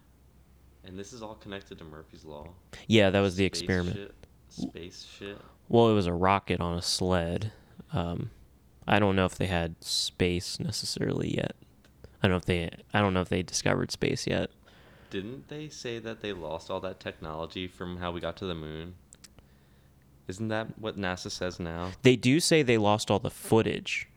[0.83, 2.49] And this is all connected to Murphy's law.
[2.87, 3.95] Yeah, that was the Space experiment.
[3.95, 4.15] Shit.
[4.55, 5.37] Space shit.
[5.69, 7.51] Well, it was a rocket on a sled.
[7.91, 8.29] Um,
[8.87, 11.55] I don't know if they had space necessarily yet.
[12.21, 12.69] I don't know if they.
[12.93, 14.49] I don't know if they discovered space yet.
[15.09, 18.55] Didn't they say that they lost all that technology from how we got to the
[18.55, 18.95] moon?
[20.27, 21.91] Isn't that what NASA says now?
[22.01, 24.07] They do say they lost all the footage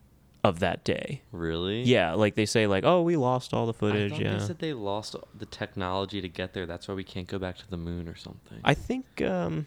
[0.44, 1.22] of that day.
[1.32, 1.82] Really?
[1.82, 4.12] Yeah, like they say, like, oh, we lost all the footage.
[4.12, 6.66] thought yeah, they said they lost the technology to get there.
[6.66, 8.58] That's why we can't go back to the moon or something.
[8.64, 9.20] I think.
[9.22, 9.66] Um,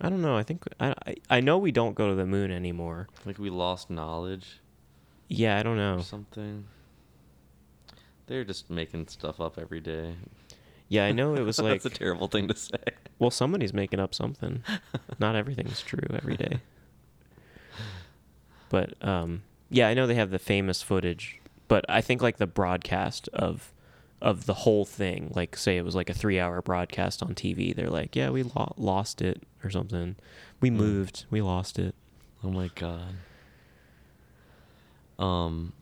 [0.00, 0.36] I don't know.
[0.36, 0.94] I think I,
[1.30, 3.08] I know we don't go to the moon anymore.
[3.24, 4.60] like we lost knowledge
[5.28, 6.00] Yeah, I don't know.
[6.00, 6.64] something.
[8.26, 10.14] They're just making stuff up every day.
[10.88, 11.82] Yeah, I know it was like.
[11.82, 12.76] That's a terrible thing to say.
[13.18, 14.62] Well, somebody's making up something.
[15.18, 16.60] Not everything's true every day.
[18.68, 22.46] But um, yeah, I know they have the famous footage, but I think like the
[22.46, 23.72] broadcast of
[24.22, 27.74] of the whole thing, like say it was like a three hour broadcast on TV,
[27.76, 30.16] they're like, yeah, we lo- lost it or something.
[30.60, 30.74] We Mm.
[30.76, 31.94] moved, we lost it.
[32.42, 33.14] Oh my god.
[35.18, 35.72] Um.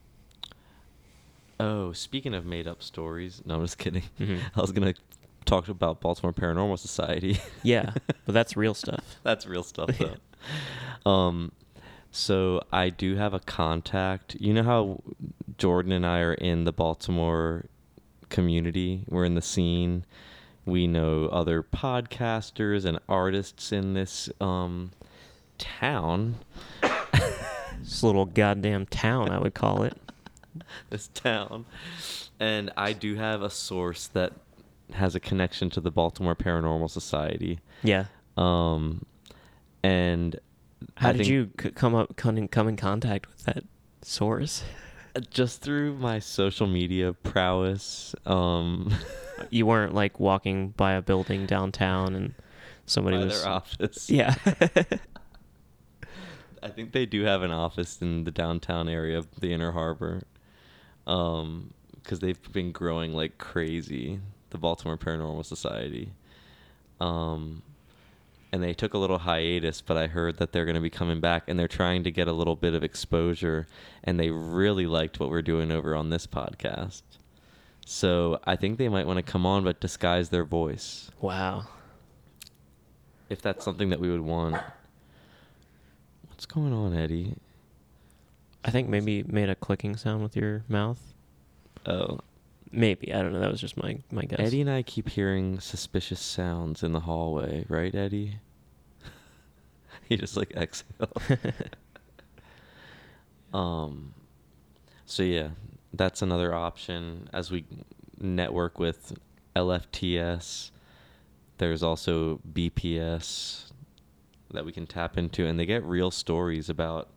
[1.58, 4.04] Oh, speaking of made up stories, no, I'm just kidding.
[4.18, 4.40] Mhm.
[4.56, 4.94] I was gonna
[5.44, 7.38] talk about Baltimore Paranormal Society.
[7.62, 7.92] Yeah,
[8.24, 9.04] but that's real stuff.
[9.22, 11.10] That's real stuff though.
[11.10, 11.52] um,
[12.10, 14.34] so I do have a contact.
[14.40, 15.02] You know how
[15.58, 17.66] Jordan and I are in the Baltimore
[18.30, 19.04] community.
[19.08, 20.04] We're in the scene.
[20.64, 24.92] We know other podcasters and artists in this um,
[25.58, 26.36] town.
[27.82, 29.96] This little goddamn town, I would call it.
[30.90, 31.64] this town.
[32.38, 34.32] And I do have a source that
[34.92, 37.60] has a connection to the Baltimore Paranormal Society.
[37.82, 38.04] Yeah.
[38.36, 39.04] Um,
[39.82, 40.38] and
[40.96, 43.64] How I did you c- come up come in, come in contact with that
[44.02, 44.62] source?
[45.30, 48.14] Just through my social media prowess.
[48.26, 48.92] Um,
[49.48, 52.34] You weren't like walking by a building downtown and
[52.84, 54.10] somebody was their office.
[54.10, 54.34] Yeah.
[56.62, 60.22] I think they do have an office in the downtown area of the Inner Harbor.
[61.06, 61.72] Um,
[62.02, 64.20] because they've been growing like crazy,
[64.50, 66.12] the Baltimore Paranormal Society.
[66.98, 67.62] Um,
[68.52, 71.20] and they took a little hiatus, but I heard that they're going to be coming
[71.20, 73.66] back and they're trying to get a little bit of exposure.
[74.02, 77.02] And they really liked what we're doing over on this podcast.
[77.84, 81.66] So I think they might want to come on, but disguise their voice wow.
[83.28, 84.56] if that's something that we would want.
[86.28, 87.34] What's going on, Eddie?
[88.64, 91.00] I think maybe you made a clicking sound with your mouth.
[91.86, 92.20] Oh,
[92.72, 93.12] Maybe.
[93.12, 93.40] I don't know.
[93.40, 94.38] That was just my my guess.
[94.38, 98.38] Eddie and I keep hearing suspicious sounds in the hallway, right, Eddie?
[100.08, 101.12] he just like exhaled.
[103.52, 104.14] um,
[105.04, 105.48] so yeah,
[105.92, 107.64] that's another option as we
[108.20, 109.14] network with
[109.56, 110.70] LFTS.
[111.58, 113.70] There's also BPS
[114.52, 117.08] that we can tap into, and they get real stories about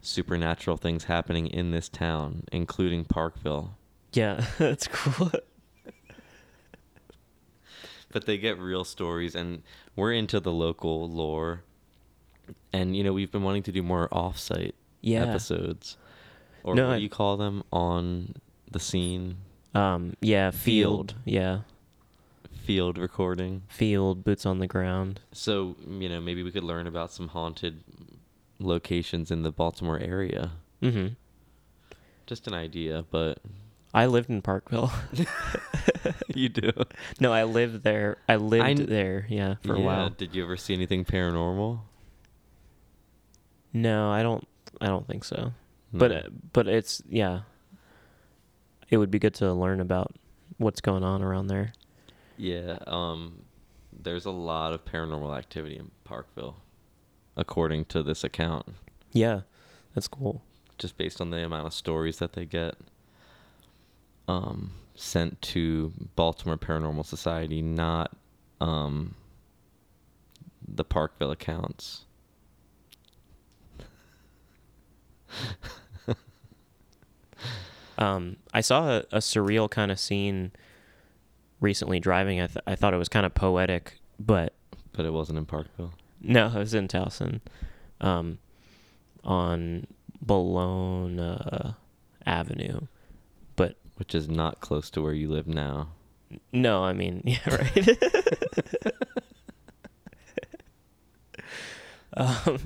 [0.00, 3.76] supernatural things happening in this town, including Parkville.
[4.12, 5.30] Yeah, that's cool.
[8.10, 9.62] but they get real stories and
[9.96, 11.62] we're into the local lore
[12.72, 15.24] and you know we've been wanting to do more off-site Yeah.
[15.26, 15.96] episodes
[16.64, 18.34] or No, what I- you call them on
[18.70, 19.36] the scene
[19.74, 21.12] Um, yeah, field.
[21.12, 21.14] Field.
[21.26, 21.58] Yeah,
[22.64, 25.20] field recording field, boots on the ground.
[25.32, 27.82] so you know maybe we could learn about some haunted
[28.58, 30.52] locations in the baltimore area
[30.82, 31.08] Mm-hmm.
[32.26, 33.38] just an idea but
[33.94, 34.92] I lived in Parkville.
[36.34, 36.70] you do
[37.20, 38.18] no, I lived there.
[38.28, 39.26] I lived kn- there.
[39.28, 40.10] Yeah, for a while.
[40.10, 41.80] did you ever see anything paranormal
[43.72, 44.46] No, I don't.
[44.80, 45.52] I don't think so.
[45.92, 46.16] But No.
[46.18, 47.40] uh, but it's yeah.
[48.90, 50.14] It would be good to learn about
[50.56, 51.72] what's going on around there.
[52.38, 53.42] Yeah, um,
[53.92, 56.56] there's a lot of paranormal activity in Parkville,
[57.36, 58.66] according to this account,
[59.12, 59.40] Yeah,
[59.94, 60.42] that's cool.
[60.78, 62.76] just based on the amount of stories that they get
[64.28, 68.16] um, sent to Baltimore Paranormal Society, not
[68.60, 69.14] um,
[70.66, 72.04] the Parkville accounts.
[77.98, 80.52] Um, I saw a, a surreal kind of scene
[81.60, 82.40] recently driving.
[82.40, 84.52] I th- I thought it was kind of poetic, but
[84.92, 85.92] But it wasn't in Parkville.
[86.20, 87.40] no, it was in Towson,
[88.00, 88.38] um,
[89.24, 89.88] on
[90.24, 91.74] Bellona
[92.24, 92.82] Avenue.
[93.98, 95.88] Which is not close to where you live now.
[96.52, 97.98] no, I mean, yeah, right.
[102.16, 102.60] um,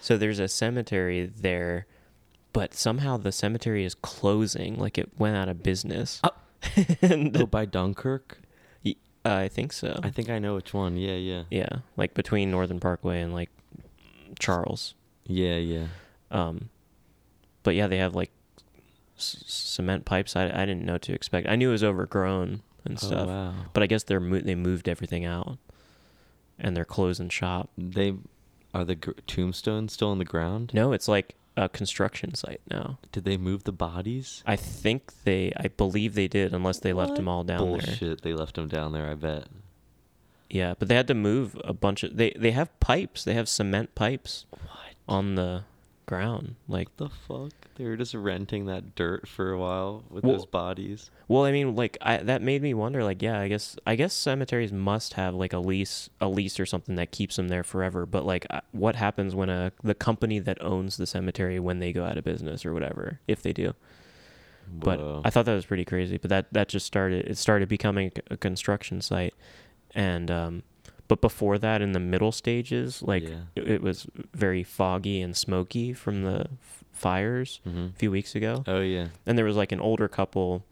[0.00, 1.86] so there's a cemetery there,
[2.52, 6.20] but somehow the cemetery is closing, like it went out of business.
[7.02, 8.40] and oh, by Dunkirk?
[9.24, 9.98] I think so.
[10.02, 10.96] I think I know which one.
[10.96, 11.42] Yeah, yeah.
[11.50, 13.50] yeah, like between Northern Parkway and like
[14.38, 14.94] Charles.
[15.26, 15.86] Yeah, yeah.
[16.30, 16.70] Um,
[17.62, 18.30] but yeah, they have like
[19.18, 20.34] c- cement pipes.
[20.36, 21.48] I, I didn't know what to expect.
[21.48, 23.54] I knew it was overgrown and Oh, stuff, wow.
[23.72, 25.58] but I guess they're mo- they moved everything out,
[26.58, 27.70] and they're closing shop.
[27.76, 28.14] They
[28.74, 30.72] are the gr- tombstones still in the ground?
[30.74, 32.98] No, it's like a construction site now.
[33.12, 34.42] Did they move the bodies?
[34.46, 37.80] I think they, I believe they did, unless they left them all down there.
[37.80, 38.22] Bullshit.
[38.22, 39.10] They left them down there.
[39.10, 39.44] I bet.
[40.50, 42.16] Yeah, but they had to move a bunch of.
[42.16, 43.22] They they have pipes.
[43.24, 44.62] They have cement pipes What?
[45.06, 45.64] on the
[46.08, 46.56] ground.
[46.66, 47.52] Like, the fuck?
[47.76, 51.10] They were just renting that dirt for a while with Well- those bodies.
[51.28, 53.04] well, I mean, like I that made me wonder.
[53.04, 56.66] Like, yeah, I guess I guess cemeteries must have like a lease, a lease or
[56.66, 58.04] something that keeps them there forever.
[58.06, 62.04] But like, what happens when a the company that owns the cemetery when they go
[62.04, 63.74] out of business or whatever, if they do?
[64.70, 65.22] But Whoa.
[65.24, 66.18] I thought that was pretty crazy.
[66.18, 67.26] But that that just started.
[67.28, 69.34] It started becoming a construction site,
[69.94, 70.62] and um,
[71.08, 73.40] but before that, in the middle stages, like Yeah.
[73.56, 77.90] it, it was very foggy and smoky from the f- fires Mhm.
[77.90, 79.08] a few weeks ago, Oh yeah.
[79.26, 80.64] and there was like an older couple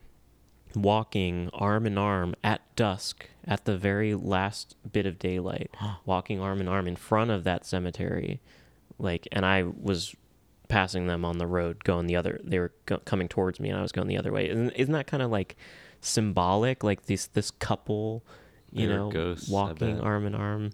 [0.74, 5.70] walking arm in arm at dusk at the very last bit of daylight,
[6.04, 8.40] walking arm in arm in front of that cemetery,
[8.98, 10.14] like, and I was
[10.68, 13.78] passing them on the road going the other they were go- coming towards me and
[13.78, 15.54] I was going the other way isn't, isn't that kind of like
[16.00, 18.24] symbolic like this this couple
[18.80, 20.70] you know ghosts, walking arm in arm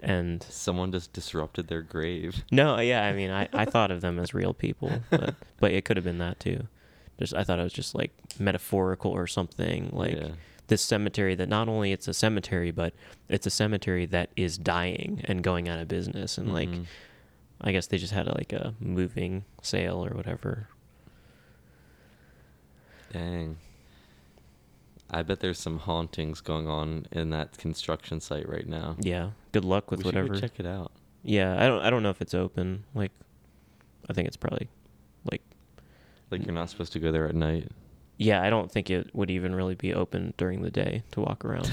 [0.00, 2.44] and Someone just disrupted their grave.
[2.50, 5.84] no yeah I mean I, I thought of them as real people but but it
[5.84, 6.66] could have been that too
[7.18, 10.28] just I thought it was just like metaphorical or something like Yeah.
[10.66, 12.94] this cemetery that not only it's a cemetery but
[13.28, 16.86] it's a cemetery that is dying and going out of business and like Mhm.
[17.64, 20.66] I guess they just had like a moving sale or whatever
[23.12, 23.56] Dang.
[25.14, 28.96] I bet there's some hauntings going on in that construction site right now.
[29.00, 29.30] Yeah.
[29.52, 30.40] Good luck with we should whatever.
[30.40, 30.90] check it out.
[31.22, 32.84] Yeah, I don't I don't know if it's open.
[32.94, 33.12] Like
[34.08, 34.68] I think it's probably
[35.30, 35.42] like
[36.30, 37.70] Like you're not supposed to go there at night.
[38.16, 41.44] yeah, I don't think it would even really be open during the day to walk
[41.44, 41.70] around.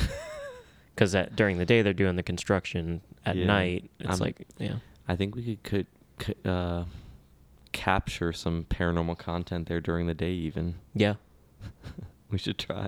[0.98, 3.46] Cuz that during the day they're doing the construction at Yeah.
[3.46, 4.76] night it's I'm- like yeah.
[5.08, 5.88] I think we could could,
[6.44, 6.84] could uh,
[7.72, 10.32] capture some paranormal content there during the day.
[10.34, 11.16] Even Yeah.
[12.30, 12.88] we should try.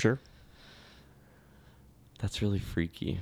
[0.00, 0.18] Sure.
[2.20, 3.20] That's really freaky.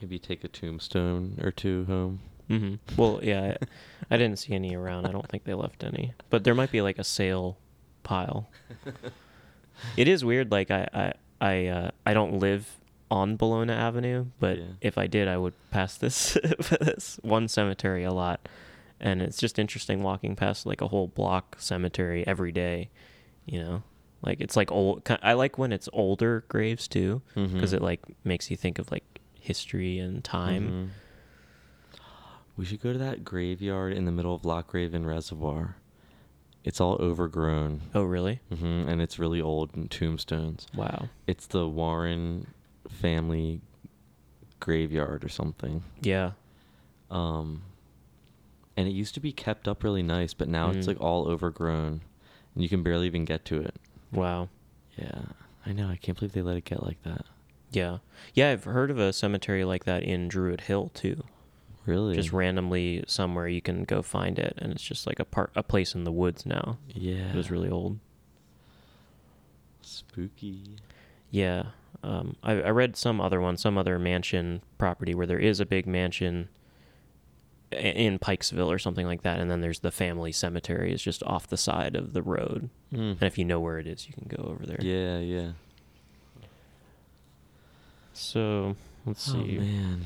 [0.00, 2.20] Maybe take a tombstone or two home.
[2.48, 2.78] Mhm.
[2.96, 5.06] Well, yeah, I, I didn't see any around.
[5.06, 6.14] I don't think they left any.
[6.30, 7.58] But there might be like a sale
[8.04, 8.48] pile.
[9.96, 12.76] it is weird like I I I uh, I don't live
[13.10, 14.64] on Bellona Avenue, but Yeah.
[14.80, 16.34] if I did, I would pass this
[16.80, 18.48] this one cemetery a lot.
[19.00, 22.90] And it's just interesting walking past like a whole block cemetery every day,
[23.46, 23.82] you know?
[24.22, 27.76] Like it's like old I like when it's older graves too because Mhm.
[27.76, 30.68] it like makes you think of like history and time.
[30.70, 31.98] Mhm.
[32.56, 35.76] We should go to that graveyard in the middle of Loch Raven Reservoir.
[36.64, 37.82] It's all overgrown.
[37.94, 38.40] Oh, really?
[38.52, 38.88] mm-hmm.
[38.88, 40.66] and it's really old and tombstones.
[40.74, 41.08] Wow.
[41.28, 42.48] It's the Warren
[42.88, 43.60] family
[44.58, 45.84] graveyard or something.
[46.02, 46.32] Yeah.
[47.12, 47.62] Um,
[48.78, 50.88] and it used to be kept up really nice, but now it's Mm.
[50.88, 52.00] like all overgrown,
[52.54, 53.74] and you can barely even get to it.
[54.12, 54.48] Wow.
[54.96, 55.22] Yeah,
[55.66, 55.88] I know.
[55.88, 57.26] I can't believe they let it get like that.
[57.72, 57.98] Yeah.
[58.34, 61.24] Yeah, I've heard of a cemetery like that in Druid Hill too.
[61.86, 62.14] Really?
[62.14, 65.62] Just randomly somewhere you can go find it and it's just like a part a
[65.62, 66.78] place in the woods now.
[66.94, 67.30] Yeah.
[67.30, 67.98] It was really old.
[69.82, 70.76] spooky.
[71.30, 71.66] Yeah.
[72.02, 75.66] Um I I read some other one, some other mansion property where there is a
[75.66, 76.48] big mansion
[77.72, 81.46] in Pikesville or something like that and then there's the family cemetery is just off
[81.46, 82.70] the side of the road.
[82.92, 83.12] Mm.
[83.12, 84.78] And if you know where it is, you can go over there.
[84.80, 85.50] Yeah, yeah.
[88.12, 88.74] So,
[89.06, 89.58] let's Oh see.
[89.58, 90.02] man.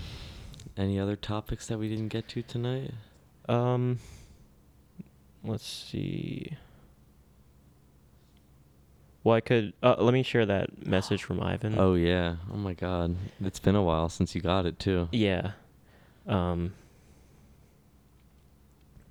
[0.77, 2.93] Any other topics that we didn't get to tonight?
[3.49, 3.99] Um,
[5.45, 6.57] let's see.
[9.25, 9.73] Well, I could.
[9.83, 11.79] Uh, let me share that message from Ivan.
[11.79, 12.37] Oh yeah.
[12.53, 13.15] Oh my god.
[13.41, 15.09] It's been a while since you got it too.
[15.13, 15.53] yeah.
[16.27, 16.75] Um.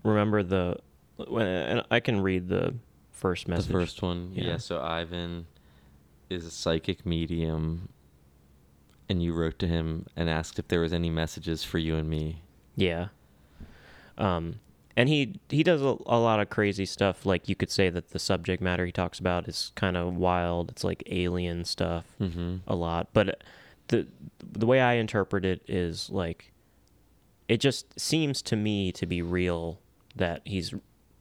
[0.03, 0.77] Remember the
[1.27, 2.75] when and I can read the
[3.11, 3.67] first message.
[3.67, 4.31] The first one.
[4.33, 4.43] Yeah.
[4.43, 4.57] Yeah.
[4.57, 5.45] So Ivan
[6.29, 7.89] is a psychic medium
[9.09, 12.09] and you wrote to him and asked if there was any messages for you and
[12.09, 12.41] me.
[12.75, 13.09] Yeah.
[14.17, 14.59] Um,
[14.95, 17.25] and he he does a, a lot of crazy stuff.
[17.25, 20.71] Like you could say that the subject matter he talks about is kind of wild.
[20.71, 22.05] It's like alien stuff.
[22.19, 22.57] Mm-hmm.
[22.67, 23.41] a lot but
[23.87, 24.07] the
[24.41, 26.51] the way i interpret it is like
[27.47, 29.80] it just seems to me to be real
[30.15, 30.73] that he's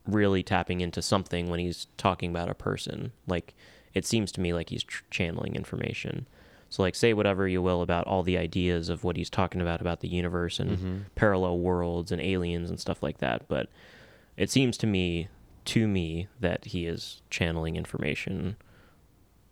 [0.07, 3.55] really tapping into something when he's talking about a person like
[3.95, 6.27] it seems to me like he's tr- channeling information
[6.69, 9.81] so like say whatever you will about all the ideas of what he's talking about
[9.81, 11.01] about the universe and Mhm.
[11.15, 13.69] parallel worlds and aliens and stuff like that but
[14.37, 15.29] it seems to me
[15.67, 18.57] to me that he is channeling information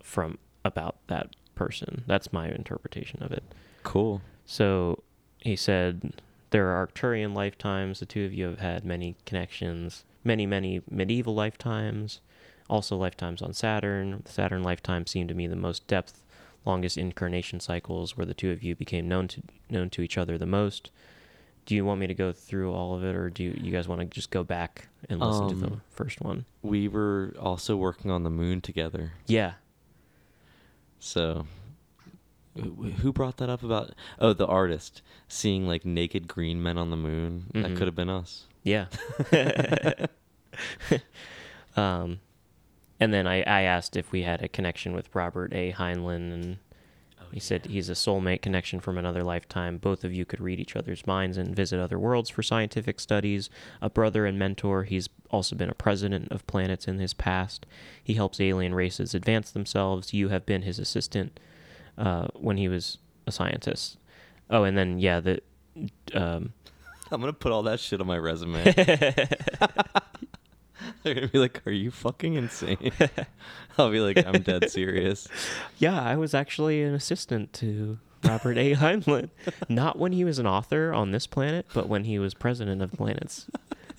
[0.03, 2.03] from about that person.
[2.07, 3.43] That's my interpretation of it.
[3.83, 4.23] Cool.
[4.47, 5.03] So
[5.39, 8.01] he said, There are Arcturian lifetimes.
[8.01, 12.21] The two of you have had many connections, many, many medieval lifetimes,
[12.71, 14.23] also lifetimes on Saturn.
[14.25, 16.25] The Saturn lifetime seemed to me the most depth
[16.65, 20.37] longest incarnation cycles where the two of you became known to known to each other
[20.37, 20.91] the most.
[21.67, 23.87] Do you want me to go through all of it, or do you, you guys
[23.87, 26.47] want to just go back and listen to the Um, first one?
[26.63, 29.13] We were also working on the moon together.
[29.27, 29.53] Yeah,
[30.99, 31.47] So,
[32.63, 33.91] who brought that up about?
[34.19, 37.47] Oh, the artist seeing like naked green men on the moon.
[37.55, 37.77] That Mhm.
[37.77, 38.47] could have been us.
[38.63, 38.87] Yeah.
[41.77, 42.21] um,
[43.01, 45.73] and then I, I asked if we had a connection with Robert A.
[45.73, 46.57] Heinlein, and
[47.33, 49.77] he said he's a soulmate connection from another lifetime.
[49.79, 53.51] Both of you could read each other's minds and visit other worlds for scientific studies.
[53.83, 54.85] A brother and mentor.
[54.85, 57.67] He's also been a president of planets in his past.
[58.03, 60.15] He helps alien races advance themselves.
[60.15, 61.39] You have been his assistant
[61.99, 63.99] uh, when he was a scientist.
[64.49, 65.43] Oh, and then yeah, the
[66.15, 66.53] um,
[67.11, 68.63] I'm gonna put all that shit on my resume.
[71.03, 72.93] They're gonna be like, "Are you fucking insane?"
[73.77, 75.29] I'll be like, "I'm dead serious."
[75.79, 78.75] Yeah, I was actually an assistant to Robert A.
[78.75, 79.31] Heinlein.
[79.69, 82.93] Not when he was an author on this planet, but when he was president of
[82.93, 83.47] planets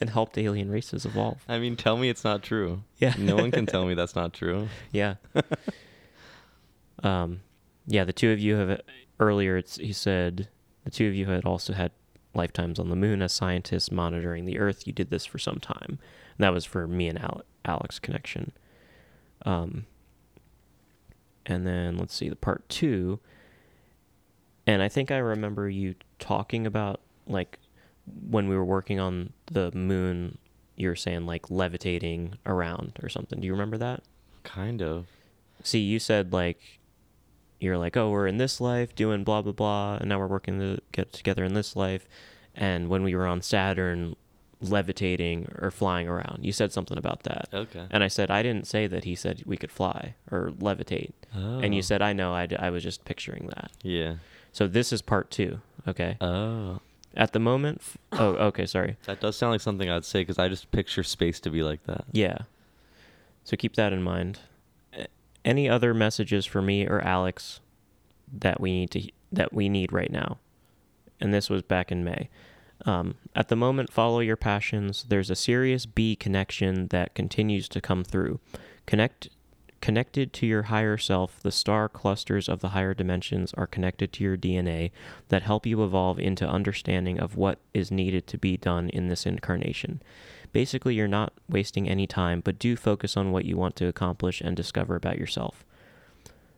[0.02, 1.44] and helped alien races evolve.
[1.48, 2.84] I mean, tell me it's not true.
[3.00, 3.14] Yeah.
[3.18, 4.70] No one can tell me that's not true.
[4.92, 5.16] Yeah.
[7.04, 7.42] um,
[7.90, 8.82] yeah, the two of you have
[9.20, 9.58] earlier.
[9.58, 10.48] It's he said
[10.84, 11.92] the two of you had also had
[12.36, 14.86] lifetimes on the moon as scientists monitoring the Earth.
[14.86, 15.98] You did this for some time.
[16.38, 18.52] And that was for me and Ale- Alex connection.
[19.44, 19.88] Um,
[21.48, 23.20] and then let's see the part two.
[24.68, 27.58] And I think I remember you talking about like
[28.30, 30.38] when we were working on the moon.
[30.76, 33.42] You were saying like levitating around or something.
[33.42, 34.04] Do you remember that?
[34.44, 35.08] Kind of.
[35.64, 36.79] See, you said like
[37.60, 40.60] you're like, oh, we're in this life doing blah blah blah, and now we're working
[40.60, 42.08] to get together in this life.
[42.56, 44.16] And when we were on Saturn,
[44.62, 47.48] levitating or flying around, you said something about that.
[47.54, 47.86] Okay.
[47.92, 49.04] And I said I didn't say that.
[49.06, 51.60] He said we could fly or levitate, Oh.
[51.60, 51.82] and you Oh.
[51.82, 52.34] said I know.
[52.34, 53.72] I, d- I was just picturing that.
[53.82, 54.16] Yeah.
[54.52, 55.62] So this is part two.
[55.88, 56.18] Okay.
[56.22, 56.80] Oh.
[57.16, 58.98] At the moment, f- oh, okay, sorry.
[59.06, 61.84] That does sound like something I'd say because I just picture space to be like
[61.86, 62.06] that.
[62.12, 62.40] Yeah.
[63.44, 64.40] So keep that in mind.
[65.50, 67.60] Any other messages for me or Alex
[68.32, 70.38] that we need to that we need right now?
[71.20, 72.30] And this was back in May.
[72.86, 75.08] Um, at the moment, follow your passions.
[75.10, 78.40] There's a Sirius B connection that continues to come through.
[78.86, 79.30] Connect
[79.82, 84.24] connected to your higher self, the star clusters of the higher dimensions are connected to
[84.24, 84.92] your DNA
[85.30, 89.26] that help you evolve into understanding of what is needed to be done in this
[89.26, 90.00] incarnation.
[90.52, 94.42] Basically, you're not wasting any time, but do focus on what you want to accomplish
[94.42, 95.64] and discover about yourself.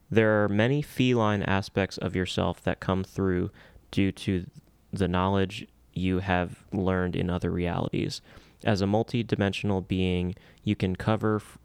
[0.09, 3.51] There are many feline aspects of yourself that come through
[3.91, 4.45] due to
[4.91, 8.21] the knowledge you have learned in other realities.
[8.63, 11.57] As a multi-dimensional being, you can cover f-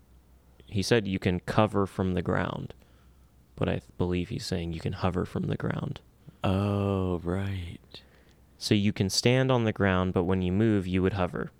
[0.67, 2.75] he said you can cover from the ground.
[3.55, 6.01] But I believe he's saying you can hover from the ground.
[6.43, 7.79] Oh, right.
[8.59, 11.51] So you can stand on the ground, but when you move, you would hover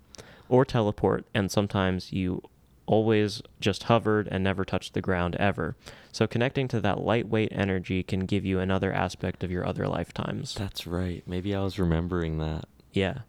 [0.49, 1.25] or teleport.
[1.33, 2.41] And sometimes you
[2.85, 5.75] always just hovered and never touched the ground ever.
[6.11, 10.53] So connecting to that lightweight energy can give you another aspect of your other lifetimes.
[10.55, 11.21] That's right.
[11.27, 12.65] Maybe I was remembering that.
[12.93, 13.19] yeah,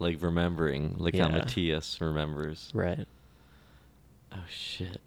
[0.00, 2.70] Like remembering, like how Matías remembers.
[2.74, 3.06] right.
[4.34, 5.00] Oh shit.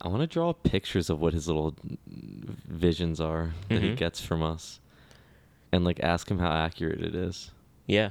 [0.00, 1.74] I want to draw pictures of what his little
[2.06, 3.96] visions are that he Mhm.
[3.96, 4.80] gets from us,
[5.70, 7.50] and like ask him how accurate it is.
[7.86, 8.10] Yeah.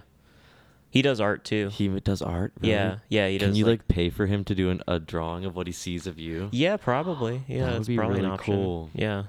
[0.91, 1.69] He does art too.
[1.71, 2.51] He does art.
[2.59, 2.73] really?
[2.73, 3.49] Yeah, yeah, he does.
[3.49, 5.73] Can you like- like, pay for him to do an, a drawing of what he
[5.73, 6.49] sees of you?
[6.51, 7.43] Yeah, probably.
[7.47, 8.89] Yeah, That would be probably really cool.
[8.95, 9.23] Yeah.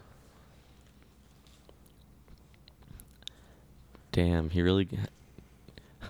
[4.12, 4.89] Damn, he really.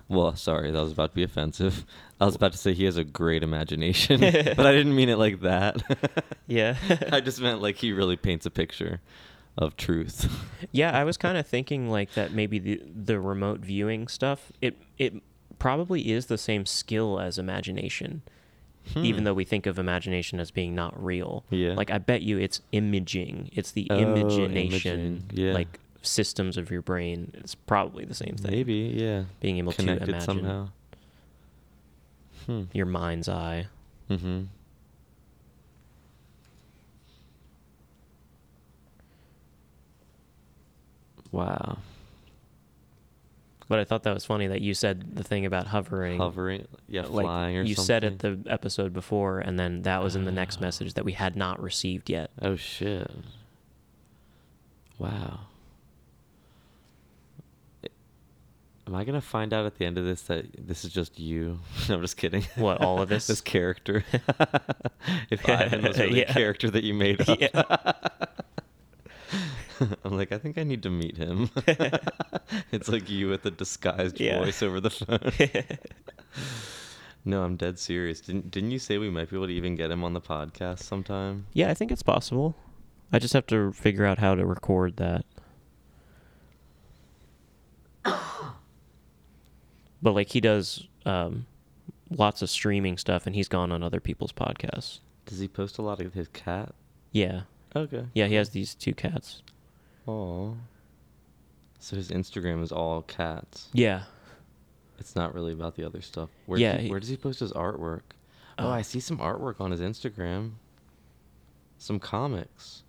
[0.08, 1.84] Well, sorry, that was about to be offensive.
[2.20, 5.16] I was about to say he has a great imagination, but I didn't mean it
[5.18, 5.82] like that.
[6.46, 6.74] Yeah.
[7.12, 9.00] I just meant like he really paints a picture
[9.56, 10.28] of truth.
[10.72, 14.76] Yeah, I was kind of thinking like that maybe the the remote viewing stuff it
[14.98, 15.22] it
[15.60, 18.22] probably is the same skill as imagination.
[18.96, 19.24] Even Hmm.
[19.24, 21.44] though we think of imagination as being not real.
[21.50, 21.74] Yeah.
[21.74, 23.50] Like I bet you it's imaging.
[23.52, 25.52] It's the Oh, imagination imaging, yeah.
[25.52, 27.30] like systems of your brain.
[27.34, 28.50] It's probably the same thing.
[28.50, 29.24] Maybe, yeah.
[29.40, 30.68] Being able to Connected imagine somehow.
[32.46, 32.62] Hmm.
[32.72, 33.66] your mind's eye.
[34.08, 34.44] Mm-hmm.
[41.32, 41.78] Wow.
[43.70, 46.18] But I thought that was funny that you said the thing about hovering.
[46.18, 47.68] Hovering, yeah, like flying or something.
[47.68, 47.86] you something.
[47.86, 50.62] said it the episode before, and then that was in the next Ah.
[50.62, 52.32] message that we had not received yet.
[52.42, 53.08] Oh shit!
[54.98, 55.42] Wow.
[58.88, 61.60] Am I gonna find out at the end of this that this is just you?
[61.88, 62.42] no, I'm just kidding.
[62.56, 63.28] What, all of this?
[63.28, 64.04] this character.
[65.30, 66.30] if Ivan was really Yeah.
[66.30, 67.40] a character that you made up.
[67.40, 67.92] Yeah.
[70.04, 71.50] I'm like, I think I need to meet him.
[72.72, 74.38] it's like you with a disguised Yeah.
[74.44, 75.78] voice over the phone.
[77.24, 78.20] no, I'm dead serious.
[78.20, 80.80] Didn't didn't you say we might be able to even get him on the podcast
[80.80, 81.46] sometime?
[81.52, 82.54] Yeah, I think it's possible.
[83.12, 85.24] I just have to figure out how to record that.
[90.02, 91.46] but like he does um,
[92.10, 95.00] lots of streaming stuff, and he's gone on other people's podcasts.
[95.26, 96.74] Does he post a lot of his cat?
[97.12, 97.42] Yeah,
[97.74, 98.06] Okay.
[98.14, 99.42] yeah, he has these two cats.
[100.08, 100.56] Oh.
[101.78, 103.68] So his Instagram is all cats.
[103.72, 104.02] Yeah,
[104.98, 106.28] It's not really about the other stuff.
[106.46, 108.02] Where Yeah, he, he- where does he post his artwork?
[108.58, 110.52] Oh, Uh, I see some artwork on his Instagram.
[111.78, 112.82] Some comics.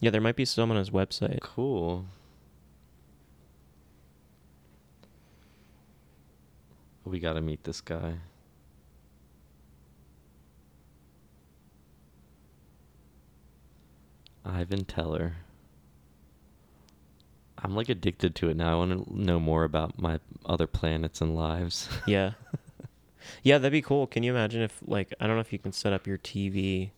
[0.00, 1.40] yeah, there might be some on his website.
[1.40, 2.04] Cool.
[7.04, 8.16] We gotta meet this guy.
[14.44, 15.36] Ivan Teller.
[17.62, 18.72] I'm like addicted to it now.
[18.72, 21.88] I want to know more about my other planets and lives.
[22.06, 22.32] Yeah,
[23.42, 24.06] yeah, that'd be cool.
[24.06, 26.90] Can you imagine if like I don't know if you can set up your TV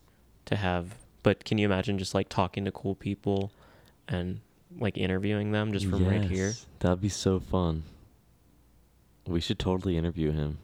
[0.46, 3.50] to have, but can you imagine just like talking to cool people
[4.06, 4.40] and
[4.78, 6.52] like interviewing them just from right here?
[6.80, 7.82] That'd be so fun.
[9.26, 10.58] We should totally interview him.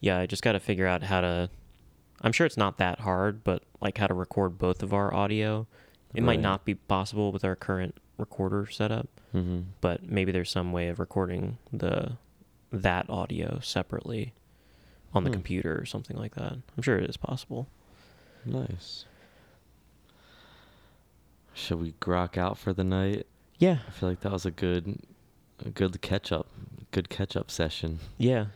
[0.00, 1.50] Yeah, I just got to figure out how to.
[2.20, 5.66] I'm sure it's not that hard, but like how to record both of our audio.
[6.14, 10.72] It might not be possible with our current recorder setup, hmm but maybe there's some
[10.72, 12.12] way of recording the
[12.72, 14.32] that audio separately
[15.12, 15.34] on the Hmm.
[15.34, 16.52] computer or something like that.
[16.76, 17.68] I'm sure it is possible.
[18.44, 19.04] Nice.
[21.52, 23.26] Should we grok out for the night?
[23.58, 24.98] Yeah, I feel like that was a good,
[25.64, 26.48] a good catch up,
[26.90, 28.00] good catch up session.
[28.18, 28.46] yeah.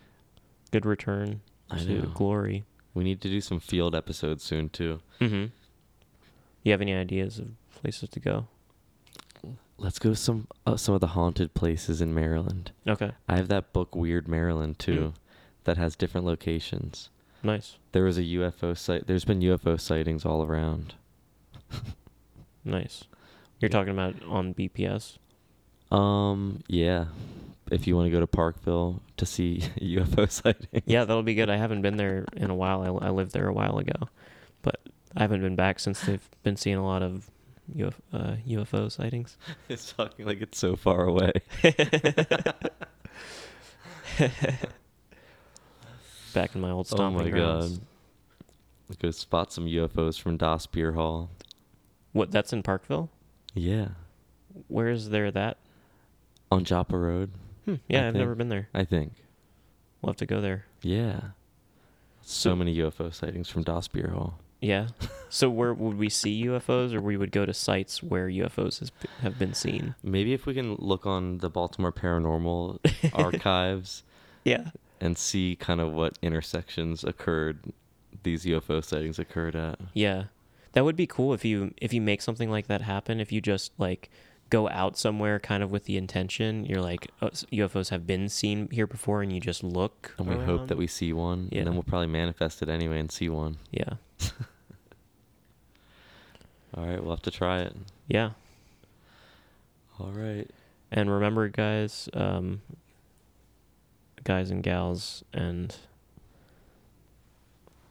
[0.71, 1.41] Good return
[1.71, 2.11] I to know.
[2.13, 2.65] glory.
[2.93, 5.01] We need to do some field episodes soon too.
[5.19, 5.47] Mm-hmm.
[6.63, 7.49] You have any ideas of
[7.81, 8.49] places to go?
[9.79, 12.73] Let's go to some uh, some of the haunted places in Maryland.
[12.87, 15.15] Okay, I have that book Weird Maryland too, Mm.
[15.65, 17.11] that has different locations.
[17.43, 19.07] nice, There was a UFO site.
[19.07, 20.95] There's been UFO sightings all around.
[22.65, 23.05] nice.
[23.61, 25.19] You're talking about on BPS?
[25.91, 27.07] Um, yeah.
[27.71, 30.83] If you want to go to Parkville to see UFO sightings.
[30.87, 31.51] Yeah, that'll be good.
[31.51, 32.83] I haven't been there in a while.
[33.01, 34.09] I, I lived there a while ago,
[34.63, 34.81] but
[35.17, 37.31] I haven't been back since they've been seeing a lot of
[37.77, 39.37] Uf, uh, UFO sightings.
[39.69, 41.33] It's talking like it's so far away.
[46.35, 47.79] Back in my old stomping oh stomping my grounds.
[47.79, 48.99] god.
[49.01, 51.31] Go spot some UFOs from Das Beer Hall.
[52.13, 52.31] What?
[52.31, 53.11] That's in Parkville.
[53.55, 53.89] Yeah.
[54.69, 55.59] Where is there that?
[56.51, 57.31] On Joppa Road,
[57.67, 58.69] Hmm, yeah, I I've think- never been there.
[58.73, 59.13] I think.
[60.01, 60.65] We'll have to go there.
[60.83, 61.21] Yeah.
[62.23, 64.39] So So- many UFO sightings from Das Beer Hall.
[64.61, 64.89] Yeah.
[65.29, 68.91] so where would we see UFOs, or we would go to sites where UFOs has,
[69.23, 69.95] have been seen?
[70.03, 72.79] Maybe if we can look on the Baltimore Paranormal
[73.15, 74.03] archives
[74.45, 74.71] Yeah.
[75.01, 77.73] and see kind of what intersections occurred,
[78.25, 79.79] these UFO sightings occurred at.
[79.95, 80.25] Yeah.
[80.73, 83.21] That would be cool if you if you make something like that happen.
[83.21, 84.11] If you just like
[84.51, 88.69] go out somewhere kind of with the intention, you're like oh, UFOs have been seen
[88.71, 90.15] here before, and you just look.
[90.19, 91.59] And we hope that we see one, Yeah.
[91.61, 93.59] and then we'll probably manifest it anyway and see one.
[93.71, 93.95] Yeah.
[96.75, 97.75] All right, we'll have to try it.
[98.07, 98.31] Yeah.
[99.99, 100.49] All right.
[100.93, 102.63] And remember, guys, um,
[104.25, 105.75] guys and gals, and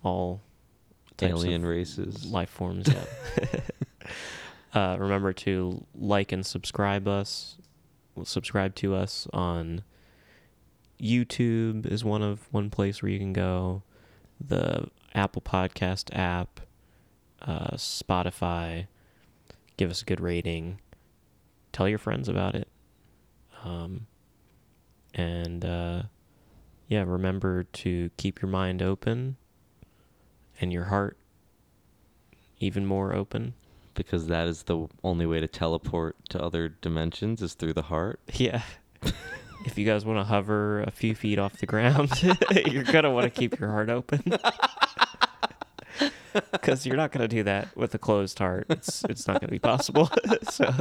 [0.03, 0.41] all
[1.17, 2.25] types Alien of races.
[2.25, 2.87] life forms.
[2.87, 3.03] Yeah.
[4.77, 7.57] uh, remember to like and subscribe us.
[8.23, 9.81] Subscribe to us on
[11.01, 13.81] YouTube is one of one place where you can go.
[14.39, 16.59] The Apple Podcast app,
[17.41, 18.85] uh, Spotify.
[19.77, 20.79] Give us a good rating.
[21.71, 22.67] Tell your friends about it.
[23.63, 24.05] Um,
[25.15, 26.03] and uh,
[26.87, 29.37] yeah, remember to keep your mind open
[30.61, 31.17] and your heart
[32.59, 33.55] even more open.
[33.97, 38.21] Because that is the only way to teleport to other dimensions is through the heart.
[38.37, 38.61] Yeah.
[39.65, 42.11] if you guys want to hover a few feet off the ground,
[42.67, 44.23] you're going to want to keep your heart open.
[46.51, 48.67] Because you're not going to do that with a closed heart.
[48.69, 50.11] It's, it's not going to be possible.
[50.51, 50.71] so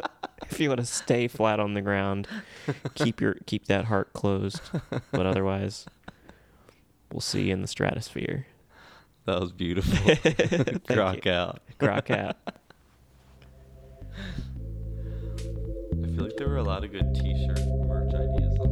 [0.50, 2.28] if you want to stay flat on the ground,
[2.94, 4.60] keep your keep that heart closed.
[4.90, 5.86] But otherwise,
[7.10, 8.46] we'll see you in the stratosphere.
[9.24, 10.14] That was beautiful.
[10.94, 11.62] Crock out.
[11.78, 12.36] Crock out.
[16.02, 18.65] I feel like there were a lot of good T-shirt merch ideas.